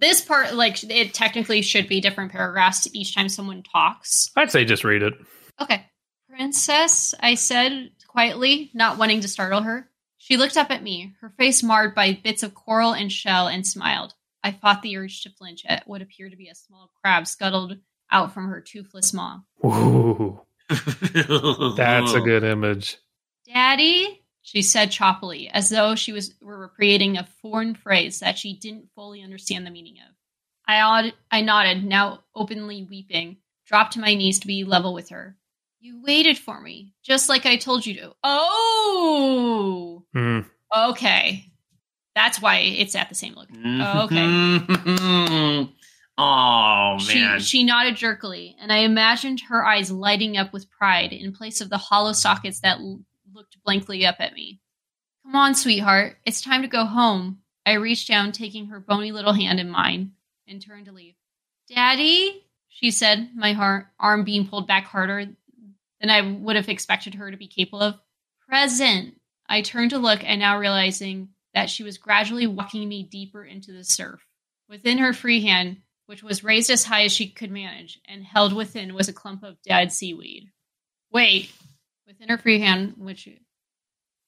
this 0.00 0.20
part, 0.20 0.54
like, 0.54 0.82
it 0.84 1.12
technically 1.14 1.62
should 1.62 1.88
be 1.88 2.00
different 2.00 2.30
paragraphs 2.32 2.86
each 2.92 3.14
time 3.14 3.28
someone 3.28 3.62
talks. 3.62 4.30
I'd 4.36 4.50
say 4.50 4.64
just 4.64 4.84
read 4.84 5.02
it. 5.02 5.14
Okay, 5.60 5.84
princess, 6.30 7.14
I 7.18 7.34
said 7.34 7.90
quietly, 8.06 8.70
not 8.74 8.96
wanting 8.98 9.20
to 9.22 9.28
startle 9.28 9.62
her. 9.62 9.88
She 10.18 10.36
looked 10.36 10.56
up 10.56 10.70
at 10.70 10.82
me, 10.82 11.14
her 11.20 11.30
face 11.36 11.62
marred 11.62 11.94
by 11.94 12.18
bits 12.22 12.42
of 12.42 12.54
coral 12.54 12.92
and 12.92 13.10
shell, 13.10 13.48
and 13.48 13.66
smiled. 13.66 14.14
I 14.42 14.52
fought 14.52 14.82
the 14.82 14.96
urge 14.96 15.22
to 15.22 15.30
flinch 15.30 15.64
at 15.66 15.86
what 15.86 16.02
appeared 16.02 16.30
to 16.32 16.36
be 16.36 16.48
a 16.48 16.54
small 16.54 16.90
crab 17.02 17.26
scuttled 17.26 17.78
out 18.10 18.32
from 18.32 18.48
her 18.48 18.60
toothless 18.60 19.12
maw. 19.12 19.40
Ooh, 19.64 20.40
that's 20.68 22.12
a 22.12 22.20
good 22.20 22.44
image. 22.44 22.98
Daddy, 23.46 24.22
she 24.42 24.62
said 24.62 24.90
choppily, 24.90 25.50
as 25.52 25.70
though 25.70 25.94
she 25.94 26.12
was 26.12 26.34
were 26.40 26.68
creating 26.68 27.16
a 27.16 27.28
foreign 27.42 27.74
phrase 27.74 28.20
that 28.20 28.38
she 28.38 28.54
didn't 28.54 28.88
fully 28.94 29.22
understand 29.22 29.66
the 29.66 29.70
meaning 29.70 29.96
of. 30.06 30.14
I, 30.66 30.80
odd, 30.82 31.14
I 31.30 31.40
nodded, 31.40 31.84
now 31.84 32.20
openly 32.34 32.86
weeping, 32.88 33.38
dropped 33.66 33.94
to 33.94 34.00
my 34.00 34.14
knees 34.14 34.40
to 34.40 34.46
be 34.46 34.64
level 34.64 34.92
with 34.92 35.08
her. 35.08 35.36
You 35.80 36.02
waited 36.02 36.36
for 36.36 36.60
me, 36.60 36.92
just 37.02 37.28
like 37.28 37.46
I 37.46 37.56
told 37.56 37.86
you 37.86 37.94
to. 37.94 38.14
Oh, 38.22 40.04
Hmm. 40.12 40.40
okay. 40.76 41.50
That's 42.18 42.42
why 42.42 42.56
it's 42.56 42.96
at 42.96 43.08
the 43.08 43.14
same 43.14 43.34
location. 43.36 43.80
Oh, 43.80 44.02
okay. 44.06 44.24
okay. 44.24 44.74
Mm-hmm. 44.74 45.70
oh 46.18 46.98
She, 46.98 47.20
man. 47.20 47.38
she 47.38 47.62
nodded 47.62 47.94
jerkily, 47.94 48.56
and 48.60 48.72
I 48.72 48.78
imagined 48.78 49.40
her 49.48 49.64
eyes 49.64 49.92
lighting 49.92 50.36
up 50.36 50.52
with 50.52 50.68
pride 50.68 51.12
in 51.12 51.32
place 51.32 51.60
of 51.60 51.70
the 51.70 51.78
hollow 51.78 52.12
sockets 52.12 52.58
that 52.60 52.78
l- 52.78 53.00
looked 53.32 53.56
blankly 53.64 54.04
up 54.04 54.16
at 54.18 54.34
me. 54.34 54.60
Come 55.24 55.36
on, 55.36 55.54
sweetheart. 55.54 56.16
It's 56.24 56.40
time 56.40 56.62
to 56.62 56.68
go 56.68 56.84
home. 56.84 57.38
I 57.64 57.74
reached 57.74 58.08
down, 58.08 58.32
taking 58.32 58.66
her 58.66 58.80
bony 58.80 59.12
little 59.12 59.32
hand 59.32 59.60
in 59.60 59.70
mine, 59.70 60.12
and 60.48 60.60
turned 60.60 60.86
to 60.86 60.92
leave. 60.92 61.14
Daddy, 61.72 62.44
she 62.68 62.90
said, 62.90 63.30
my 63.36 63.52
heart, 63.52 63.86
arm 64.00 64.24
being 64.24 64.48
pulled 64.48 64.66
back 64.66 64.86
harder 64.86 65.24
than 66.00 66.10
I 66.10 66.22
would 66.22 66.56
have 66.56 66.68
expected 66.68 67.14
her 67.14 67.30
to 67.30 67.36
be 67.36 67.46
capable 67.46 67.82
of. 67.82 67.94
Present. 68.48 69.14
I 69.48 69.60
turned 69.62 69.90
to 69.90 69.98
look, 69.98 70.20
and 70.24 70.40
now 70.40 70.58
realizing 70.58 71.28
that 71.58 71.68
she 71.68 71.82
was 71.82 71.98
gradually 71.98 72.46
walking 72.46 72.88
me 72.88 73.02
deeper 73.02 73.44
into 73.44 73.72
the 73.72 73.82
surf. 73.82 74.24
Within 74.68 74.98
her 74.98 75.12
free 75.12 75.42
hand, 75.42 75.78
which 76.06 76.22
was 76.22 76.44
raised 76.44 76.70
as 76.70 76.84
high 76.84 77.02
as 77.02 77.12
she 77.12 77.28
could 77.28 77.50
manage, 77.50 78.00
and 78.06 78.22
held 78.24 78.52
within 78.52 78.94
was 78.94 79.08
a 79.08 79.12
clump 79.12 79.42
of 79.42 79.60
dead 79.62 79.92
seaweed. 79.92 80.50
Wait, 81.12 81.50
within 82.06 82.28
her 82.28 82.38
free 82.38 82.60
hand, 82.60 82.94
which, 82.96 83.26
uh, 83.26 83.36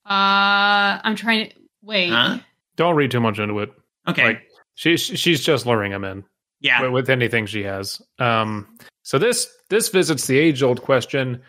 I'm 0.09 1.14
trying 1.14 1.51
to 1.51 1.57
wait. 1.83 2.11
Huh? 2.11 2.39
Don't 2.74 2.97
read 2.97 3.12
too 3.12 3.20
much 3.20 3.39
into 3.39 3.61
it. 3.61 3.70
okay. 4.09 4.24
Like 4.24 4.43
she's 4.74 5.01
she's 5.01 5.45
just 5.45 5.66
luring 5.66 5.93
him 5.93 6.05
in 6.05 6.24
yeah. 6.61 6.83
with, 6.83 6.91
with 6.91 7.11
anything 7.11 7.47
she 7.47 7.62
has. 7.62 8.03
Um, 8.18 8.66
so 9.03 9.18
this 9.18 9.47
this 9.68 9.89
visits 9.89 10.26
the 10.26 10.39
age 10.39 10.64
old 10.64 10.83
question: 10.83 11.43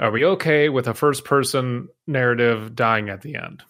Are 0.00 0.10
we 0.10 0.24
okay 0.24 0.68
with 0.68 0.88
a 0.88 0.94
first 0.94 1.24
person 1.24 1.88
narrative 2.08 2.74
dying 2.74 3.08
at 3.08 3.20
the 3.20 3.36
end? 3.36 3.62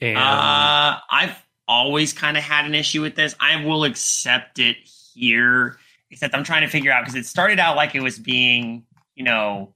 And 0.00 0.18
Uh, 0.18 0.98
I've 1.10 1.36
always 1.68 2.12
kind 2.12 2.36
of 2.36 2.42
had 2.42 2.64
an 2.64 2.74
issue 2.74 3.02
with 3.02 3.14
this. 3.14 3.34
I 3.40 3.64
will 3.64 3.84
accept 3.84 4.58
it 4.58 4.76
here, 5.14 5.78
except 6.10 6.34
I'm 6.34 6.44
trying 6.44 6.62
to 6.62 6.68
figure 6.68 6.92
out 6.92 7.02
because 7.04 7.14
it 7.14 7.26
started 7.26 7.58
out 7.58 7.76
like 7.76 7.94
it 7.94 8.02
was 8.02 8.18
being, 8.18 8.84
you 9.14 9.24
know, 9.24 9.74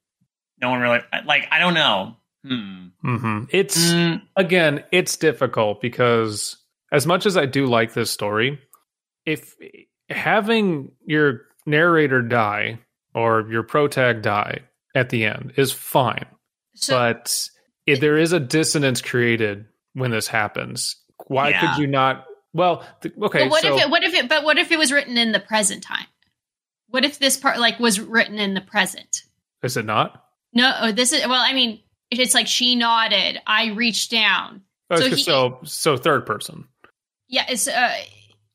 no 0.61 0.71
one 0.71 0.81
really 0.81 1.01
like. 1.25 1.49
I 1.51 1.59
don't 1.59 1.75
know. 1.75 2.17
Hmm. 2.45 2.87
mhm. 3.05 3.49
it's 3.51 3.93
Mm, 3.93 4.23
again, 4.35 4.83
it's 4.93 5.17
difficult 5.17 5.83
because 5.83 6.57
as 6.91 7.07
much 7.07 7.27
as 7.27 7.37
I 7.37 7.45
do 7.45 7.67
like 7.67 7.93
this 7.93 8.11
story, 8.11 8.59
if 9.27 9.55
having 10.09 10.93
your 11.05 11.43
narrator 11.67 12.23
die 12.23 12.79
or 13.15 13.47
your 13.51 13.63
protag 13.63 14.23
die 14.23 14.61
at 14.95 15.11
the 15.11 15.25
end 15.27 15.53
is 15.57 15.71
fine, 15.71 16.27
So, 16.75 16.97
but 16.97 17.51
if 17.87 18.01
there 18.01 18.17
is 18.17 18.33
a 18.33 18.41
dissonance 18.41 19.03
created 19.03 19.67
when 19.95 20.11
this 20.11 20.29
happens, 20.29 20.97
why 21.27 21.51
Yeah. 21.51 21.61
could 21.75 21.81
you 21.83 21.87
not? 21.87 22.25
Well, 22.53 22.85
th- 23.03 23.15
okay, 23.23 23.45
but 23.45 23.51
what 23.51 23.63
so 23.63 23.77
if 23.77 23.85
it? 23.85 23.91
What 23.91 24.03
if 24.05 24.15
it? 24.15 24.29
But 24.29 24.45
what 24.45 24.59
if 24.59 24.73
it 24.73 24.79
was 24.79 24.91
written 24.93 25.17
in 25.17 25.33
the 25.33 25.41
present 25.41 25.83
time? 25.83 26.07
What 26.89 27.05
if 27.05 27.19
this 27.19 27.37
part 27.37 27.59
like 27.59 27.79
was 27.79 28.01
written 28.01 28.39
in 28.39 28.55
the 28.55 28.61
present? 28.61 29.23
is 29.63 29.77
it 29.77 29.85
not? 29.85 30.25
No, 30.53 30.75
oh, 30.81 30.93
this 30.93 31.13
is 31.13 31.27
well. 31.27 31.41
I 31.41 31.53
mean, 31.53 31.81
it's 32.11 32.35
like 32.35 32.47
she 32.49 32.75
nodded, 32.75 33.41
I 33.47 33.69
reached 33.73 34.11
down. 34.11 34.63
Oh, 34.91 34.97
So 34.97 35.03
So 35.11 35.15
he- 35.17 35.23
so, 35.23 35.61
so 35.65 35.97
third 35.97 36.27
person. 36.27 36.65
Yeah, 37.29 37.45
it's 37.49 37.69
uh, 37.69 37.95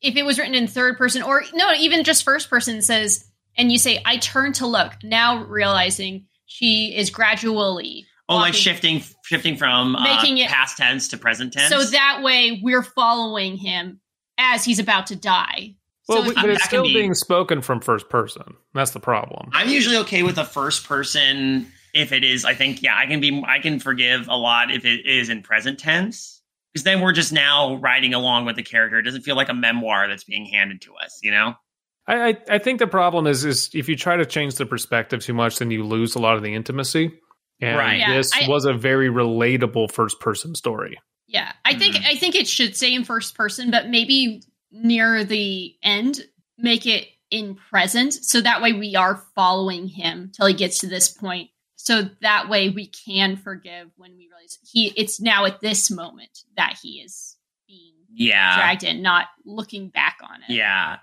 if 0.01 0.17
it 0.17 0.25
was 0.25 0.37
written 0.37 0.55
in 0.55 0.67
third 0.67 0.97
person 0.97 1.21
or 1.21 1.43
no, 1.53 1.71
even 1.73 2.03
just 2.03 2.23
first 2.25 2.49
person 2.49 2.81
says, 2.81 3.25
and 3.57 3.71
you 3.71 3.77
say, 3.77 4.01
"I 4.03 4.17
turn 4.17 4.51
to 4.53 4.67
look," 4.67 4.91
now 5.03 5.43
realizing 5.45 6.25
she 6.45 6.93
is 6.97 7.09
gradually 7.09 8.05
oh, 8.27 8.35
like 8.35 8.53
shifting, 8.53 9.01
shifting 9.25 9.57
from 9.57 9.95
uh, 9.95 10.03
Making 10.03 10.37
it- 10.37 10.49
past 10.49 10.77
tense 10.77 11.07
to 11.09 11.17
present 11.17 11.53
tense. 11.53 11.69
So 11.69 11.83
that 11.83 12.21
way, 12.23 12.59
we're 12.63 12.83
following 12.83 13.57
him 13.57 13.99
as 14.37 14.63
he's 14.63 14.79
about 14.79 15.07
to 15.07 15.15
die. 15.15 15.75
Well, 16.07 16.21
so 16.23 16.33
but 16.33 16.35
that 16.35 16.49
it's 16.49 16.63
still 16.63 16.83
be- 16.83 16.93
being 16.93 17.15
spoken 17.15 17.61
from 17.61 17.81
first 17.81 18.09
person. 18.09 18.43
That's 18.73 18.91
the 18.91 18.99
problem. 18.99 19.49
I'm 19.53 19.69
usually 19.69 19.97
okay 19.97 20.21
with 20.23 20.37
a 20.37 20.45
first 20.45 20.85
person 20.85 21.71
if 21.95 22.11
it 22.11 22.23
is. 22.23 22.45
I 22.45 22.53
think 22.53 22.83
yeah, 22.83 22.95
I 22.95 23.07
can 23.07 23.19
be. 23.19 23.43
I 23.47 23.59
can 23.59 23.79
forgive 23.79 24.27
a 24.27 24.35
lot 24.35 24.71
if 24.71 24.85
it 24.85 25.05
is 25.07 25.29
in 25.29 25.41
present 25.41 25.79
tense 25.79 26.41
because 26.73 26.83
then 26.83 27.01
we're 27.01 27.13
just 27.13 27.33
now 27.33 27.75
riding 27.75 28.13
along 28.13 28.45
with 28.45 28.55
the 28.55 28.63
character. 28.63 28.99
It 28.99 29.03
doesn't 29.03 29.21
feel 29.23 29.35
like 29.35 29.49
a 29.49 29.53
memoir 29.53 30.07
that's 30.07 30.25
being 30.25 30.45
handed 30.45 30.81
to 30.81 30.93
us. 30.95 31.19
You 31.23 31.31
know. 31.31 31.55
I, 32.07 32.29
I 32.29 32.37
I 32.49 32.57
think 32.59 32.77
the 32.77 32.85
problem 32.85 33.25
is 33.25 33.43
is 33.43 33.71
if 33.73 33.89
you 33.89 33.95
try 33.95 34.15
to 34.15 34.27
change 34.27 34.55
the 34.55 34.67
perspective 34.67 35.23
too 35.23 35.33
much, 35.33 35.57
then 35.57 35.71
you 35.71 35.83
lose 35.83 36.13
a 36.13 36.19
lot 36.19 36.35
of 36.37 36.43
the 36.43 36.53
intimacy. 36.53 37.13
And 37.61 37.77
Right. 37.77 37.99
Yeah, 37.99 38.13
this 38.15 38.31
I- 38.33 38.47
was 38.47 38.65
a 38.65 38.73
very 38.73 39.09
relatable 39.09 39.91
first 39.91 40.19
person 40.19 40.55
story. 40.55 40.99
Yeah, 41.27 41.51
I 41.63 41.73
think 41.75 41.95
Mhm. 41.95 42.05
I 42.05 42.15
think 42.15 42.35
it 42.35 42.47
should 42.47 42.75
say 42.75 42.93
in 42.93 43.03
first 43.03 43.35
person, 43.35 43.71
but 43.71 43.89
maybe 43.89 44.41
near 44.71 45.23
the 45.23 45.75
end 45.81 46.25
make 46.57 46.85
it 46.85 47.07
in 47.31 47.55
present, 47.55 48.13
so 48.13 48.39
that 48.41 48.61
way 48.61 48.71
we 48.73 48.95
are 48.95 49.23
following 49.35 49.87
him 49.87 50.31
till 50.35 50.45
he 50.45 50.53
gets 50.53 50.77
to 50.79 50.87
this 50.87 51.09
point. 51.09 51.49
So 51.75 52.09
that 52.21 52.49
way 52.49 52.69
we 52.69 52.87
can 52.87 53.35
forgive 53.37 53.89
when 53.97 54.15
we 54.15 54.27
realize 54.27 54.57
he. 54.71 54.93
It's 54.95 55.19
now 55.19 55.45
at 55.45 55.59
this 55.61 55.89
moment 55.91 56.43
that 56.57 56.77
he 56.81 56.99
is 57.01 57.37
being 57.67 57.93
Yeah. 58.13 58.55
dragged 58.57 58.83
in, 58.83 59.01
not 59.01 59.27
looking 59.45 59.89
back 59.89 60.17
on 60.23 60.43
it. 60.47 60.53
Yeah. 60.53 60.97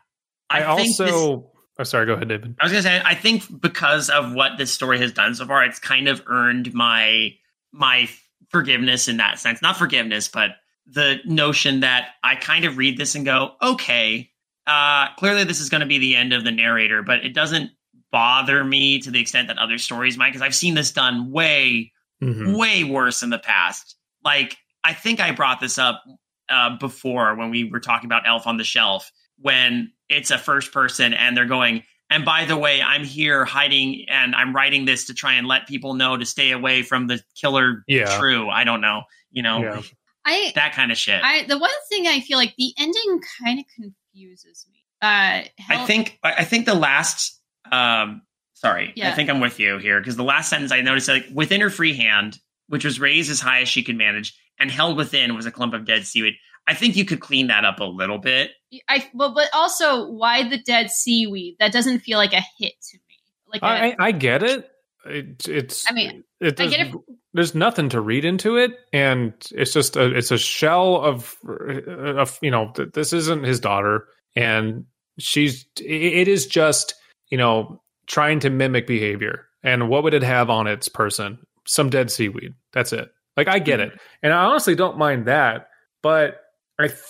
I, 0.49 0.59
think 0.77 1.01
also. 1.01 1.05
this- 1.37 1.52
oh, 1.79 1.85
sorry. 1.85 2.07
Go 2.07 2.15
ahead, 2.15 2.29
David. 2.29 2.57
I 2.61 2.65
was 2.65 2.73
gonna 2.73 2.83
say, 2.83 3.01
I 3.05 3.15
think 3.15 3.61
because 3.61 4.11
of 4.11 4.33
what 4.33 4.59
this 4.59 4.73
story 4.73 4.99
has 4.99 5.13
done 5.13 5.35
so 5.35 5.47
far, 5.47 5.65
it's 5.65 5.79
kind 5.79 6.09
of 6.09 6.23
earned 6.27 6.73
my 6.75 7.35
my 7.73 8.09
forgiveness 8.51 9.09
in 9.09 9.17
that 9.19 9.39
sense. 9.39 9.63
Not 9.63 9.77
forgiveness, 9.77 10.29
but 10.29 10.51
the 10.87 11.17
notion 11.25 11.81
that 11.81 12.09
I 12.23 12.35
kind 12.37 12.65
of 12.65 12.77
read 12.77 12.99
this 12.99 13.15
and 13.15 13.25
go, 13.25 13.53
okay, 13.63 14.31
uh, 14.67 15.15
clearly 15.17 15.45
this 15.45 15.61
is 15.61 15.71
going 15.71 15.81
to 15.81 15.87
be 15.87 15.99
the 15.99 16.17
end 16.17 16.33
of 16.33 16.45
the 16.45 16.51
narrator, 16.51 17.03
but 17.03 17.25
it 17.25 17.35
doesn't 17.35 17.71
bother 18.11 18.63
me 18.63 18.99
to 18.99 19.11
the 19.11 19.21
extent 19.21 19.49
that 19.49 19.59
other 19.59 19.79
stories 19.79 20.19
might, 20.19 20.29
because 20.31 20.43
I've 20.43 20.55
seen 20.55 20.75
this 20.75 20.91
done 20.91 21.31
way 21.31 21.93
Mhm. 22.23 22.57
way 22.57 22.85
worse 22.85 23.23
in 23.23 23.31
the 23.31 23.39
past. 23.39 23.97
Like 24.25 24.57
I 24.85 24.93
think 24.93 25.19
I 25.21 25.31
brought 25.33 25.61
this 25.61 25.79
up 25.79 26.05
uh, 26.49 26.77
before 26.77 27.35
when 27.37 27.51
we 27.51 27.65
were 27.65 27.81
talking 27.81 28.07
about 28.07 28.27
Elf 28.27 28.47
on 28.47 28.59
the 28.59 28.65
Shelf, 28.65 29.11
when 29.39 29.93
it's 30.09 30.31
a 30.31 30.39
first 30.39 30.73
person 30.73 31.15
and 31.15 31.37
they're 31.37 31.47
going. 31.47 31.83
And 32.11 32.25
by 32.25 32.45
the 32.45 32.57
way, 32.57 32.83
I'm 32.83 33.05
here 33.05 33.47
hiding, 33.47 34.05
and 34.09 34.35
I'm 34.35 34.55
writing 34.55 34.85
this 34.85 35.07
to 35.07 35.15
try 35.15 35.33
and 35.35 35.47
let 35.47 35.67
people 35.67 35.95
know 35.95 36.17
to 36.19 36.27
stay 36.27 36.51
away 36.51 36.83
from 36.83 37.07
the 37.07 37.23
killer. 37.35 37.85
Yeah. 37.89 38.19
True. 38.19 38.51
I 38.51 38.65
don't 38.65 38.83
know. 38.83 39.05
You 39.31 39.43
know 39.43 39.63
Yeah. 39.63 39.83
I, 40.25 40.53
that 40.55 40.75
kind 40.75 40.93
of 40.93 40.99
shit. 40.99 41.23
I, 41.25 41.45
the 41.45 41.59
one 41.59 41.71
thing 41.89 42.07
I 42.07 42.21
feel 42.21 42.39
like 42.39 42.55
the 42.57 42.73
ending 42.79 43.21
kind 43.43 43.59
of 43.59 43.65
confuses 43.75 44.67
me. 44.71 44.79
Uh, 45.01 45.43
I 45.69 45.85
think 45.87 46.19
I 46.23 46.33
I 46.35 46.45
think 46.45 46.67
the 46.67 46.75
last 46.75 47.41
um 47.73 48.23
sorry, 48.55 48.93
I 49.03 49.11
think 49.13 49.29
I'm 49.31 49.41
with 49.41 49.59
you 49.59 49.79
here 49.79 49.99
because 49.99 50.17
the 50.17 50.23
last 50.23 50.49
sentence 50.49 50.71
I 50.71 50.81
noticed 50.81 51.09
like 51.09 51.27
within 51.33 51.61
her 51.61 51.71
free 51.71 51.95
hand, 51.95 52.39
which 52.69 52.85
was 52.85 53.01
raised 53.01 53.31
as 53.31 53.41
high 53.41 53.63
as 53.63 53.69
she 53.69 53.83
could 53.83 53.97
manage, 53.97 54.39
and 54.61 54.71
held 54.71 54.97
within 54.97 55.35
was 55.35 55.47
a 55.47 55.51
clump 55.51 55.75
of 55.75 55.85
dead 55.87 56.07
seaweed. 56.07 56.35
I 56.67 56.75
think 56.75 56.97
you 56.97 57.05
could 57.05 57.21
clean 57.21 57.49
that 57.49 57.65
up 57.65 57.81
a 57.81 57.85
little 57.85 58.19
bit. 58.19 58.53
I 58.89 59.09
well, 59.15 59.35
but 59.35 59.49
also 59.53 60.09
why 60.09 60.49
the 60.49 60.59
dead 60.59 60.91
seaweed? 60.91 61.57
That 61.59 61.73
doesn't 61.73 62.01
feel 62.01 62.19
like 62.19 62.33
a 62.33 62.43
hit 62.59 62.75
to 62.91 62.99
me. 63.09 63.17
Like 63.53 63.63
a- 63.63 63.67
I, 63.67 63.87
I 63.89 63.97
I 63.99 64.13
get 64.13 64.43
it. 64.43 64.71
it 65.05 65.49
it's. 65.49 65.91
I 65.91 65.95
mean, 65.95 66.25
it, 66.41 66.61
I 66.61 66.65
there's, 66.65 66.71
get 66.71 66.87
it. 66.87 66.95
there's 67.35 67.55
nothing 67.55 67.89
to 67.91 68.01
read 68.01 68.25
into 68.25 68.57
it, 68.57 68.73
and 68.93 69.35
it's 69.51 69.73
just 69.73 69.97
a 69.97 70.17
it's 70.17 70.31
a 70.31 70.39
shell 70.39 70.97
of 70.97 71.35
of 71.45 72.39
you 72.43 72.51
know 72.51 72.73
this 72.95 73.13
isn't 73.13 73.45
his 73.45 73.61
daughter, 73.61 74.07
and 74.37 74.87
she's 75.19 75.67
it 75.81 75.85
it 75.85 76.29
is 76.29 76.47
just 76.47 76.95
you 77.29 77.39
know 77.39 77.83
trying 78.07 78.41
to 78.41 78.51
mimic 78.51 78.87
behavior. 78.87 79.47
And 79.65 79.89
what 79.89 80.03
would 80.03 80.15
it 80.15 80.25
have 80.25 80.51
on 80.51 80.67
its 80.67 80.89
person? 80.89 81.39
Some 81.67 81.89
dead 81.89 82.11
seaweed. 82.11 82.55
That's 82.73 82.93
it. 82.93 83.11
Like 83.37 83.49
I 83.49 83.59
get 83.59 83.81
hmm. 83.81 83.87
it, 83.87 84.01
and 84.23 84.33
I 84.33 84.45
honestly 84.45 84.75
don't 84.75 84.99
mind 84.99 85.27
that. 85.27 85.69
But 86.03 86.42
I, 86.83 86.89
th- 86.89 87.01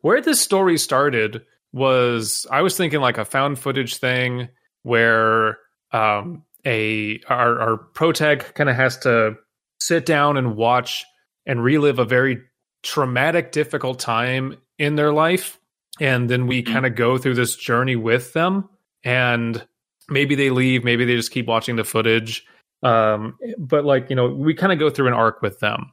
where 0.00 0.20
this 0.20 0.40
story 0.40 0.78
started 0.78 1.42
was 1.72 2.46
I 2.50 2.62
was 2.62 2.76
thinking 2.76 3.00
like 3.00 3.18
a 3.18 3.24
found 3.24 3.58
footage 3.58 3.96
thing 3.96 4.48
where 4.82 5.58
um 5.92 6.42
a 6.64 7.20
our 7.28 7.58
our 7.60 7.76
protag 7.76 8.54
kind 8.54 8.70
of 8.70 8.76
has 8.76 8.96
to 8.98 9.34
sit 9.80 10.06
down 10.06 10.36
and 10.36 10.56
watch 10.56 11.04
and 11.44 11.62
relive 11.62 11.98
a 11.98 12.04
very 12.04 12.38
traumatic 12.82 13.52
difficult 13.52 13.98
time 13.98 14.56
in 14.78 14.96
their 14.96 15.12
life. 15.12 15.58
And 16.00 16.28
then 16.30 16.46
we 16.46 16.62
Mhm. 16.62 16.72
kind 16.72 16.86
of 16.86 16.94
go 16.94 17.18
through 17.18 17.34
this 17.34 17.56
journey 17.56 17.96
with 17.96 18.32
them. 18.32 18.68
And 19.04 19.66
maybe 20.08 20.34
they 20.34 20.50
leave 20.50 20.84
maybe 20.84 21.04
they 21.04 21.16
just 21.16 21.30
keep 21.32 21.46
watching 21.46 21.76
the 21.76 21.84
footage. 21.84 22.44
Um 22.82 23.36
but 23.58 23.84
like 23.84 24.08
you 24.10 24.16
know 24.16 24.28
we 24.28 24.54
kind 24.54 24.72
of 24.72 24.78
go 24.78 24.88
through 24.90 25.08
an 25.08 25.14
arc 25.14 25.42
with 25.42 25.58
them 25.60 25.92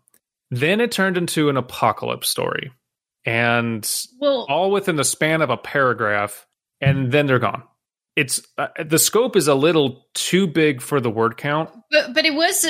then 0.58 0.82
it 0.82 0.92
turned 0.92 1.18
into 1.18 1.50
an 1.50 1.58
apocalypse 1.58 2.28
story 2.30 2.72
and 3.26 3.90
well, 4.20 4.46
all 4.50 4.72
within 4.72 4.96
the 4.96 5.04
span 5.04 5.42
of 5.42 5.50
a 5.50 5.58
paragraph 5.58 6.46
and 6.82 7.12
then 7.12 7.26
they're 7.26 7.40
gone 7.40 7.64
it's 8.16 8.42
uh, 8.58 8.68
the 8.84 9.00
scope 9.00 9.36
is 9.36 9.48
a 9.48 9.56
little 9.56 10.06
too 10.14 10.46
big 10.46 10.82
for 10.82 11.00
the 11.02 11.10
word 11.10 11.38
count. 11.38 11.70
But 11.90 12.14
but 12.14 12.26
it 12.26 12.34
was 12.34 12.66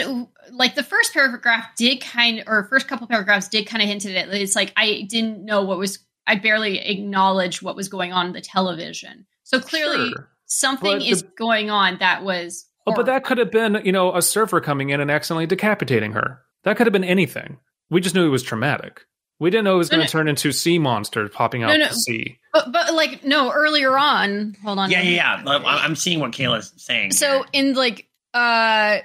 like 0.51 0.75
the 0.75 0.83
first 0.83 1.13
paragraph 1.13 1.65
did 1.77 2.01
kind 2.01 2.43
or 2.47 2.63
first 2.65 2.87
couple 2.87 3.07
paragraphs 3.07 3.49
did 3.49 3.67
kind 3.67 3.81
of 3.81 3.89
hint 3.89 4.05
at 4.05 4.11
it. 4.11 4.41
It's 4.41 4.55
like 4.55 4.71
I 4.77 5.05
didn't 5.09 5.43
know 5.43 5.63
what 5.63 5.77
was 5.77 5.99
I 6.25 6.35
barely 6.35 6.79
acknowledged 6.79 7.61
what 7.61 7.75
was 7.75 7.89
going 7.89 8.13
on 8.13 8.27
in 8.27 8.33
the 8.33 8.41
television. 8.41 9.25
So 9.43 9.59
clearly 9.59 10.11
Sure. 10.11 10.29
something 10.45 10.99
But 10.99 11.05
is 11.07 11.23
the- 11.23 11.31
going 11.37 11.69
on 11.69 11.97
that 11.99 12.23
was 12.23 12.65
Oh, 12.85 12.93
but 12.93 13.05
that 13.05 13.23
could 13.23 13.37
have 13.37 13.49
been, 13.49 13.81
you 13.85 13.93
know, 13.93 14.13
a 14.13 14.21
surfer 14.21 14.59
coming 14.59 14.89
in 14.89 14.99
and 14.99 15.09
accidentally 15.09 15.45
decapitating 15.45 16.13
her. 16.13 16.41
That 16.63 16.75
could 16.75 16.85
have 16.85 16.91
been 16.91 17.05
anything. 17.05 17.59
We 17.89 18.01
just 18.01 18.15
knew 18.15 18.25
it 18.25 18.29
was 18.29 18.43
traumatic. 18.43 19.01
We 19.39 19.49
didn't 19.49 19.65
know 19.65 19.75
it 19.75 19.77
was 19.79 19.91
No, 19.91 19.97
going 19.97 20.03
no. 20.03 20.07
to 20.07 20.11
turn 20.11 20.27
into 20.27 20.51
sea 20.51 20.79
monsters 20.79 21.29
popping 21.33 21.63
out 21.63 21.67
No, 21.67 21.73
of 21.73 21.79
no. 21.79 21.87
the 21.89 21.93
sea. 21.95 22.39
But, 22.53 22.71
but 22.71 22.93
like 22.93 23.23
no 23.23 23.51
earlier 23.51 23.97
on. 23.97 24.55
Hold 24.63 24.79
on. 24.79 24.89
Yeah, 24.91 25.01
yeah, 25.01 25.41
yeah. 25.43 25.43
I'm 25.45 25.65
I'm 25.65 25.95
seeing 25.95 26.19
what 26.19 26.31
Kaela's 26.31 26.71
saying. 26.77 27.11
So 27.11 27.39
here. 27.39 27.45
in 27.53 27.73
like 27.73 28.07
uh 28.33 28.99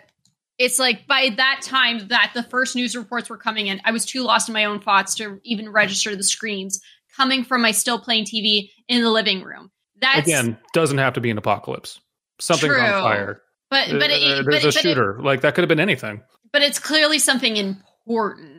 it's 0.59 0.79
like 0.79 1.07
by 1.07 1.31
that 1.37 1.61
time 1.62 2.09
that 2.09 2.33
the 2.35 2.43
first 2.43 2.76
news 2.76 2.97
reports 2.97 3.31
were 3.31 3.37
coming 3.39 3.68
in, 3.68 3.81
I 3.85 3.93
was 3.93 4.05
too 4.05 4.22
lost 4.22 4.49
in 4.49 4.53
my 4.53 4.64
own 4.64 4.81
thoughts 4.81 5.14
to 5.16 5.41
even 5.45 5.70
register 5.70 6.14
the 6.16 6.22
screams 6.24 6.81
coming 7.16 7.45
from 7.45 7.62
my 7.62 7.70
still 7.72 7.99
playing 7.99 8.24
TV 8.24 8.70
in 8.89 9.03
the 9.03 9.11
living 9.11 9.43
room. 9.43 9.70
That 10.01 10.18
Again, 10.20 10.59
doesn't 10.74 10.99
have 10.99 11.14
to 11.14 11.20
be 11.20 11.31
an 11.31 11.39
apocalypse. 11.39 12.01
Something's 12.41 12.74
True. 12.74 12.81
on 12.83 13.03
fire. 13.03 13.43
but 13.70 13.89
but 13.91 14.11
Uh, 14.11 14.14
it, 14.14 14.20
there's 14.20 14.45
but, 14.45 14.55
a 14.55 14.61
but 14.61 14.64
it- 14.66 14.74
shooter. 14.74 15.18
like 15.22 15.41
that 15.41 15.55
could 15.55 15.62
have 15.62 15.68
been 15.68 15.81
anything. 15.81 16.22
but 16.53 16.62
it's 16.62 16.79
clearly 16.79 17.18
something 17.18 17.57
important. 17.57 17.85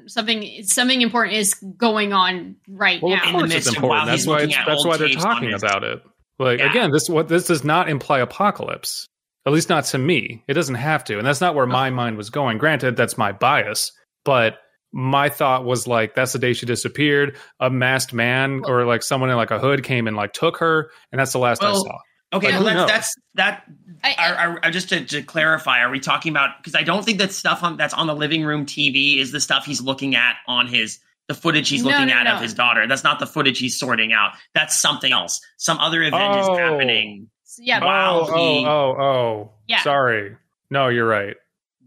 Something 0.07 0.63
something 0.63 1.01
important 1.01 1.35
is 1.37 1.53
going 1.55 2.13
on 2.13 2.55
right 2.67 3.01
Well, 3.01 3.13
of 3.13 3.19
now. 3.19 3.27
In 3.27 3.33
the 3.33 3.39
course 3.39 3.53
it's 3.55 3.67
of 3.67 3.75
important. 3.75 4.05
That's 4.07 4.27
why 4.27 4.41
it's, 4.41 4.55
that's 4.55 4.85
why 4.85 4.97
they're 4.97 5.09
talking 5.09 5.53
about 5.53 5.83
it. 5.83 6.01
Like 6.37 6.59
Yeah. 6.59 6.69
again, 6.69 6.91
this 6.91 7.09
what 7.09 7.27
this 7.27 7.47
does 7.47 7.63
not 7.63 7.89
imply 7.89 8.19
apocalypse. 8.19 9.07
At 9.45 9.53
least 9.53 9.69
not 9.69 9.85
to 9.85 9.97
me. 9.97 10.43
It 10.47 10.53
doesn't 10.53 10.75
have 10.75 11.03
to, 11.05 11.17
and 11.17 11.25
that's 11.25 11.41
not 11.41 11.55
where 11.55 11.65
my 11.65 11.89
mind 11.89 12.17
was 12.17 12.29
going. 12.29 12.57
Granted, 12.57 12.95
that's 12.95 13.17
my 13.17 13.31
bias, 13.31 13.91
but 14.25 14.57
my 14.91 15.29
thought 15.29 15.65
was 15.65 15.87
like 15.87 16.13
that's 16.15 16.33
the 16.33 16.39
day 16.39 16.53
she 16.53 16.65
disappeared. 16.65 17.37
A 17.59 17.69
masked 17.69 18.13
man 18.13 18.61
or 18.65 18.85
like 18.85 19.01
someone 19.03 19.29
in 19.29 19.35
like 19.37 19.51
a 19.51 19.59
hood 19.59 19.83
came 19.83 20.07
and 20.07 20.15
like 20.17 20.33
took 20.33 20.57
her, 20.57 20.91
and 21.11 21.19
that's 21.19 21.31
the 21.31 21.39
last 21.39 21.63
I 21.63 21.71
Well, 21.71 21.83
saw. 21.83 21.97
Okay, 22.33 22.51
well, 22.51 22.63
that's, 22.63 22.75
knows? 22.75 22.87
that's 22.87 23.15
that. 23.35 23.63
I- 24.03 24.15
Are, 24.17 24.35
are, 24.35 24.59
are- 24.65 24.71
just 24.71 24.89
to, 24.89 25.03
to 25.05 25.21
clarify, 25.23 25.79
are 25.81 25.89
we 25.89 25.99
talking 25.99 26.31
about? 26.31 26.51
Because 26.57 26.75
I 26.75 26.83
don't 26.83 27.03
think 27.03 27.17
that 27.19 27.31
stuff 27.33 27.63
on 27.63 27.77
that's 27.77 27.93
on 27.93 28.07
the 28.07 28.15
living 28.15 28.43
room 28.45 28.65
TV 28.65 29.17
is 29.19 29.31
the 29.31 29.39
stuff 29.39 29.65
he's 29.65 29.81
looking 29.81 30.15
at 30.15 30.35
on 30.47 30.67
his 30.67 30.99
the 31.27 31.33
footage 31.35 31.69
he's 31.69 31.83
No, 31.83 31.91
looking 31.91 32.07
no, 32.07 32.13
at 32.13 32.23
no. 32.23 32.35
of 32.35 32.41
his 32.41 32.53
daughter. 32.53 32.87
That's 32.87 33.03
not 33.03 33.19
the 33.19 33.27
footage 33.27 33.59
he's 33.59 33.77
sorting 33.77 34.13
out. 34.13 34.31
That's 34.55 34.79
something 34.81 35.11
else. 35.11 35.41
Some 35.57 35.77
other 35.79 36.01
event 36.01 36.23
Oh. 36.23 36.53
is 36.53 36.57
happening. 36.59 37.29
yeah, 37.59 37.79
oh, 37.81 37.85
Wow, 37.85 38.19
oh, 38.29 38.37
he- 38.37 38.65
oh, 38.65 38.69
oh, 38.69 39.01
oh. 39.03 39.51
Yeah. 39.67 39.81
Sorry. 39.83 40.35
No, 40.71 40.87
you're 40.87 41.07
right. 41.07 41.35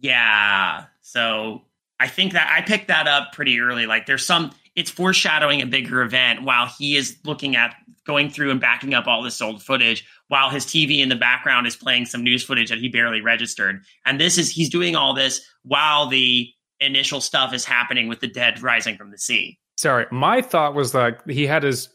Yeah. 0.00 0.84
So 1.00 1.62
I 1.98 2.08
think 2.08 2.32
that 2.32 2.50
I 2.52 2.62
picked 2.62 2.88
that 2.88 3.06
up 3.08 3.32
pretty 3.32 3.60
early. 3.60 3.86
Like 3.86 4.06
there's 4.06 4.24
some, 4.26 4.52
it's 4.74 4.90
foreshadowing 4.90 5.62
a 5.62 5.66
bigger 5.66 6.02
event 6.02 6.42
while 6.42 6.66
he 6.66 6.96
is 6.96 7.16
looking 7.24 7.56
at 7.56 7.74
going 8.06 8.30
through 8.30 8.50
and 8.50 8.60
backing 8.60 8.94
up 8.94 9.06
all 9.06 9.22
this 9.22 9.40
old 9.40 9.62
footage 9.62 10.04
while 10.32 10.48
his 10.48 10.64
TV 10.64 11.00
in 11.00 11.10
the 11.10 11.14
background 11.14 11.66
is 11.66 11.76
playing 11.76 12.06
some 12.06 12.24
news 12.24 12.42
footage 12.42 12.70
that 12.70 12.78
he 12.78 12.88
barely 12.88 13.20
registered. 13.20 13.84
And 14.06 14.18
this 14.18 14.38
is, 14.38 14.48
he's 14.50 14.70
doing 14.70 14.96
all 14.96 15.12
this 15.12 15.46
while 15.62 16.06
the 16.06 16.48
initial 16.80 17.20
stuff 17.20 17.52
is 17.52 17.66
happening 17.66 18.08
with 18.08 18.20
the 18.20 18.28
dead 18.28 18.62
rising 18.62 18.96
from 18.96 19.10
the 19.10 19.18
sea. 19.18 19.58
Sorry. 19.76 20.06
My 20.10 20.40
thought 20.40 20.72
was 20.74 20.92
that 20.92 21.20
he 21.28 21.46
had 21.46 21.62
his 21.62 21.90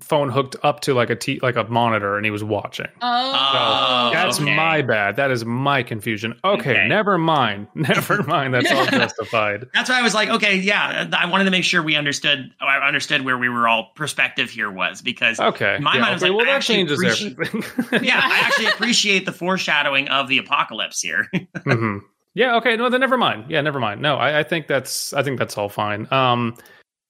phone 0.00 0.30
hooked 0.30 0.56
up 0.62 0.80
to 0.80 0.94
like 0.94 1.10
a 1.10 1.16
t- 1.16 1.38
like 1.42 1.56
a 1.56 1.64
monitor 1.64 2.16
and 2.16 2.24
he 2.24 2.30
was 2.30 2.42
watching. 2.42 2.86
Oh, 3.02 4.10
That's 4.12 4.40
okay. 4.40 4.54
my 4.56 4.80
bad. 4.82 5.16
That 5.16 5.30
is 5.30 5.44
my 5.44 5.82
confusion. 5.82 6.38
Okay, 6.44 6.70
Okay. 6.72 6.88
never 6.88 7.18
mind. 7.18 7.66
Never 7.74 8.22
mind. 8.22 8.54
That's 8.54 8.70
all 8.72 8.86
justified. 8.90 9.66
That's 9.74 9.90
why 9.90 9.98
I 9.98 10.02
was 10.02 10.14
like, 10.14 10.28
okay, 10.30 10.56
yeah, 10.56 11.08
I 11.16 11.26
wanted 11.26 11.44
to 11.44 11.50
make 11.50 11.64
sure 11.64 11.82
we 11.82 11.94
understood, 11.96 12.50
I 12.60 12.78
understood 12.86 13.24
where 13.24 13.36
we 13.36 13.48
were 13.48 13.68
all 13.68 13.90
perspective 13.94 14.48
here 14.50 14.70
was 14.70 15.02
because 15.02 15.38
Okay. 15.38 15.78
My 15.80 15.94
yeah, 15.96 16.00
mind 16.00 16.14
was 16.14 16.22
okay, 16.22 16.30
like, 16.30 16.38
well, 16.38 16.46
I 16.46 16.50
that 16.52 16.56
actually 16.56 16.74
changes 16.76 16.98
appreciate- 16.98 17.32
everything. 17.32 18.04
yeah, 18.04 18.20
I 18.22 18.38
actually 18.40 18.66
appreciate 18.72 19.26
the 19.26 19.32
foreshadowing 19.32 20.08
of 20.08 20.28
the 20.28 20.38
apocalypse 20.38 21.00
here. 21.00 21.28
hmm 21.64 21.98
Yeah. 22.34 22.56
Okay. 22.56 22.76
No. 22.76 22.88
Then 22.88 23.00
never 23.00 23.18
mind. 23.18 23.44
Yeah. 23.50 23.60
Never 23.60 23.78
mind. 23.80 24.00
No. 24.00 24.16
I, 24.16 24.38
I 24.40 24.42
think 24.42 24.66
that's. 24.66 25.12
I 25.12 25.22
think 25.22 25.38
that's 25.38 25.58
all 25.58 25.68
fine. 25.68 26.08
Um. 26.10 26.56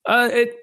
Uh. 0.04 0.28
It. 0.32 0.56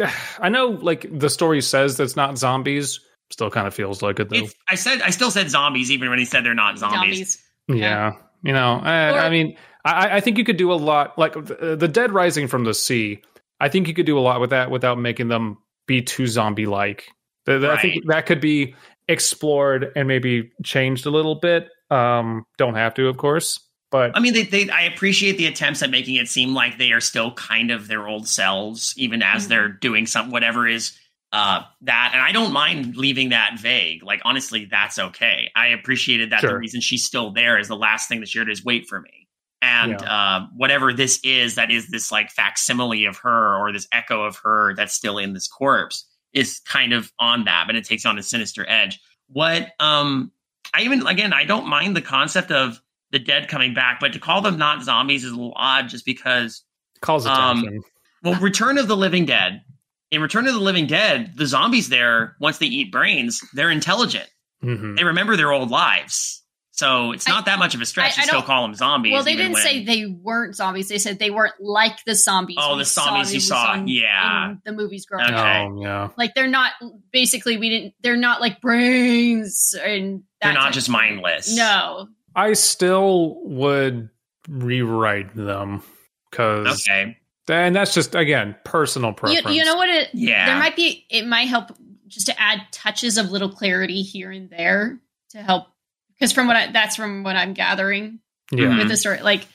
I 0.38 0.48
know. 0.48 0.68
Like 0.68 1.06
the 1.10 1.30
story 1.30 1.60
says 1.60 1.96
that's 1.96 2.16
not 2.16 2.38
zombies. 2.38 3.00
Still 3.30 3.50
kind 3.50 3.66
of 3.66 3.74
feels 3.74 4.02
like 4.02 4.20
it 4.20 4.28
though. 4.28 4.36
It's, 4.36 4.54
I 4.68 4.74
said 4.74 5.00
I 5.00 5.10
still 5.10 5.30
said 5.30 5.50
zombies 5.50 5.90
even 5.90 6.10
when 6.10 6.18
he 6.18 6.24
said 6.24 6.44
they're 6.44 6.54
not 6.54 6.78
zombies. 6.78 7.42
Yeah, 7.68 8.12
you 8.42 8.52
know, 8.52 8.80
I, 8.82 9.10
Or- 9.10 9.18
I 9.20 9.30
mean, 9.30 9.56
I, 9.84 10.16
I 10.16 10.20
think 10.20 10.36
you 10.36 10.44
could 10.44 10.56
do 10.58 10.72
a 10.72 10.74
lot. 10.74 11.18
Like 11.18 11.32
the, 11.34 11.76
the 11.78 11.88
dead 11.88 12.12
rising 12.12 12.46
from 12.48 12.64
the 12.64 12.74
sea, 12.74 13.22
I 13.60 13.68
think 13.68 13.88
you 13.88 13.94
could 13.94 14.04
do 14.06 14.18
a 14.18 14.20
lot 14.20 14.40
with 14.40 14.50
that 14.50 14.70
without 14.70 14.98
making 14.98 15.28
them 15.28 15.58
be 15.86 16.02
too 16.02 16.26
zombie-like. 16.26 17.06
Th- 17.46 17.60
th- 17.60 17.70
I 17.70 17.80
think 17.80 18.06
that 18.06 18.26
could 18.26 18.40
be 18.40 18.74
explored 19.08 19.92
and 19.96 20.06
maybe 20.06 20.50
changed 20.64 21.06
a 21.06 21.10
little 21.10 21.36
bit. 21.36 21.68
Um, 21.90 22.44
don't 22.58 22.74
have 22.74 22.94
to, 22.94 23.08
of 23.08 23.16
course, 23.16 23.58
but 23.92 24.10
I 24.16 24.20
mean, 24.20 24.32
they, 24.34 24.42
they 24.42 24.68
I 24.70 24.82
appreciate 24.82 25.38
the 25.38 25.46
attempts 25.46 25.82
at 25.82 25.90
making 25.90 26.16
it 26.16 26.26
seem 26.26 26.52
like 26.54 26.78
they 26.78 26.90
are 26.90 27.00
still 27.00 27.32
kind 27.34 27.70
of 27.70 27.86
their 27.86 28.08
old 28.08 28.26
selves, 28.26 28.92
even 28.96 29.22
as 29.22 29.44
Mhm. 29.44 29.48
they're 29.48 29.68
doing 29.68 30.06
some 30.06 30.30
whatever 30.30 30.66
is 30.66 30.98
uh 31.32 31.62
that. 31.82 32.10
And 32.12 32.20
I 32.20 32.32
don't 32.32 32.52
mind 32.52 32.96
leaving 32.96 33.28
that 33.28 33.58
vague. 33.60 34.02
Like 34.02 34.20
honestly, 34.24 34.64
that's 34.68 34.98
okay. 34.98 35.50
I 35.54 35.68
appreciated 35.68 36.30
that 36.32 36.42
the 36.50 36.58
reason 36.58 36.80
she's 36.80 37.04
still 37.04 37.30
there 37.30 37.56
is 37.58 37.68
the 37.68 37.76
last 37.76 38.08
thing 38.08 38.18
that 38.20 38.28
she 38.28 38.38
heard 38.40 38.50
is 38.50 38.64
wait 38.64 38.88
for 38.88 39.00
me. 39.00 39.28
And 39.64 39.92
uh, 40.02 40.46
whatever 40.56 40.92
this 40.92 41.20
is, 41.22 41.54
that 41.54 41.70
is 41.70 41.88
this 41.88 42.10
like 42.10 42.30
facsimile 42.32 43.04
of 43.04 43.18
her 43.18 43.56
or 43.56 43.72
this 43.72 43.86
echo 43.92 44.24
of 44.24 44.36
her 44.42 44.74
that's 44.74 44.92
still 44.92 45.18
in 45.18 45.34
this 45.34 45.46
corpse 45.46 46.04
is 46.32 46.60
kind 46.66 46.92
of 46.92 47.12
on 47.20 47.44
that, 47.44 47.64
but 47.68 47.76
it 47.76 47.84
takes 47.84 48.04
on 48.04 48.18
a 48.18 48.22
sinister 48.24 48.68
edge. 48.68 48.98
What 49.28 49.68
um 49.78 50.32
I 50.74 50.82
even 50.82 51.06
again 51.06 51.32
I 51.32 51.44
don't 51.44 51.68
mind 51.68 51.94
the 51.96 52.02
concept 52.02 52.50
of 52.50 52.81
the 53.12 53.18
dead 53.18 53.48
coming 53.48 53.74
back, 53.74 54.00
but 54.00 54.12
to 54.14 54.18
call 54.18 54.40
them 54.40 54.58
not 54.58 54.82
zombies 54.82 55.22
is 55.24 55.30
a 55.30 55.34
little 55.34 55.52
odd 55.54 55.88
just 55.88 56.04
because 56.04 56.64
calls 57.00 57.26
um, 57.26 57.58
attention. 57.60 57.82
well, 58.22 58.40
Return 58.40 58.78
of 58.78 58.88
the 58.88 58.96
Living 58.96 59.24
Dead. 59.26 59.62
In 60.10 60.20
Return 60.20 60.46
of 60.46 60.54
the 60.54 60.60
Living 60.60 60.86
Dead, 60.86 61.32
the 61.36 61.46
zombies 61.46 61.88
there, 61.88 62.36
once 62.40 62.58
they 62.58 62.66
eat 62.66 62.90
brains, 62.92 63.40
they're 63.54 63.70
intelligent. 63.70 64.28
Mhm. 64.62 64.96
They 64.96 65.04
remember 65.04 65.36
their 65.36 65.52
old 65.52 65.70
lives. 65.70 66.40
So 66.74 67.12
it's 67.12 67.28
I- 67.28 67.32
not 67.32 67.46
that 67.46 67.58
much 67.58 67.74
of 67.74 67.80
a 67.82 67.86
stretch 67.86 68.18
I- 68.18 68.22
to 68.22 68.28
still 68.28 68.42
call 68.42 68.62
them 68.62 68.74
zombies. 68.74 69.12
Well, 69.12 69.24
they 69.24 69.36
didn't 69.36 69.52
when- 69.52 69.62
say 69.62 69.84
they 69.84 70.06
weren't 70.06 70.54
zombies. 70.56 70.88
They 70.88 70.98
said 70.98 71.18
they 71.18 71.30
weren't 71.30 71.54
like 71.60 72.02
the 72.06 72.14
zombies. 72.14 72.56
Oh, 72.60 72.76
the 72.76 72.84
zombies 72.84 73.32
you 73.34 73.40
saw. 73.40 73.74
in- 73.74 73.88
Yeah. 73.88 74.50
in 74.52 74.60
the 74.64 74.72
movies 74.72 75.04
growing 75.06 75.26
Okay. 75.26 75.34
up. 75.64 75.70
Oh 75.70 75.82
yeah. 75.82 76.08
Like 76.16 76.34
they're 76.34 76.46
not 76.48 76.72
basically 77.12 77.56
we 77.58 77.68
didn't. 77.70 77.94
They're 78.02 78.16
not 78.16 78.40
like 78.40 78.60
brains 78.60 79.74
and 79.84 80.22
that 80.40 80.52
they're 80.52 80.62
not 80.62 80.72
just 80.72 80.88
mindless. 80.88 81.54
No, 81.54 82.08
I 82.34 82.52
still 82.54 83.36
would 83.44 84.08
rewrite 84.48 85.34
them 85.34 85.82
because, 86.30 86.86
Okay. 86.88 87.16
and 87.48 87.74
that's 87.76 87.94
just 87.94 88.14
again 88.14 88.56
personal 88.64 89.12
preference. 89.12 89.54
you 89.56 89.64
know 89.64 89.76
what? 89.76 89.88
It 89.88 90.10
Yeah. 90.12 90.46
there 90.46 90.56
might 90.58 90.76
be. 90.76 91.06
It 91.10 91.26
might 91.26 91.48
help 91.48 91.70
just 92.08 92.26
to 92.26 92.40
add 92.40 92.62
touches 92.72 93.16
of 93.18 93.30
little 93.30 93.48
clarity 93.48 94.02
here 94.02 94.30
and 94.30 94.50
there 94.50 94.98
to 95.30 95.38
help. 95.42 95.68
Because 96.14 96.32
from 96.32 96.46
what 96.46 96.56
I, 96.56 96.70
that's 96.72 96.94
from 96.96 97.22
what 97.24 97.36
I'm 97.36 97.52
gathering, 97.54 98.20
Yeah. 98.50 98.76
With 98.78 98.88
the 98.88 98.96
story 98.96 99.20
like 99.22 99.46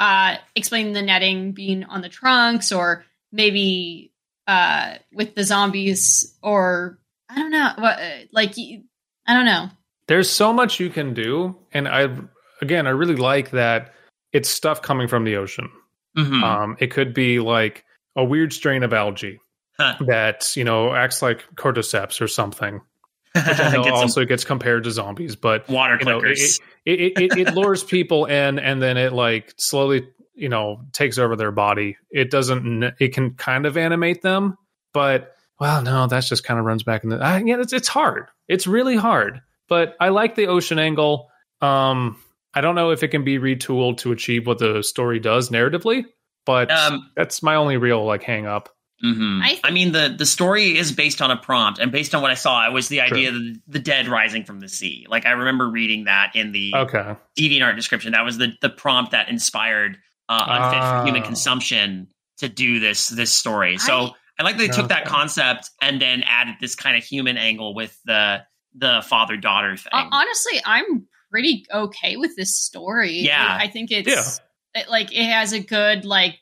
uh 0.00 0.36
explaining 0.54 0.92
the 0.92 1.02
netting 1.02 1.52
being 1.52 1.84
on 1.84 2.02
the 2.02 2.08
trunks 2.08 2.70
or 2.72 3.04
maybe 3.32 4.12
uh 4.46 4.94
with 5.12 5.34
the 5.34 5.42
zombies 5.42 6.36
or 6.42 6.98
i 7.30 7.34
don't 7.36 7.50
know 7.50 7.72
what 7.78 7.98
uh, 7.98 8.10
like 8.30 8.54
I 9.26 9.34
don't 9.34 9.46
know 9.46 9.70
there's 10.08 10.30
so 10.30 10.52
much 10.52 10.78
you 10.80 10.90
can 10.90 11.14
do 11.14 11.56
and 11.72 11.88
i 11.88 12.08
again 12.62 12.86
i 12.86 12.90
really 12.90 13.16
like 13.16 13.50
that 13.50 13.92
it's 14.32 14.48
stuff 14.48 14.82
coming 14.82 15.08
from 15.08 15.24
the 15.24 15.36
ocean. 15.36 15.68
Mhm. 16.16 16.42
um 16.42 16.76
it 16.80 16.90
could 16.90 17.12
be 17.14 17.38
like 17.40 17.84
a 18.16 18.24
weird 18.24 18.52
strain 18.52 18.82
of 18.82 18.92
algae 18.92 19.40
Huh. 19.78 19.94
that 20.06 20.56
you 20.56 20.64
know 20.64 20.94
acts 20.94 21.20
like 21.20 21.44
cordyceps 21.56 22.22
or 22.22 22.28
something 22.28 22.80
which 23.34 23.60
i 23.60 23.70
know 23.70 23.84
Get 23.84 23.92
also 23.92 24.24
gets 24.24 24.42
compared 24.44 24.84
to 24.84 24.90
zombies 24.90 25.36
but 25.36 25.68
water 25.68 25.98
you 26.00 26.06
know, 26.06 26.20
it, 26.24 26.38
it, 26.86 27.12
it, 27.18 27.36
it 27.48 27.54
lures 27.54 27.84
people 27.84 28.24
in 28.24 28.58
and 28.58 28.80
then 28.80 28.96
it 28.96 29.12
like 29.12 29.52
slowly 29.58 30.08
you 30.34 30.48
know 30.48 30.80
takes 30.92 31.16
over 31.18 31.34
their 31.36 31.50
body. 31.52 31.96
It 32.10 32.30
doesn't 32.30 32.84
it 33.00 33.12
can 33.14 33.32
kind 33.34 33.66
of 33.66 33.76
animate 33.76 34.22
them 34.22 34.56
but 34.94 35.34
well 35.60 35.82
no 35.82 36.06
that's 36.06 36.28
just 36.28 36.44
kind 36.44 36.58
of 36.58 36.64
runs 36.66 36.82
back 36.82 37.04
in 37.04 37.10
the 37.10 37.22
uh, 37.22 37.40
yeah 37.44 37.60
it's, 37.60 37.72
it's 37.74 37.88
hard. 37.88 38.28
It's 38.48 38.66
really 38.66 38.96
hard 38.96 39.40
but 39.68 39.96
i 40.00 40.08
like 40.08 40.34
the 40.34 40.46
ocean 40.46 40.78
angle 40.78 41.28
um 41.62 42.16
i 42.54 42.60
don't 42.60 42.74
know 42.74 42.90
if 42.90 43.02
it 43.02 43.08
can 43.08 43.24
be 43.24 43.38
retooled 43.38 43.96
to 43.98 44.12
achieve 44.12 44.46
what 44.46 44.58
the 44.58 44.82
story 44.82 45.18
does 45.18 45.50
narratively 45.50 46.04
but 46.44 46.70
um, 46.70 47.10
that's 47.16 47.42
my 47.42 47.54
only 47.56 47.76
real 47.76 48.04
like 48.04 48.22
hang 48.22 48.46
up 48.46 48.68
Mhm. 49.04 49.42
I 49.42 49.48
think- 49.48 49.60
I 49.64 49.70
mean, 49.72 49.92
the 49.92 50.14
the 50.16 50.24
story 50.24 50.78
is 50.78 50.90
based 50.90 51.20
on 51.20 51.30
a 51.30 51.36
prompt, 51.36 51.78
and 51.78 51.92
based 51.92 52.14
on 52.14 52.22
what 52.22 52.30
I 52.30 52.34
saw, 52.34 52.66
it 52.66 52.72
was 52.72 52.88
the 52.88 52.96
Sure. 52.96 53.04
idea 53.04 53.28
of 53.28 53.34
the, 53.34 53.56
the 53.68 53.78
dead 53.78 54.08
rising 54.08 54.42
from 54.42 54.60
the 54.60 54.70
sea. 54.70 55.04
Like 55.10 55.26
I 55.26 55.32
remember 55.32 55.68
reading 55.68 56.04
that 56.04 56.34
in 56.34 56.52
the 56.52 56.72
Okay. 56.74 57.14
DeviantArt 57.38 57.76
description. 57.76 58.12
That 58.12 58.24
was 58.24 58.38
the 58.38 58.54
the 58.62 58.70
prompt 58.70 59.10
that 59.10 59.28
inspired 59.28 59.98
uh, 60.30 60.44
Unfit 60.48 60.80
for 60.82 61.04
Human 61.04 61.22
Ah. 61.22 61.26
Consumption 61.26 62.06
to 62.38 62.48
do 62.48 62.80
this 62.80 63.08
this 63.08 63.34
story. 63.34 63.76
So 63.76 63.92
I- 63.98 64.10
I, 64.38 64.42
like 64.44 64.56
they 64.56 64.68
took 64.68 64.88
that 64.88 65.02
Okay. 65.02 65.10
concept 65.10 65.68
and 65.82 66.00
then 66.00 66.22
added 66.22 66.54
this 66.62 66.74
kind 66.74 66.96
of 66.96 67.04
human 67.04 67.36
angle 67.36 67.74
with 67.74 67.98
the 68.06 68.44
the 68.76 69.02
father 69.08 69.36
daughter 69.36 69.76
thing. 69.76 69.90
Uh, 69.92 70.08
honestly, 70.12 70.60
I'm 70.64 71.06
pretty 71.30 71.64
okay 71.72 72.16
with 72.16 72.36
this 72.36 72.56
story. 72.56 73.20
Yeah. 73.20 73.58
I 73.60 73.68
think 73.68 73.90
it's 73.90 74.40
it, 74.74 74.88
like 74.88 75.12
it 75.12 75.24
has 75.24 75.52
a 75.52 75.60
good 75.60 76.04
like 76.04 76.36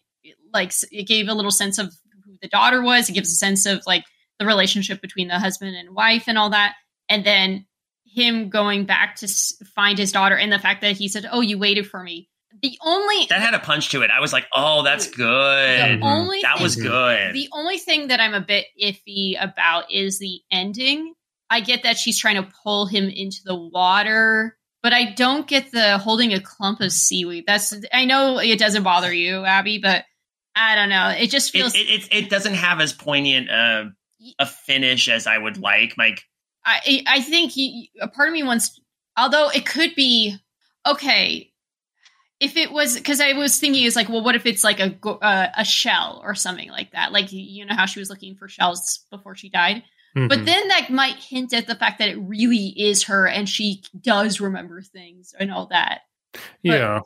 like 0.53 0.73
it 0.91 1.07
gave 1.07 1.29
a 1.29 1.35
little 1.35 1.51
sense 1.51 1.79
of 1.79 1.87
who 2.25 2.35
the 2.43 2.49
daughter 2.49 2.83
was. 2.83 3.09
It 3.09 3.13
gives 3.13 3.31
a 3.33 3.37
sense 3.37 3.67
of 3.67 3.83
like 3.87 4.05
the 4.39 4.47
relationship 4.47 5.01
between 5.01 5.29
the 5.29 5.39
husband 5.39 5.77
and 5.77 5.95
wife 5.95 6.25
and 6.27 6.37
all 6.37 6.51
that, 6.51 6.75
and 7.09 7.25
then 7.25 7.67
him 8.07 8.49
going 8.49 8.85
back 8.85 9.17
to 9.17 9.27
s- 9.27 9.55
find 9.75 9.99
his 9.99 10.13
daughter 10.13 10.37
and 10.37 10.53
the 10.53 10.59
fact 10.59 10.81
that 10.83 10.97
he 10.97 11.09
said, 11.09 11.27
"Oh, 11.31 11.41
you 11.41 11.59
waited 11.59 11.87
for 11.87 12.03
me." 12.03 12.29
The 12.63 12.79
only 12.85 13.27
that 13.31 13.41
had 13.41 13.55
a 13.55 13.59
punch 13.59 13.91
to 13.91 14.03
it. 14.03 14.11
I 14.11 14.21
was 14.21 14.33
like, 14.33 14.47
oh, 14.55 14.85
that's 14.85 15.09
good. 15.11 16.01
Only 16.03 16.41
That 16.43 16.55
thing- 16.57 16.63
was 16.63 16.77
good. 16.77 17.35
The 17.35 17.49
only 17.53 17.79
thing 17.79 18.09
that 18.09 18.21
I'm 18.21 18.33
a 18.33 18.41
bit 18.41 18.67
iffy 18.81 19.35
about 19.41 19.93
is 19.93 20.19
the 20.21 20.41
ending. 20.53 21.15
I 21.51 21.61
get 21.61 21.83
that 21.83 21.99
she's 21.99 22.19
trying 22.19 22.37
to 22.37 22.51
pull 22.63 22.87
him 22.87 23.09
into 23.09 23.39
the 23.45 23.55
water, 23.55 24.57
but 24.83 24.93
I 24.93 25.13
don't 25.13 25.47
get 25.47 25.71
the 25.73 25.99
holding 25.99 26.33
a 26.33 26.41
clump 26.41 26.81
of 26.81 26.93
seaweed. 26.93 27.45
That's 27.47 27.75
I 27.93 28.05
know 28.05 28.39
it 28.39 28.59
doesn't 28.59 28.83
bother 28.83 29.13
you, 29.13 29.45
Abby, 29.45 29.79
but 29.79 30.05
I 30.57 30.75
don't 30.75 30.89
know. 30.89 31.09
It 31.09 31.31
just 31.31 31.51
feels 31.51 31.75
it, 31.75 31.79
it, 31.79 32.09
it 32.11 32.31
doesn't 32.31 32.55
have 32.55 32.81
as 32.81 32.93
poignant 32.93 33.51
uh, 33.51 33.85
a 34.39 34.47
finish 34.47 35.09
as 35.09 35.27
I 35.27 35.37
would 35.37 35.59
like. 35.59 35.97
Like, 35.99 36.23
I 36.65 37.03
I 37.07 37.21
think 37.21 37.53
he, 37.53 37.91
a 38.01 38.09
part 38.09 38.29
of 38.29 38.33
me 38.33 38.43
wants 38.43 38.81
although 39.17 39.49
it 39.51 39.67
could 39.67 39.95
be 39.95 40.37
okay 40.87 41.51
if 42.41 42.57
it 42.57 42.73
was 42.73 42.95
because 42.95 43.21
I 43.21 43.33
was 43.33 43.59
thinking 43.59 43.85
is 43.85 43.97
like 43.97 44.09
well 44.09 44.23
what 44.23 44.35
if 44.35 44.47
it's 44.47 44.65
like 44.65 44.81
a 44.81 44.97
uh, 45.07 45.49
a 45.57 45.65
shell 45.65 46.21
or 46.25 46.35
something 46.35 46.71
like 46.71 46.93
that 46.93 47.13
like 47.13 47.33
you 47.33 47.65
know 47.65 47.75
how 47.75 47.87
she 47.87 48.01
was 48.01 48.11
looking 48.11 48.37
for 48.37 48.49
shells 48.49 49.05
before 49.11 49.35
she 49.35 49.49
died 49.49 49.83
But 50.15 50.31
Mhm. 50.41 50.45
then 50.45 50.69
that 50.69 50.91
might 50.91 51.17
hint 51.17 51.53
at 51.53 51.67
the 51.67 51.75
fact 51.75 51.99
that 51.99 52.09
it 52.09 52.17
really 52.17 52.69
is 52.69 53.03
her 53.05 53.27
and 53.27 53.49
she 53.49 53.83
does 54.01 54.41
remember 54.41 54.81
things 54.81 55.35
and 55.39 55.53
all 55.53 55.67
that. 55.67 56.03
yeah. 56.63 57.01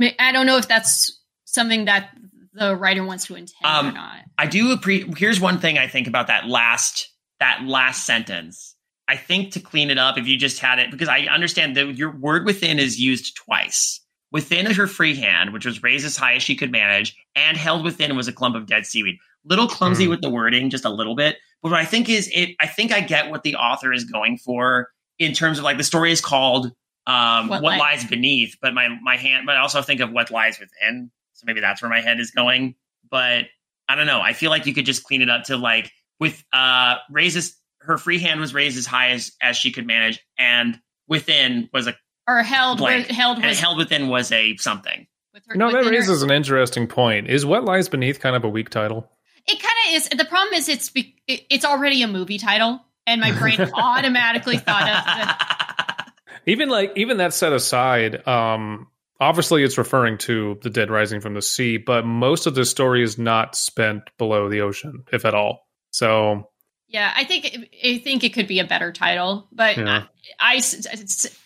I 0.00 0.14
I 0.18 0.32
don't 0.32 0.46
know 0.46 0.56
if 0.58 0.68
that's 0.68 1.20
something 1.44 1.86
that 1.86 2.10
the 2.52 2.74
writer 2.76 3.04
wants 3.04 3.26
to 3.26 3.34
intend 3.34 3.64
or 3.64 3.88
Um, 3.88 3.94
not. 3.94 4.20
I 4.38 4.46
do 4.46 4.72
appreciate. 4.72 5.18
Here's 5.18 5.40
one 5.40 5.58
thing 5.58 5.78
I 5.78 5.88
think 5.88 6.06
about 6.06 6.26
that 6.28 6.46
last 6.46 7.08
that 7.40 7.64
last 7.64 8.06
sentence. 8.06 8.74
I 9.08 9.16
think 9.16 9.52
to 9.52 9.60
clean 9.60 9.90
it 9.90 9.98
up, 9.98 10.16
if 10.18 10.26
you 10.26 10.36
just 10.36 10.58
had 10.58 10.78
it, 10.78 10.90
because 10.90 11.08
I 11.08 11.20
understand 11.26 11.76
that 11.76 11.96
your 11.96 12.10
word 12.16 12.44
within 12.46 12.78
is 12.78 12.98
used 12.98 13.36
twice. 13.36 14.00
Within 14.32 14.66
is 14.66 14.76
her 14.76 14.86
free 14.86 15.14
hand, 15.14 15.52
which 15.52 15.64
was 15.66 15.82
raised 15.82 16.04
as 16.06 16.16
high 16.16 16.34
as 16.34 16.42
she 16.42 16.56
could 16.56 16.72
manage, 16.72 17.14
and 17.36 17.56
held 17.56 17.84
within 17.84 18.16
was 18.16 18.26
a 18.26 18.32
clump 18.32 18.56
of 18.56 18.66
dead 18.66 18.84
seaweed. 18.86 19.16
Little 19.44 19.68
clumsy 19.68 20.04
Hmm. 20.04 20.10
with 20.10 20.22
the 20.22 20.30
wording, 20.30 20.70
just 20.70 20.84
a 20.84 20.90
little 20.90 21.14
bit. 21.14 21.38
But 21.66 21.72
what 21.72 21.80
I 21.80 21.84
think 21.84 22.08
is 22.08 22.30
it. 22.32 22.50
I 22.60 22.68
think 22.68 22.92
I 22.92 23.00
get 23.00 23.28
what 23.30 23.42
the 23.42 23.56
author 23.56 23.92
is 23.92 24.04
going 24.04 24.38
for 24.38 24.88
in 25.18 25.32
terms 25.32 25.58
of 25.58 25.64
like 25.64 25.78
the 25.78 25.84
story 25.84 26.12
is 26.12 26.20
called 26.20 26.66
um, 27.08 27.48
What 27.48 27.60
"What, 27.62 27.72
Li- 27.74 27.78
Lies 27.80 28.04
Beneath," 28.04 28.56
but 28.62 28.72
my 28.72 28.88
my 29.02 29.16
hand, 29.16 29.46
but 29.46 29.56
I 29.56 29.60
also 29.60 29.82
think 29.82 30.00
of 30.00 30.12
what 30.12 30.30
lies 30.30 30.60
within. 30.60 31.10
So 31.32 31.44
maybe 31.46 31.60
that's 31.60 31.82
where 31.82 31.90
my 31.90 32.00
head 32.00 32.20
is 32.20 32.30
going. 32.30 32.76
But 33.10 33.46
I 33.88 33.96
don't 33.96 34.06
know. 34.06 34.20
I 34.20 34.32
feel 34.32 34.50
like 34.50 34.66
you 34.66 34.74
could 34.74 34.86
just 34.86 35.02
clean 35.04 35.22
it 35.22 35.28
up 35.30 35.44
to 35.44 35.56
like 35.56 35.90
with 36.20 36.44
uh 36.52 36.96
raises 37.10 37.56
her 37.80 37.98
free 37.98 38.18
hand 38.18 38.40
was 38.40 38.54
raised 38.54 38.78
as 38.78 38.86
high 38.86 39.10
as 39.10 39.32
as 39.42 39.56
she 39.56 39.72
could 39.72 39.86
manage, 39.86 40.20
and 40.38 40.78
within 41.08 41.68
was 41.72 41.86
a 41.88 41.96
Or 42.28 42.42
held 42.42 42.78
blank. 42.78 43.08
with, 43.08 43.16
held 43.16 43.38
and 43.38 43.46
with, 43.46 43.58
held 43.58 43.78
within 43.78 44.08
was 44.08 44.30
a 44.32 44.56
something. 44.56 45.06
with 45.34 45.44
her. 45.46 45.54
You 45.54 45.58
know, 45.58 45.66
that 45.70 45.78
within 45.78 45.92
her- 45.92 45.98
raises 46.00 46.22
an 46.22 46.30
interesting 46.30 46.86
point. 46.86 47.28
Is 47.28 47.44
What 47.46 47.64
Lies 47.64 47.88
Beneath 47.88 48.18
kind 48.20 48.34
of 48.36 48.44
a 48.44 48.48
weak 48.48 48.70
title? 48.70 49.08
It 49.48 49.62
kind 49.62 49.74
of 49.88 49.94
is. 49.94 50.08
The 50.08 50.24
problem 50.24 50.54
is 50.54 50.68
it's 50.68 50.90
be, 50.90 51.14
it, 51.26 51.42
it's 51.50 51.64
already 51.64 52.02
a 52.02 52.08
movie 52.08 52.38
title, 52.38 52.80
and 53.06 53.20
my 53.20 53.32
brain 53.32 53.60
automatically 53.74 54.58
thought 54.58 54.82
of 54.88 56.06
the, 56.06 56.12
Even 56.50 56.68
like 56.68 56.92
even 56.96 57.16
that 57.18 57.34
set 57.34 57.52
aside, 57.52 58.26
um, 58.28 58.86
obviously 59.20 59.62
it's 59.64 59.78
referring 59.78 60.18
to 60.18 60.58
the 60.62 60.70
dead 60.70 60.90
rising 60.90 61.20
from 61.20 61.34
the 61.34 61.42
sea, 61.42 61.76
but 61.76 62.04
most 62.06 62.46
of 62.46 62.54
the 62.54 62.64
story 62.64 63.02
is 63.02 63.18
not 63.18 63.56
spent 63.56 64.02
below 64.18 64.48
the 64.48 64.60
ocean, 64.60 65.04
if 65.12 65.24
at 65.24 65.34
all. 65.34 65.66
So 65.90 66.50
yeah. 66.88 67.12
I 67.16 67.24
think 67.24 67.68
I 67.84 67.98
think 67.98 68.22
it 68.22 68.32
could 68.32 68.46
be 68.46 68.60
a 68.60 68.64
better 68.64 68.92
title, 68.92 69.48
but 69.50 69.76
Yeah. 69.76 70.04
I, 70.40 70.54
I 70.54 70.56
s- 70.58 70.86
s- 70.86 71.38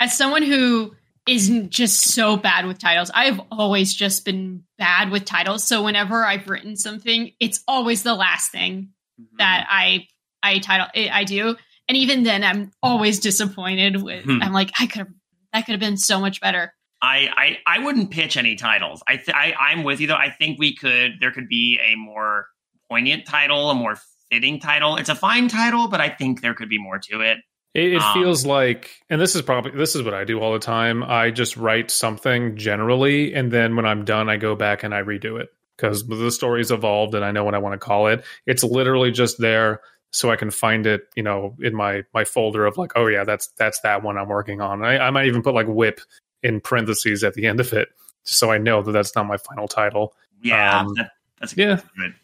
as 0.00 0.16
someone 0.16 0.42
who 0.42 0.92
is 1.26 1.50
just 1.68 2.00
so 2.02 2.36
bad 2.36 2.66
with 2.66 2.78
titles, 2.78 3.10
I've 3.14 3.40
always 3.50 3.92
just 3.94 4.24
been 4.24 4.62
bad 4.78 5.10
with 5.10 5.24
titles. 5.24 5.64
So 5.64 5.82
whenever 5.82 6.24
I've 6.24 6.48
written 6.48 6.76
something, 6.76 7.32
it's 7.40 7.62
always 7.66 8.02
the 8.02 8.14
last 8.14 8.52
thing 8.52 8.90
Mm-hmm. 9.18 9.36
that 9.38 9.66
I 9.70 10.06
I 10.42 10.58
title 10.58 10.88
I 10.94 11.24
do, 11.24 11.56
and 11.88 11.96
even 11.96 12.22
then, 12.22 12.44
I'm 12.44 12.70
always 12.82 13.18
disappointed 13.18 14.02
with. 14.02 14.24
Hmm. 14.24 14.42
I'm 14.42 14.52
like, 14.52 14.70
I 14.78 14.86
could 14.86 14.98
have 14.98 15.08
that 15.54 15.64
could 15.64 15.72
have 15.72 15.80
been 15.80 15.96
so 15.96 16.20
much 16.20 16.38
better. 16.42 16.74
I, 17.00 17.30
I 17.66 17.76
I 17.78 17.78
wouldn't 17.78 18.10
pitch 18.10 18.36
any 18.36 18.56
titles. 18.56 19.02
I, 19.08 19.16
th- 19.16 19.34
I 19.34 19.54
I'm 19.58 19.84
with 19.84 20.00
you 20.02 20.06
though. 20.08 20.16
I 20.16 20.28
think 20.28 20.58
we 20.58 20.76
could 20.76 21.12
there 21.18 21.32
could 21.32 21.48
be 21.48 21.80
a 21.82 21.96
more 21.96 22.46
poignant 22.90 23.24
title, 23.26 23.70
a 23.70 23.74
more 23.74 23.96
fitting 24.30 24.60
title. 24.60 24.96
It's 24.96 25.08
a 25.08 25.14
fine 25.14 25.48
title, 25.48 25.88
but 25.88 26.02
I 26.02 26.10
think 26.10 26.42
there 26.42 26.52
could 26.52 26.68
be 26.68 26.78
more 26.78 26.98
to 27.10 27.22
it. 27.22 27.38
It, 27.76 27.92
it 27.92 28.00
Um, 28.02 28.14
feels 28.14 28.46
like, 28.46 28.90
and 29.10 29.20
this 29.20 29.34
is 29.36 29.42
probably 29.42 29.72
this 29.72 29.94
is 29.94 30.02
what 30.02 30.14
I 30.14 30.24
do 30.24 30.40
all 30.40 30.54
the 30.54 30.58
time. 30.58 31.02
I 31.02 31.30
just 31.30 31.58
write 31.58 31.90
something 31.90 32.56
generally, 32.56 33.34
and 33.34 33.52
then 33.52 33.76
when 33.76 33.84
I'm 33.84 34.06
done, 34.06 34.30
I 34.30 34.38
go 34.38 34.56
back 34.56 34.82
and 34.82 34.94
I 34.94 35.02
redo 35.02 35.38
it 35.38 35.50
because 35.76 36.06
the 36.06 36.30
story's 36.30 36.70
evolved, 36.70 37.14
and 37.14 37.22
I 37.22 37.32
know 37.32 37.44
what 37.44 37.54
I 37.54 37.58
want 37.58 37.74
to 37.74 37.78
call 37.78 38.06
it. 38.06 38.24
It's 38.46 38.64
literally 38.64 39.10
just 39.10 39.38
there 39.38 39.82
so 40.10 40.30
I 40.30 40.36
can 40.36 40.50
find 40.50 40.86
it, 40.86 41.02
you 41.16 41.22
know, 41.22 41.54
in 41.60 41.74
my 41.74 42.04
my 42.14 42.24
folder 42.24 42.64
of 42.64 42.78
like, 42.78 42.92
oh 42.96 43.08
yeah, 43.08 43.24
that's 43.24 43.48
that's 43.58 43.80
that 43.80 44.02
one 44.02 44.16
I'm 44.16 44.28
working 44.28 44.62
on. 44.62 44.82
I, 44.82 44.96
I 44.98 45.10
might 45.10 45.26
even 45.26 45.42
put 45.42 45.52
like 45.52 45.66
whip 45.68 46.00
in 46.42 46.62
parentheses 46.62 47.24
at 47.24 47.34
the 47.34 47.46
end 47.46 47.60
of 47.60 47.74
it, 47.74 47.88
just 48.24 48.38
so 48.38 48.50
I 48.50 48.56
know 48.56 48.80
that 48.80 48.92
that's 48.92 49.14
not 49.14 49.26
my 49.26 49.36
final 49.36 49.68
title. 49.68 50.14
Yeah, 50.40 50.80
Um, 50.80 50.94
that, 50.94 51.10
that's 51.40 51.54
yeah. 51.54 51.80
good. 51.98 52.14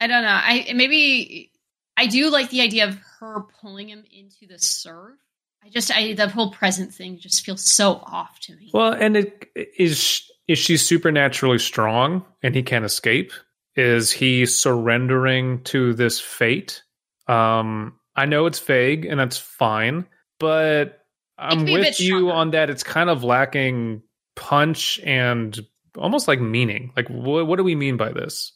I 0.00 0.06
don't 0.08 0.22
know. 0.22 0.40
I 0.42 0.72
maybe 0.74 1.52
I 2.00 2.06
do 2.06 2.30
like 2.30 2.48
the 2.48 2.62
idea 2.62 2.88
of 2.88 2.98
her 3.18 3.42
pulling 3.60 3.90
him 3.90 4.04
into 4.10 4.46
the 4.46 4.58
surf. 4.58 5.18
I 5.62 5.68
just 5.68 5.94
I 5.94 6.14
the 6.14 6.30
whole 6.30 6.50
present 6.50 6.94
thing 6.94 7.18
just 7.18 7.44
feels 7.44 7.62
so 7.62 8.02
off 8.06 8.40
to 8.40 8.56
me. 8.56 8.70
Well, 8.72 8.94
and 8.94 9.18
it 9.18 9.50
is 9.78 10.22
is 10.48 10.58
she 10.58 10.78
supernaturally 10.78 11.58
strong 11.58 12.24
and 12.42 12.54
he 12.54 12.62
can't 12.62 12.86
escape? 12.86 13.32
Is 13.76 14.10
he 14.10 14.46
surrendering 14.46 15.62
to 15.64 15.92
this 15.92 16.18
fate? 16.18 16.82
Um, 17.28 17.96
I 18.16 18.24
know 18.24 18.46
it's 18.46 18.60
vague 18.60 19.04
and 19.04 19.20
that's 19.20 19.36
fine, 19.36 20.06
but 20.38 21.04
I'm 21.36 21.58
could 21.58 21.66
be 21.66 21.74
a 21.74 21.78
bit 21.80 21.86
with 21.88 22.00
you 22.00 22.30
on 22.30 22.52
that. 22.52 22.70
It's 22.70 22.82
kind 22.82 23.10
of 23.10 23.22
lacking 23.22 24.02
punch 24.36 24.98
and 25.04 25.58
almost 25.98 26.28
like 26.28 26.40
meaning. 26.40 26.92
Like, 26.96 27.08
what, 27.08 27.46
what 27.46 27.56
do 27.56 27.62
we 27.62 27.74
mean 27.74 27.98
by 27.98 28.12
this? 28.12 28.52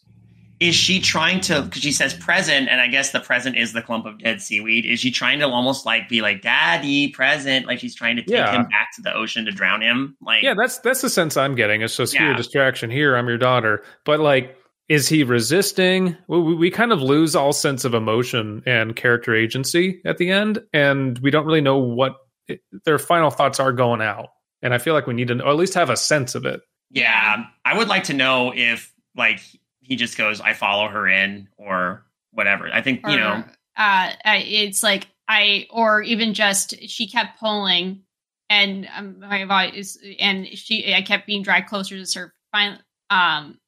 Is 0.61 0.75
she 0.75 1.01
trying 1.01 1.41
to? 1.43 1.63
Because 1.63 1.83
she 1.83 1.91
says 1.93 2.15
present, 2.15 2.69
and 2.69 2.81
I 2.81 2.87
guess 2.87 3.11
the 3.11 3.21
present 3.21 3.57
is 3.57 3.73
the 3.73 3.83
clump 3.83 4.07
of 4.07 4.19
dead 4.19 4.41
seaweed. 4.41 4.87
Is 4.87 5.01
she 5.01 5.11
trying 5.11 5.41
to 5.41 5.47
almost 5.49 5.85
like 5.85 6.09
be 6.09 6.23
like 6.23 6.43
daddy 6.43 7.09
present? 7.09 7.67
Like 7.67 7.81
she's 7.81 7.95
trying 7.95 8.17
to 8.17 8.23
take 8.23 8.31
Yeah. 8.31 8.53
him 8.53 8.63
back 8.63 8.91
to 8.97 9.03
the 9.03 9.13
ocean 9.13 9.45
to 9.47 9.51
drown 9.51 9.83
him? 9.83 10.17
Like 10.21 10.43
Yeah, 10.45 10.55
that's 10.55 10.79
that's 10.79 11.03
the 11.03 11.11
sense 11.11 11.37
I'm 11.37 11.55
getting. 11.55 11.83
It's 11.83 11.97
just 11.97 12.17
here, 12.17 12.31
Yeah. 12.31 12.37
distraction. 12.37 12.91
Here, 12.91 13.17
I'm 13.17 13.27
your 13.27 13.37
daughter. 13.39 13.83
But 14.05 14.21
like, 14.21 14.57
is 14.89 15.09
he 15.09 15.25
resisting? 15.25 16.17
We, 16.29 16.39
we 16.41 16.55
we 16.55 16.71
kind 16.71 16.93
of 16.93 17.03
lose 17.03 17.35
all 17.35 17.53
sense 17.53 17.85
of 17.85 17.93
emotion 17.95 18.63
and 18.65 18.95
character 18.95 19.35
agency 19.35 20.01
at 20.05 20.19
the 20.19 20.31
end, 20.31 20.61
and 20.73 21.19
we 21.19 21.31
don't 21.31 21.47
really 21.47 21.63
know 21.63 21.79
what 21.79 22.17
it, 22.47 22.61
their 22.85 22.99
final 22.99 23.31
thoughts 23.31 23.59
are 23.59 23.73
going 23.73 24.03
out. 24.03 24.29
And 24.63 24.73
I 24.73 24.79
feel 24.79 24.95
like 24.95 25.07
we 25.07 25.15
need 25.15 25.29
to, 25.29 25.43
or 25.43 25.49
at 25.51 25.57
least 25.57 25.75
have 25.75 25.91
a 25.91 25.97
sense 25.97 26.35
of 26.35 26.47
it. 26.47 26.61
Yeah, 26.91 27.45
I 27.65 27.77
would 27.77 27.89
like 27.89 28.05
to 28.05 28.15
know 28.15 28.53
if 28.55 28.93
like 29.17 29.41
he 29.85 29.97
just 29.97 30.17
goes, 30.19 30.41
"I 30.41 30.55
follow 30.55 30.89
her 30.89 31.07
in," 31.09 31.49
or 31.57 32.05
whatever. 32.33 32.69
I 32.73 32.83
think 32.83 33.07
you 33.07 33.17
know. 33.17 33.45
uh, 33.77 34.11
it's 34.25 34.83
like 34.83 35.07
I, 35.29 35.67
or 35.71 36.03
even 36.03 36.35
just 36.35 36.75
she 36.89 37.09
kept 37.09 37.39
pulling, 37.39 38.03
and 38.51 38.89
um, 38.97 39.21
my 39.21 39.45
voice, 39.45 39.99
and 40.19 40.47
she, 40.49 40.93
I 40.95 41.03
kept 41.03 41.27
being 41.27 41.43
dragged 41.43 41.69
closer 41.69 41.97
to 41.97 42.05
surf. 42.07 42.31
Finally, 42.53 42.81
um, 43.11 43.59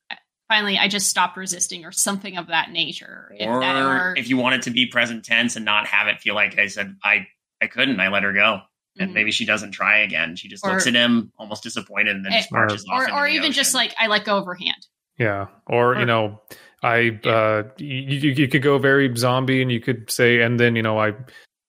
finally, 0.49 0.79
I 0.79 0.89
just 0.89 1.09
stopped 1.09 1.37
resisting, 1.37 1.85
or 1.85 1.93
something 1.93 2.37
of 2.37 2.49
that 2.49 2.71
nature. 2.71 3.33
If 3.39 3.49
Or 3.49 3.61
that, 3.61 4.19
if 4.19 4.29
you 4.29 4.37
want 4.37 4.55
it 4.57 4.63
to 4.63 4.71
be 4.71 4.87
present 4.87 5.25
tense 5.25 5.57
and 5.57 5.65
not 5.65 5.87
have 5.87 6.07
it 6.09 6.21
feel 6.21 6.35
like 6.35 6.59
I 6.59 6.67
said 6.67 6.97
I 7.05 7.27
I 7.63 7.67
couldn't, 7.69 8.01
I 8.01 8.09
let 8.09 8.23
her 8.23 8.33
go, 8.33 8.61
and 8.99 9.11
Mhm. 9.11 9.15
maybe 9.15 9.31
she 9.31 9.47
doesn't 9.47 9.73
try 9.73 9.99
again. 9.99 10.37
She 10.37 10.49
just 10.49 10.65
Or- 10.65 10.73
looks 10.73 10.87
at 10.87 10.95
him 10.95 11.33
almost 11.39 11.63
disappointed 11.63 12.17
and 12.17 12.25
then 12.25 12.33
just 12.33 12.49
Eh, 12.53 12.57
marches 12.57 12.85
off. 12.91 12.99
or, 13.01 13.05
into 13.05 13.15
or 13.17 13.27
the 13.29 13.35
even 13.35 13.53
just 13.53 13.75
like 13.75 13.95
I 13.99 14.07
let 14.09 14.25
go 14.25 14.37
of 14.39 14.45
her 14.47 14.55
hand. 14.55 14.87
Yeah, 15.19 15.47
or 15.67 15.97
you 15.97 16.05
know, 16.05 16.41
I 16.83 17.19
uh, 17.25 17.63
you, 17.79 17.87
you 17.97 18.31
you 18.33 18.49
could 18.49 18.63
go 18.63 18.79
very 18.79 19.15
zombie, 19.17 19.63
and 19.63 19.73
you 19.73 19.81
could 19.81 20.11
say, 20.11 20.41
and 20.43 20.61
then 20.61 20.77
you 20.77 20.83
know, 20.83 20.99
I 20.99 21.15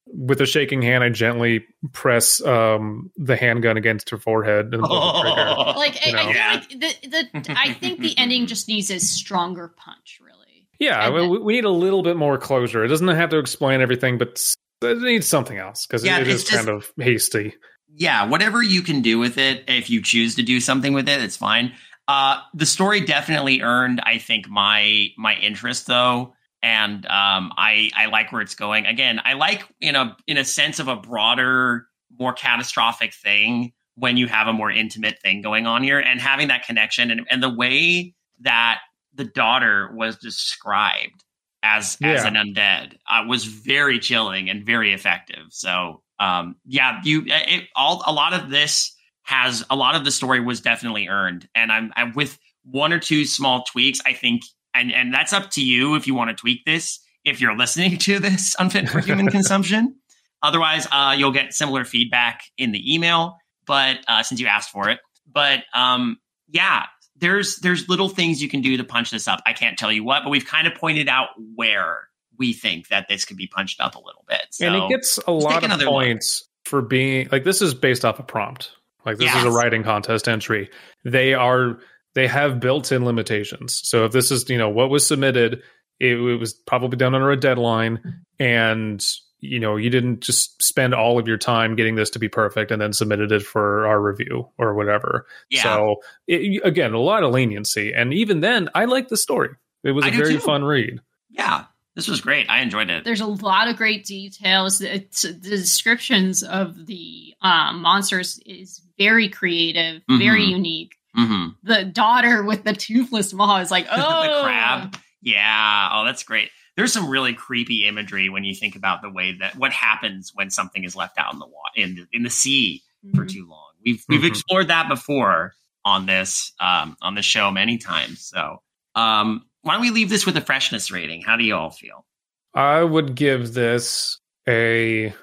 with 0.08 0.40
a 0.42 0.46
shaking 0.46 0.82
hand, 0.82 1.04
I 1.04 1.10
gently 1.10 1.66
press 1.94 2.42
um 2.46 3.12
the 3.18 3.36
handgun 3.36 3.78
against 3.78 4.10
her 4.10 4.18
forehead 4.18 4.74
and 4.74 4.84
pull 4.84 5.14
the 5.14 5.22
trigger. 5.22 5.56
Like 5.78 5.98
I, 6.06 6.10
You 6.10 6.18
I 6.18 6.24
know. 6.24 6.32
feel 6.32 6.36
Yeah. 6.36 6.54
like 6.54 6.70
the, 6.70 7.30
the 7.44 7.56
I 7.58 7.74
think 7.74 8.00
the 8.00 8.18
ending 8.18 8.48
just 8.48 8.68
needs 8.68 8.90
a 8.92 9.00
stronger 9.00 9.74
punch, 9.78 10.20
really. 10.22 10.68
Yeah, 10.80 11.10
we, 11.10 11.20
then- 11.22 11.44
we 11.44 11.54
need 11.54 11.66
a 11.66 11.70
little 11.70 12.04
bit 12.04 12.18
more 12.18 12.38
closure. 12.38 12.84
It 12.84 12.90
doesn't 12.90 13.08
have 13.08 13.30
to 13.32 13.38
explain 13.40 13.82
everything, 13.82 14.18
but 14.18 14.40
it 14.82 14.98
needs 15.02 15.28
something 15.28 15.58
else 15.58 15.86
because 15.86 16.04
Yeah, 16.06 16.20
it 16.20 16.28
it's 16.28 16.44
just- 16.44 16.56
kind 16.66 16.70
of 16.70 16.92
hasty. 17.00 17.56
yeah, 17.94 18.26
whatever 18.26 18.62
you 18.62 18.82
can 18.82 19.02
do 19.02 19.18
with 19.20 19.38
it, 19.38 19.64
if 19.68 19.90
you 19.90 20.02
choose 20.02 20.36
to 20.36 20.44
do 20.44 20.60
something 20.60 20.94
with 20.94 21.08
it, 21.10 21.22
it's 21.22 21.36
fine. 21.38 21.74
Uh, 22.08 22.40
the 22.54 22.66
story 22.66 23.02
definitely 23.02 23.62
earned, 23.62 24.00
I 24.02 24.18
think, 24.18 24.50
my 24.50 25.08
my 25.18 25.36
interest 25.36 25.88
though, 25.88 26.34
and 26.64 27.06
um, 27.06 27.52
I 27.58 27.92
I 27.96 28.06
like 28.06 28.32
where 28.32 28.42
it's 28.42 28.56
going. 28.56 28.86
Again, 28.86 29.20
I 29.26 29.34
like 29.34 29.64
in 29.82 29.96
a 29.96 30.16
in 30.26 30.38
a 30.38 30.46
sense 30.46 30.80
of 30.80 30.88
a 30.88 30.96
broader, 30.96 31.88
more 32.18 32.34
catastrophic 32.34 33.14
thing 33.14 33.74
when 33.96 34.16
you 34.16 34.28
have 34.28 34.48
a 34.48 34.54
more 34.54 34.72
intimate 34.72 35.20
thing 35.22 35.42
going 35.42 35.68
on 35.68 35.84
here, 35.84 36.00
and 36.00 36.22
having 36.22 36.48
that 36.48 36.66
connection 36.66 37.12
and 37.12 37.28
and 37.30 37.44
the 37.44 37.54
way 37.54 38.14
that 38.40 38.80
the 39.14 39.26
daughter 39.26 39.92
was 39.94 40.18
described 40.18 41.24
as 41.64 41.98
as 42.02 42.24
an 42.24 42.36
undead 42.36 42.94
uh, 43.10 43.24
was 43.28 43.44
very 43.44 44.00
chilling 44.00 44.50
and 44.50 44.66
very 44.66 44.94
effective. 44.94 45.48
So 45.50 46.04
um, 46.20 46.56
yeah, 46.66 47.02
you 47.04 47.24
it, 47.26 47.66
all 47.76 48.04
a 48.06 48.14
lot 48.14 48.34
of 48.34 48.50
this 48.50 48.96
has 49.28 49.62
a 49.70 49.76
lot 49.76 49.96
of 49.96 50.06
the 50.06 50.12
story 50.12 50.40
was 50.40 50.62
definitely 50.62 51.10
earned, 51.10 51.50
and 51.54 51.70
I'm, 51.70 51.92
I'm 51.98 52.14
with 52.14 52.40
one 52.64 52.94
or 52.94 53.00
two 53.00 53.26
small 53.26 53.64
tweaks. 53.64 54.00
I 54.06 54.14
think, 54.14 54.44
and 54.74 54.92
and 54.92 55.14
that's 55.14 55.34
up 55.34 55.52
to 55.52 55.64
you 55.64 55.96
if 55.96 56.08
you 56.08 56.16
want 56.16 56.30
to 56.30 56.36
tweak 56.36 56.64
this. 56.66 57.00
If 57.26 57.42
you're 57.42 57.56
listening 57.56 57.98
to 57.98 58.20
this 58.20 58.56
unfit 58.60 58.90
for 58.90 59.02
human 59.02 59.28
consumption, 59.32 59.96
otherwise 60.42 60.88
uh, 60.94 61.14
you'll 61.18 61.34
get 61.34 61.54
similar 61.54 61.84
feedback 61.84 62.44
in 62.58 62.72
the 62.72 62.94
email. 62.94 63.38
But 63.66 63.98
uh, 64.08 64.24
since 64.24 64.40
you 64.40 64.48
asked 64.48 64.70
for 64.70 64.88
it, 64.88 65.00
but 65.30 65.64
um, 65.74 66.20
yeah, 66.48 66.86
there's 67.18 67.58
there's 67.58 67.90
little 67.90 68.08
things 68.08 68.42
you 68.42 68.48
can 68.48 68.62
do 68.62 68.78
to 68.78 68.86
punch 68.86 69.12
this 69.12 69.28
up. 69.28 69.42
I 69.46 69.52
can't 69.52 69.78
tell 69.78 69.92
you 69.92 70.06
what, 70.06 70.24
but 70.24 70.30
we've 70.30 70.46
kind 70.46 70.68
of 70.68 70.76
pointed 70.76 71.10
out 71.10 71.30
where 71.56 72.08
we 72.38 72.54
think 72.54 72.88
that 72.88 73.08
this 73.10 73.26
could 73.26 73.36
be 73.36 73.48
punched 73.48 73.82
up 73.82 73.96
a 73.96 74.00
little 74.00 74.24
bit. 74.26 74.46
So 74.52 74.68
and 74.68 74.76
it 74.76 74.90
gets 74.90 75.18
a 75.28 75.32
lot 75.32 75.58
of 75.58 75.64
another 75.66 75.84
look. 75.84 75.96
points 75.96 76.48
for 76.64 76.82
being 76.82 77.28
like 77.30 77.44
this 77.44 77.62
is 77.62 77.74
based 77.74 78.06
off 78.06 78.20
a 78.20 78.24
prompt. 78.24 78.72
Like 79.08 79.18
this 79.18 79.34
is 79.34 79.44
a 79.46 79.52
writing 79.52 79.84
contest 79.84 80.28
entry. 80.28 80.70
They 81.06 81.34
are 81.34 81.80
they 82.14 82.28
have 82.28 82.60
built-in 82.60 83.06
limitations. 83.06 83.80
So 83.86 84.04
if 84.04 84.12
this 84.12 84.32
is 84.32 84.50
you 84.50 84.58
know 84.58 84.68
what 84.68 84.90
was 84.90 85.08
submitted, 85.08 85.62
it, 86.00 86.18
it 86.18 86.36
was 86.38 86.54
probably 86.54 86.98
done 86.98 87.16
under 87.16 87.32
a 87.32 87.38
deadline, 87.40 88.24
and 88.38 89.02
you 89.40 89.62
know 89.62 89.78
you 89.78 89.90
didn't 89.90 90.20
just 90.20 90.62
spend 90.62 90.94
all 90.94 91.18
of 91.18 91.26
your 91.26 91.38
time 91.38 91.78
getting 91.78 91.96
this 91.96 92.10
to 92.12 92.20
be 92.20 92.28
perfect 92.28 92.70
and 92.70 92.82
then 92.82 92.92
submitted 92.92 93.32
it 93.32 93.44
for 93.44 93.88
our 93.88 94.02
review 94.02 94.50
or 94.58 94.74
whatever. 94.74 95.26
yeah. 95.50 95.64
So 95.64 96.02
it, 96.28 96.62
again, 96.66 96.94
a 96.94 97.00
lot 97.00 97.24
of 97.24 97.32
leniency, 97.32 97.94
and 97.94 98.14
even 98.14 98.42
then, 98.42 98.68
I 98.76 98.86
like 98.86 99.08
the 99.08 99.18
story. 99.18 99.52
It 99.86 99.92
was 99.92 100.04
I 100.04 100.10
a 100.10 100.12
very 100.12 100.34
too. 100.34 100.40
fun 100.42 100.66
read. 100.66 101.00
Yeah, 101.30 101.64
this 101.98 102.08
was 102.08 102.22
great. 102.22 102.50
I 102.50 102.62
enjoyed 102.62 102.90
it. 102.90 103.04
There's 103.04 103.20
a 103.22 103.26
lot 103.26 103.68
of 103.68 103.76
great 103.76 104.06
details. 104.06 104.80
It's, 104.82 105.24
the 105.24 105.34
descriptions 105.34 106.44
of 106.44 106.86
the 106.86 107.34
um, 107.42 107.82
monsters 107.82 108.40
is 108.46 108.82
very 108.98 109.28
creative, 109.30 110.02
very 110.08 110.46
Mhm. 110.46 110.50
unique. 110.50 110.96
hmm 111.16 111.48
The 111.64 111.84
daughter 111.84 112.44
with 112.44 112.64
the 112.64 112.74
toothless 112.74 113.34
maw 113.34 113.58
is 113.58 113.72
like, 113.72 113.88
oh, 113.92 113.98
the 114.24 114.44
crab. 114.44 114.98
Yeah. 115.24 115.90
Oh, 115.92 116.06
that's 116.06 116.22
great. 116.24 116.52
There's 116.76 116.94
some 116.94 117.10
really 117.10 117.34
creepy 117.34 117.88
imagery 117.88 118.30
when 118.30 118.44
you 118.44 118.54
think 118.54 118.76
about 118.76 119.02
the 119.02 119.10
way 119.10 119.36
that 119.40 119.56
what 119.56 119.74
happens 119.74 120.32
when 120.36 120.52
something 120.52 120.84
is 120.84 120.96
left 120.96 121.18
out 121.18 121.34
in 121.34 121.40
the 121.40 121.48
water 121.48 121.74
in 121.76 121.96
the, 121.96 122.06
in 122.14 122.22
the 122.22 122.30
sea 122.30 122.84
for 123.16 123.26
Mhm. 123.26 123.32
too 123.34 123.48
long. 123.50 123.72
We've 123.84 124.04
we've 124.08 124.22
Mhm. 124.22 124.28
explored 124.28 124.68
that 124.68 124.88
before 124.88 125.56
on 125.84 126.06
this 126.06 126.54
um, 126.60 126.96
on 127.02 127.16
the 127.16 127.24
show 127.24 127.50
many 127.50 127.80
times. 127.80 128.28
So 128.28 128.62
um, 128.94 129.47
why 129.68 129.74
don't 129.74 129.82
we 129.82 129.92
leave 129.92 130.10
this 130.10 130.26
with 130.26 130.36
a 130.38 130.42
freshness 130.42 130.90
rating? 130.92 131.22
How 131.22 131.36
do 131.38 131.44
you 131.44 131.56
all 131.56 131.70
feel? 131.70 132.06
I 132.54 132.84
would 132.84 133.14
give 133.16 133.54
this 133.54 134.20
a 134.48 135.14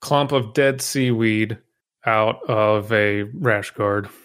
clump 0.00 0.32
of 0.32 0.54
dead 0.54 0.80
seaweed 0.80 1.58
out 2.04 2.42
of 2.50 2.90
a 2.92 3.22
rash 3.22 3.70
guard. 3.72 4.08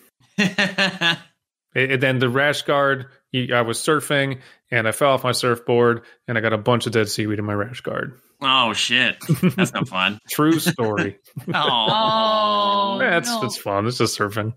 And 1.75 2.01
then 2.01 2.17
the 2.17 2.29
rash 2.29 2.63
guard, 2.63 3.05
he- 3.31 3.53
I 3.53 3.61
was 3.61 3.77
surfing 3.77 4.39
and 4.71 4.87
I 4.87 4.91
fell 4.91 5.11
off 5.11 5.23
my 5.23 5.31
surfboard 5.31 6.01
and 6.27 6.35
I 6.35 6.41
got 6.41 6.51
a 6.53 6.57
bunch 6.57 6.87
of 6.87 6.91
dead 6.93 7.07
seaweed 7.07 7.37
in 7.37 7.45
my 7.45 7.53
rash 7.53 7.81
guard. 7.81 8.17
oh 8.41 8.73
shit, 8.73 9.17
that's 9.55 9.73
not 9.73 9.87
fun. 9.87 10.17
True 10.29 10.57
story. 10.59 11.19
Oh, 11.53 12.97
Oh, 12.99 12.99
yeah, 12.99 13.19
no. 13.19 13.43
it's 13.43 13.57
fun. 13.57 13.85
It's 13.85 13.99
just 13.99 14.17
surfing. 14.17 14.55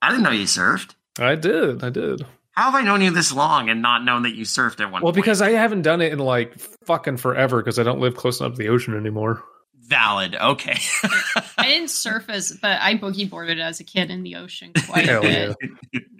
I 0.00 0.10
didn't 0.10 0.22
know 0.22 0.30
you 0.30 0.44
surfed. 0.44 0.94
I 1.18 1.34
did. 1.34 1.82
I 1.82 1.90
did. 1.90 2.24
How 2.56 2.70
have 2.70 2.74
I 2.74 2.82
known 2.82 3.02
you 3.02 3.10
this 3.10 3.32
long 3.32 3.68
and 3.68 3.82
not 3.82 4.02
known 4.04 4.22
that 4.22 4.34
you 4.34 4.44
surfed 4.44 4.80
at 4.80 4.90
one 4.90 5.02
Well, 5.02 5.12
point? 5.12 5.16
because 5.16 5.42
I 5.42 5.50
haven't 5.50 5.82
done 5.82 6.00
it 6.00 6.12
in 6.12 6.18
like 6.18 6.58
fucking 6.86 7.18
forever 7.18 7.58
because 7.62 7.78
I 7.78 7.82
don't 7.82 8.00
live 8.00 8.16
close 8.16 8.40
enough 8.40 8.52
to 8.52 8.58
the 8.58 8.68
ocean 8.70 8.94
anymore. 8.96 9.42
valid. 9.78 10.34
Okay. 10.34 10.78
I 11.58 11.64
didn't 11.66 11.90
surf 11.90 12.24
as, 12.28 12.58
but 12.60 12.80
I 12.80 12.94
boogie 12.96 13.28
boarded 13.28 13.60
as 13.60 13.78
a 13.80 13.84
kid 13.84 14.10
in 14.10 14.22
the 14.22 14.36
ocean 14.36 14.72
quite 14.88 15.04
Hell 15.06 15.24
a 15.24 15.54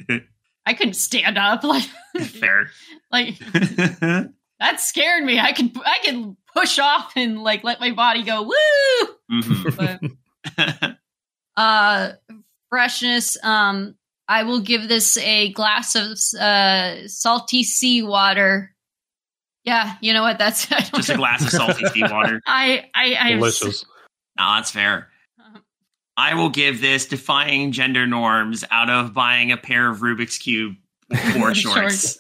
bit. 0.09 0.22
I 0.66 0.74
couldn't 0.74 0.95
stand 0.95 1.39
up 1.39 1.64
like, 1.64 1.84
Fair. 2.20 2.70
like 3.11 3.39
that 3.51 4.80
scared 4.80 5.24
me. 5.24 5.41
I 5.41 5.53
could, 5.53 5.76
I 5.84 5.99
could 6.05 6.37
push 6.55 6.78
off 6.78 7.12
and 7.16 7.43
like 7.43 7.64
let 7.64 7.80
my 7.80 7.93
body 7.93 8.22
go 8.24 8.43
woo. 8.43 9.09
Mhm. 9.43 10.01
But 10.57 10.97
uh, 11.57 12.12
freshness. 12.68 13.37
Um, 13.43 13.95
I 14.29 14.43
will 14.43 14.61
give 14.61 14.89
this 14.89 15.16
a 15.18 15.53
glass 15.53 15.95
of 15.95 16.18
uh 16.41 17.07
salty 17.09 17.62
seawater. 17.62 18.74
Yeah, 19.64 19.97
you 20.01 20.12
know 20.12 20.22
what? 20.22 20.39
That's 20.39 20.70
I 20.72 20.81
don't 20.81 20.97
Just 20.97 21.11
a 21.11 21.16
glass 21.16 21.43
of 21.43 21.51
salty 21.51 21.85
seawater. 21.93 22.41
I 22.47 22.91
I 22.95 23.14
I 23.14 23.29
am 23.31 23.39
Delicious. 23.39 23.85
No, 24.39 24.55
that's 24.57 24.70
fair. 24.70 25.09
Um, 25.45 25.62
I 26.16 26.35
will 26.35 26.51
give 26.51 26.81
this 26.81 27.07
defying 27.07 27.72
gender 27.72 28.07
norms 28.07 28.64
out 28.70 28.91
of 28.91 29.14
buying 29.14 29.53
a 29.53 29.57
pair 29.57 29.91
of 29.91 29.99
Rubik's 29.99 30.39
Cube 30.39 30.77
board 31.35 31.57
shorts. 31.57 32.18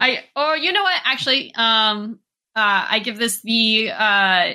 I 0.00 0.24
oh 0.36 0.54
you 0.54 0.72
know 0.72 0.82
what 0.82 1.00
actually 1.04 1.54
um 1.54 2.20
uh 2.54 2.86
I 2.90 2.98
give 3.00 3.18
this 3.18 3.40
the 3.40 3.90
uh 3.90 4.52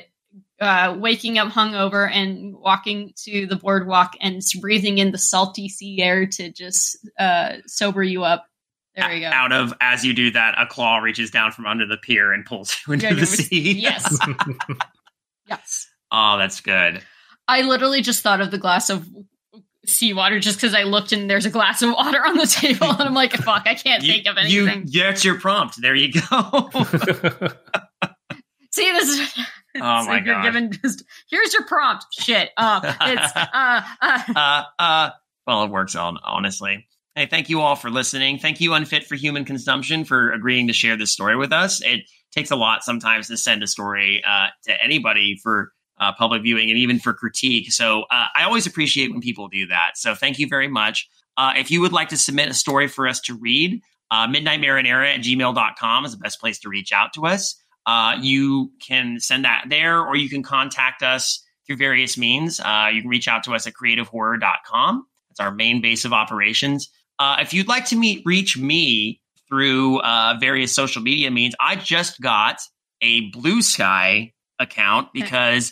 uh 0.62 0.95
waking 0.97 1.38
up 1.38 1.49
hungover 1.49 2.10
and 2.12 2.56
walking 2.56 3.12
to 3.16 3.45
the 3.45 3.56
boardwalk 3.58 4.14
and 4.22 4.41
breathing 4.62 4.97
in 4.99 5.12
the 5.12 5.18
salty 5.18 5.68
sea 5.68 6.01
air 6.01 6.26
to 6.26 6.51
just 6.51 6.97
uh 7.20 7.53
sober 7.68 8.01
you 8.03 8.24
up. 8.24 8.45
There 8.95 9.10
we 9.10 9.20
go. 9.20 9.28
Out 9.28 9.51
of 9.51 9.74
as 9.82 10.06
you 10.06 10.14
do 10.14 10.32
that, 10.32 10.56
a 10.58 10.66
claw 10.66 10.99
reaches 10.99 11.30
down 11.30 11.51
from 11.51 11.66
under 11.66 11.86
the 11.86 11.97
pier 11.97 12.32
and 12.32 12.45
pulls 12.45 12.78
you 12.88 12.93
into 12.93 13.08
Yeah, 13.08 13.14
the 13.16 13.20
was- 13.20 13.30
sea. 13.32 13.72
Yes. 13.80 14.18
yes. 15.49 15.88
Oh, 16.12 16.38
that's 16.38 16.62
good. 16.62 17.01
I 17.47 17.62
literally 17.64 18.01
just 18.01 18.22
thought 18.24 18.39
of 18.41 18.51
the 18.51 18.58
glass 18.58 18.89
of 18.89 19.06
seawater 19.86 20.39
just 20.39 20.58
because 20.58 20.74
I 20.74 20.84
looked 20.84 21.12
and 21.12 21.30
there's 21.30 21.45
a 21.45 21.49
glass 21.51 21.82
of 21.82 21.91
water 21.91 22.26
on 22.26 22.38
the 22.38 22.47
table 22.60 22.89
and 22.89 23.01
I'm 23.01 23.14
like, 23.14 23.34
fuck, 23.34 23.64
I 23.68 23.76
can't 23.76 24.01
You- 24.01 24.14
think 24.14 24.28
of 24.28 24.38
anything. 24.38 24.56
you, 24.56 24.68
anything. 24.68 24.89
that's 24.93 25.26
your 25.26 25.39
prompt. 25.39 25.80
There 25.82 25.93
you 25.93 26.14
go. 26.14 26.70
See, 28.72 28.91
this 28.91 29.10
is. 29.10 29.34
Oh 29.82 30.05
my 30.05 30.15
you're 30.15 30.36
gosh. 30.36 30.43
given 30.45 30.71
just 30.71 31.03
here's 31.30 31.53
your 31.53 31.65
prompt. 31.65 32.05
Shit. 32.11 32.49
Uh, 32.57 32.93
it's 33.01 33.32
uh, 33.36 33.82
uh, 34.01 34.23
uh, 34.36 34.63
uh, 34.80 35.09
well, 35.45 35.63
it 35.63 35.69
works 35.69 35.95
on 35.95 36.17
honestly. 36.23 36.88
Hey, 37.15 37.28
thank 37.28 37.49
you 37.49 37.61
all 37.61 37.76
for 37.76 37.89
listening. 37.89 38.39
Thank 38.39 38.59
you, 38.59 38.73
Unfit 38.73 39.05
for 39.05 39.15
Human 39.15 39.45
Consumption, 39.45 40.03
for 40.03 40.32
agreeing 40.34 40.67
to 40.67 40.73
share 40.73 40.97
this 40.97 41.11
story 41.11 41.38
with 41.38 41.53
us. 41.53 41.82
It 41.82 42.01
takes 42.34 42.51
a 42.51 42.57
lot 42.57 42.84
sometimes 42.84 43.28
to 43.28 43.38
send 43.38 43.63
a 43.63 43.67
story 43.67 44.21
uh, 44.28 44.47
to 44.65 44.84
anybody 44.84 45.39
for 45.41 45.71
uh, 45.99 46.11
public 46.17 46.43
viewing 46.43 46.69
and 46.69 46.78
even 46.78 46.99
for 46.99 47.13
critique. 47.13 47.71
So 47.71 48.01
uh, 48.11 48.28
I 48.36 48.43
always 48.43 48.67
appreciate 48.67 49.11
when 49.11 49.21
people 49.21 49.47
do 49.47 49.67
that. 49.67 49.91
So 49.95 50.13
thank 50.13 50.39
you 50.39 50.47
very 50.47 50.67
much. 50.67 51.07
Uh, 51.38 51.53
if 51.55 51.71
you 51.71 51.82
would 51.82 51.93
like 51.93 52.09
to 52.09 52.17
submit 52.17 52.49
a 52.49 52.53
story 52.53 52.88
for 52.88 53.07
us 53.07 53.21
to 53.21 53.36
read, 53.36 53.82
uh, 54.11 54.28
midnightmarinara 54.28 55.15
at 55.15 55.21
gmail.com 55.21 56.05
is 56.05 56.11
the 56.11 56.17
best 56.17 56.39
place 56.39 56.59
to 56.59 56.69
reach 56.69 56.91
out 56.91 57.13
to 57.13 57.26
us. 57.26 57.55
Uh, 57.86 58.17
you 58.19 58.71
can 58.86 59.19
send 59.19 59.45
that 59.45 59.65
there 59.69 60.01
or 60.01 60.15
you 60.15 60.29
can 60.29 60.43
contact 60.43 61.03
us 61.03 61.43
through 61.65 61.77
various 61.77 62.17
means. 62.17 62.59
Uh, 62.59 62.89
you 62.91 63.01
can 63.01 63.09
reach 63.09 63.27
out 63.27 63.43
to 63.43 63.53
us 63.53 63.67
at 63.67 63.73
creativehorror.com. 63.73 65.05
That's 65.29 65.39
our 65.39 65.51
main 65.51 65.81
base 65.81 66.05
of 66.05 66.13
operations. 66.13 66.89
Uh, 67.19 67.38
if 67.39 67.53
you'd 67.53 67.67
like 67.67 67.86
to 67.86 67.95
meet, 67.95 68.23
reach 68.25 68.57
me 68.57 69.21
through 69.47 69.99
uh, 69.99 70.36
various 70.39 70.73
social 70.73 71.01
media 71.01 71.31
means, 71.31 71.55
I 71.59 71.75
just 71.75 72.19
got 72.19 72.61
a 73.01 73.29
Bluesky 73.31 74.33
account 74.59 75.09
because 75.13 75.71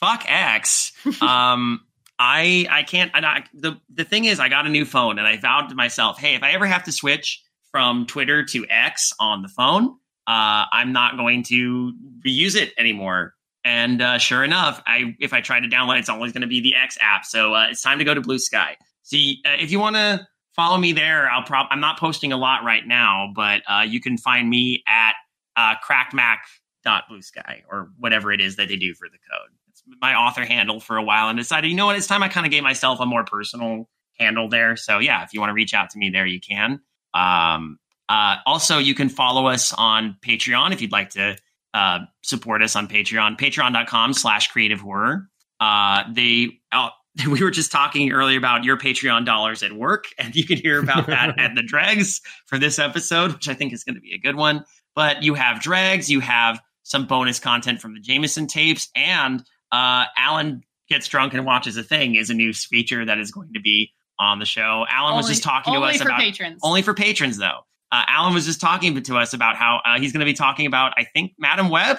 fuck 0.00 0.24
X. 0.26 0.92
Um, 1.22 1.80
I 2.18 2.66
I 2.70 2.82
can't. 2.84 3.10
I, 3.14 3.20
I, 3.20 3.44
the 3.52 3.80
the 3.92 4.04
thing 4.04 4.26
is, 4.26 4.38
I 4.38 4.48
got 4.48 4.66
a 4.66 4.68
new 4.68 4.84
phone, 4.84 5.18
and 5.18 5.26
I 5.26 5.38
vowed 5.38 5.70
to 5.70 5.74
myself, 5.74 6.18
hey, 6.20 6.36
if 6.36 6.42
I 6.44 6.52
ever 6.52 6.66
have 6.66 6.84
to 6.84 6.92
switch 6.92 7.42
from 7.72 8.06
Twitter 8.06 8.44
to 8.44 8.66
X 8.68 9.12
on 9.18 9.42
the 9.42 9.48
phone, 9.48 9.96
uh, 10.26 10.64
I'm 10.72 10.92
not 10.92 11.16
going 11.16 11.42
to 11.44 11.92
reuse 12.26 12.56
it 12.56 12.72
anymore. 12.78 13.34
And 13.64 14.02
uh, 14.02 14.18
sure 14.18 14.42
enough, 14.42 14.82
I 14.86 15.14
if 15.20 15.32
I 15.32 15.40
try 15.40 15.60
to 15.60 15.68
download, 15.68 15.98
it's 15.98 16.08
always 16.08 16.32
going 16.32 16.42
to 16.42 16.48
be 16.48 16.60
the 16.60 16.74
X 16.74 16.98
app. 17.00 17.24
So 17.24 17.54
uh, 17.54 17.68
it's 17.70 17.82
time 17.82 17.98
to 17.98 18.04
go 18.04 18.14
to 18.14 18.20
Bluesky. 18.20 18.74
See, 19.02 19.40
uh, 19.46 19.56
if 19.58 19.70
you 19.70 19.78
want 19.78 19.96
to 19.96 20.26
follow 20.54 20.78
me 20.78 20.92
there, 20.92 21.30
I'll 21.30 21.44
prob 21.44 21.66
I'm 21.70 21.80
not 21.80 21.98
posting 21.98 22.32
a 22.32 22.36
lot 22.36 22.64
right 22.64 22.86
now, 22.86 23.30
but 23.34 23.62
uh, 23.68 23.82
you 23.86 24.00
can 24.00 24.18
find 24.18 24.48
me 24.48 24.82
at 24.88 25.14
uh, 25.56 25.74
crackmac.bluesky 25.86 27.62
or 27.70 27.90
whatever 27.98 28.32
it 28.32 28.40
is 28.40 28.56
that 28.56 28.68
they 28.68 28.76
do 28.76 28.94
for 28.94 29.08
the 29.08 29.18
code 29.18 29.50
It's 29.70 29.82
my 30.00 30.14
author 30.14 30.44
handle 30.44 30.80
for 30.80 30.96
a 30.96 31.02
while 31.02 31.28
and 31.28 31.38
decided, 31.38 31.68
you 31.68 31.76
know 31.76 31.86
what, 31.86 31.96
it's 31.96 32.06
time 32.06 32.22
I 32.22 32.28
kind 32.28 32.46
of 32.46 32.52
gave 32.52 32.62
myself 32.62 33.00
a 33.00 33.06
more 33.06 33.24
personal 33.24 33.88
handle 34.18 34.48
there. 34.48 34.76
So 34.76 34.98
yeah, 34.98 35.22
if 35.22 35.34
you 35.34 35.40
want 35.40 35.50
to 35.50 35.54
reach 35.54 35.74
out 35.74 35.90
to 35.90 35.98
me 35.98 36.10
there, 36.10 36.26
you 36.26 36.40
can. 36.40 36.80
Um, 37.14 37.78
uh, 38.12 38.36
also, 38.44 38.76
you 38.76 38.94
can 38.94 39.08
follow 39.08 39.46
us 39.46 39.72
on 39.72 40.18
Patreon 40.20 40.74
if 40.74 40.82
you'd 40.82 40.92
like 40.92 41.10
to 41.10 41.34
uh, 41.72 42.00
support 42.20 42.62
us 42.62 42.76
on 42.76 42.86
Patreon. 42.86 43.38
Patreon.com 43.38 44.12
slash 44.12 44.48
creative 44.48 44.80
horror. 44.80 45.30
Uh, 45.58 46.02
they 46.12 46.60
uh, 46.72 46.90
we 47.30 47.42
were 47.42 47.50
just 47.50 47.72
talking 47.72 48.12
earlier 48.12 48.36
about 48.36 48.64
your 48.64 48.76
Patreon 48.76 49.24
dollars 49.24 49.62
at 49.62 49.72
work, 49.72 50.04
and 50.18 50.36
you 50.36 50.44
can 50.44 50.58
hear 50.58 50.78
about 50.78 51.06
that 51.06 51.34
at 51.38 51.54
the 51.54 51.62
dregs 51.62 52.20
for 52.46 52.58
this 52.58 52.78
episode, 52.78 53.32
which 53.32 53.48
I 53.48 53.54
think 53.54 53.72
is 53.72 53.82
going 53.82 53.94
to 53.94 54.00
be 54.02 54.12
a 54.12 54.18
good 54.18 54.36
one. 54.36 54.66
But 54.94 55.22
you 55.22 55.32
have 55.32 55.62
dregs, 55.62 56.10
you 56.10 56.20
have 56.20 56.60
some 56.82 57.06
bonus 57.06 57.38
content 57.38 57.80
from 57.80 57.94
the 57.94 58.00
Jameson 58.00 58.46
tapes, 58.46 58.90
and 58.94 59.40
uh, 59.72 60.04
Alan 60.18 60.64
gets 60.90 61.08
drunk 61.08 61.32
and 61.32 61.46
watches 61.46 61.78
a 61.78 61.82
thing 61.82 62.16
is 62.16 62.28
a 62.28 62.34
new 62.34 62.52
feature 62.52 63.06
that 63.06 63.18
is 63.18 63.30
going 63.30 63.54
to 63.54 63.60
be 63.60 63.90
on 64.18 64.38
the 64.38 64.44
show. 64.44 64.84
Alan 64.90 65.12
only, 65.12 65.16
was 65.16 65.28
just 65.28 65.42
talking 65.42 65.72
to 65.72 65.80
us 65.80 65.98
about 66.02 66.20
patrons. 66.20 66.60
only 66.62 66.82
for 66.82 66.92
patrons 66.92 67.38
though. 67.38 67.60
Uh, 67.92 68.04
Alan 68.08 68.32
was 68.32 68.46
just 68.46 68.60
talking 68.60 69.00
to 69.02 69.18
us 69.18 69.34
about 69.34 69.56
how 69.56 69.80
uh, 69.84 70.00
he's 70.00 70.12
going 70.12 70.20
to 70.20 70.26
be 70.26 70.32
talking 70.32 70.66
about 70.66 70.94
I 70.96 71.04
think 71.04 71.34
Madame 71.38 71.68
Web. 71.68 71.98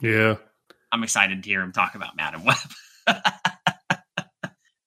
Yeah, 0.00 0.36
I'm 0.92 1.02
excited 1.02 1.42
to 1.42 1.48
hear 1.48 1.60
him 1.60 1.72
talk 1.72 1.96
about 1.96 2.16
Madame 2.16 2.44
Web. 2.44 2.56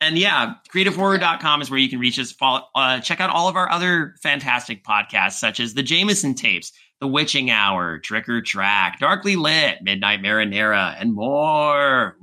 and 0.01 0.17
yeah, 0.17 0.53
creativehorror.com 0.73 1.61
is 1.61 1.69
where 1.69 1.79
you 1.79 1.89
can 1.89 1.99
reach 1.99 2.17
us. 2.17 2.31
Follow, 2.31 2.61
uh, 2.73 3.01
check 3.01 3.19
out 3.19 3.29
all 3.29 3.49
of 3.49 3.57
our 3.57 3.69
other 3.69 4.15
fantastic 4.23 4.83
podcasts, 4.83 5.33
such 5.33 5.59
as 5.59 5.73
the 5.73 5.83
Jameson 5.83 6.35
tapes, 6.35 6.71
the 7.01 7.07
Witching 7.07 7.51
Hour, 7.51 7.99
Trick 7.99 8.29
or 8.29 8.41
Track, 8.41 8.99
Darkly 8.99 9.35
Lit, 9.35 9.79
Midnight 9.81 10.21
Marinara, 10.21 10.95
and 10.97 11.13
more. 11.13 12.15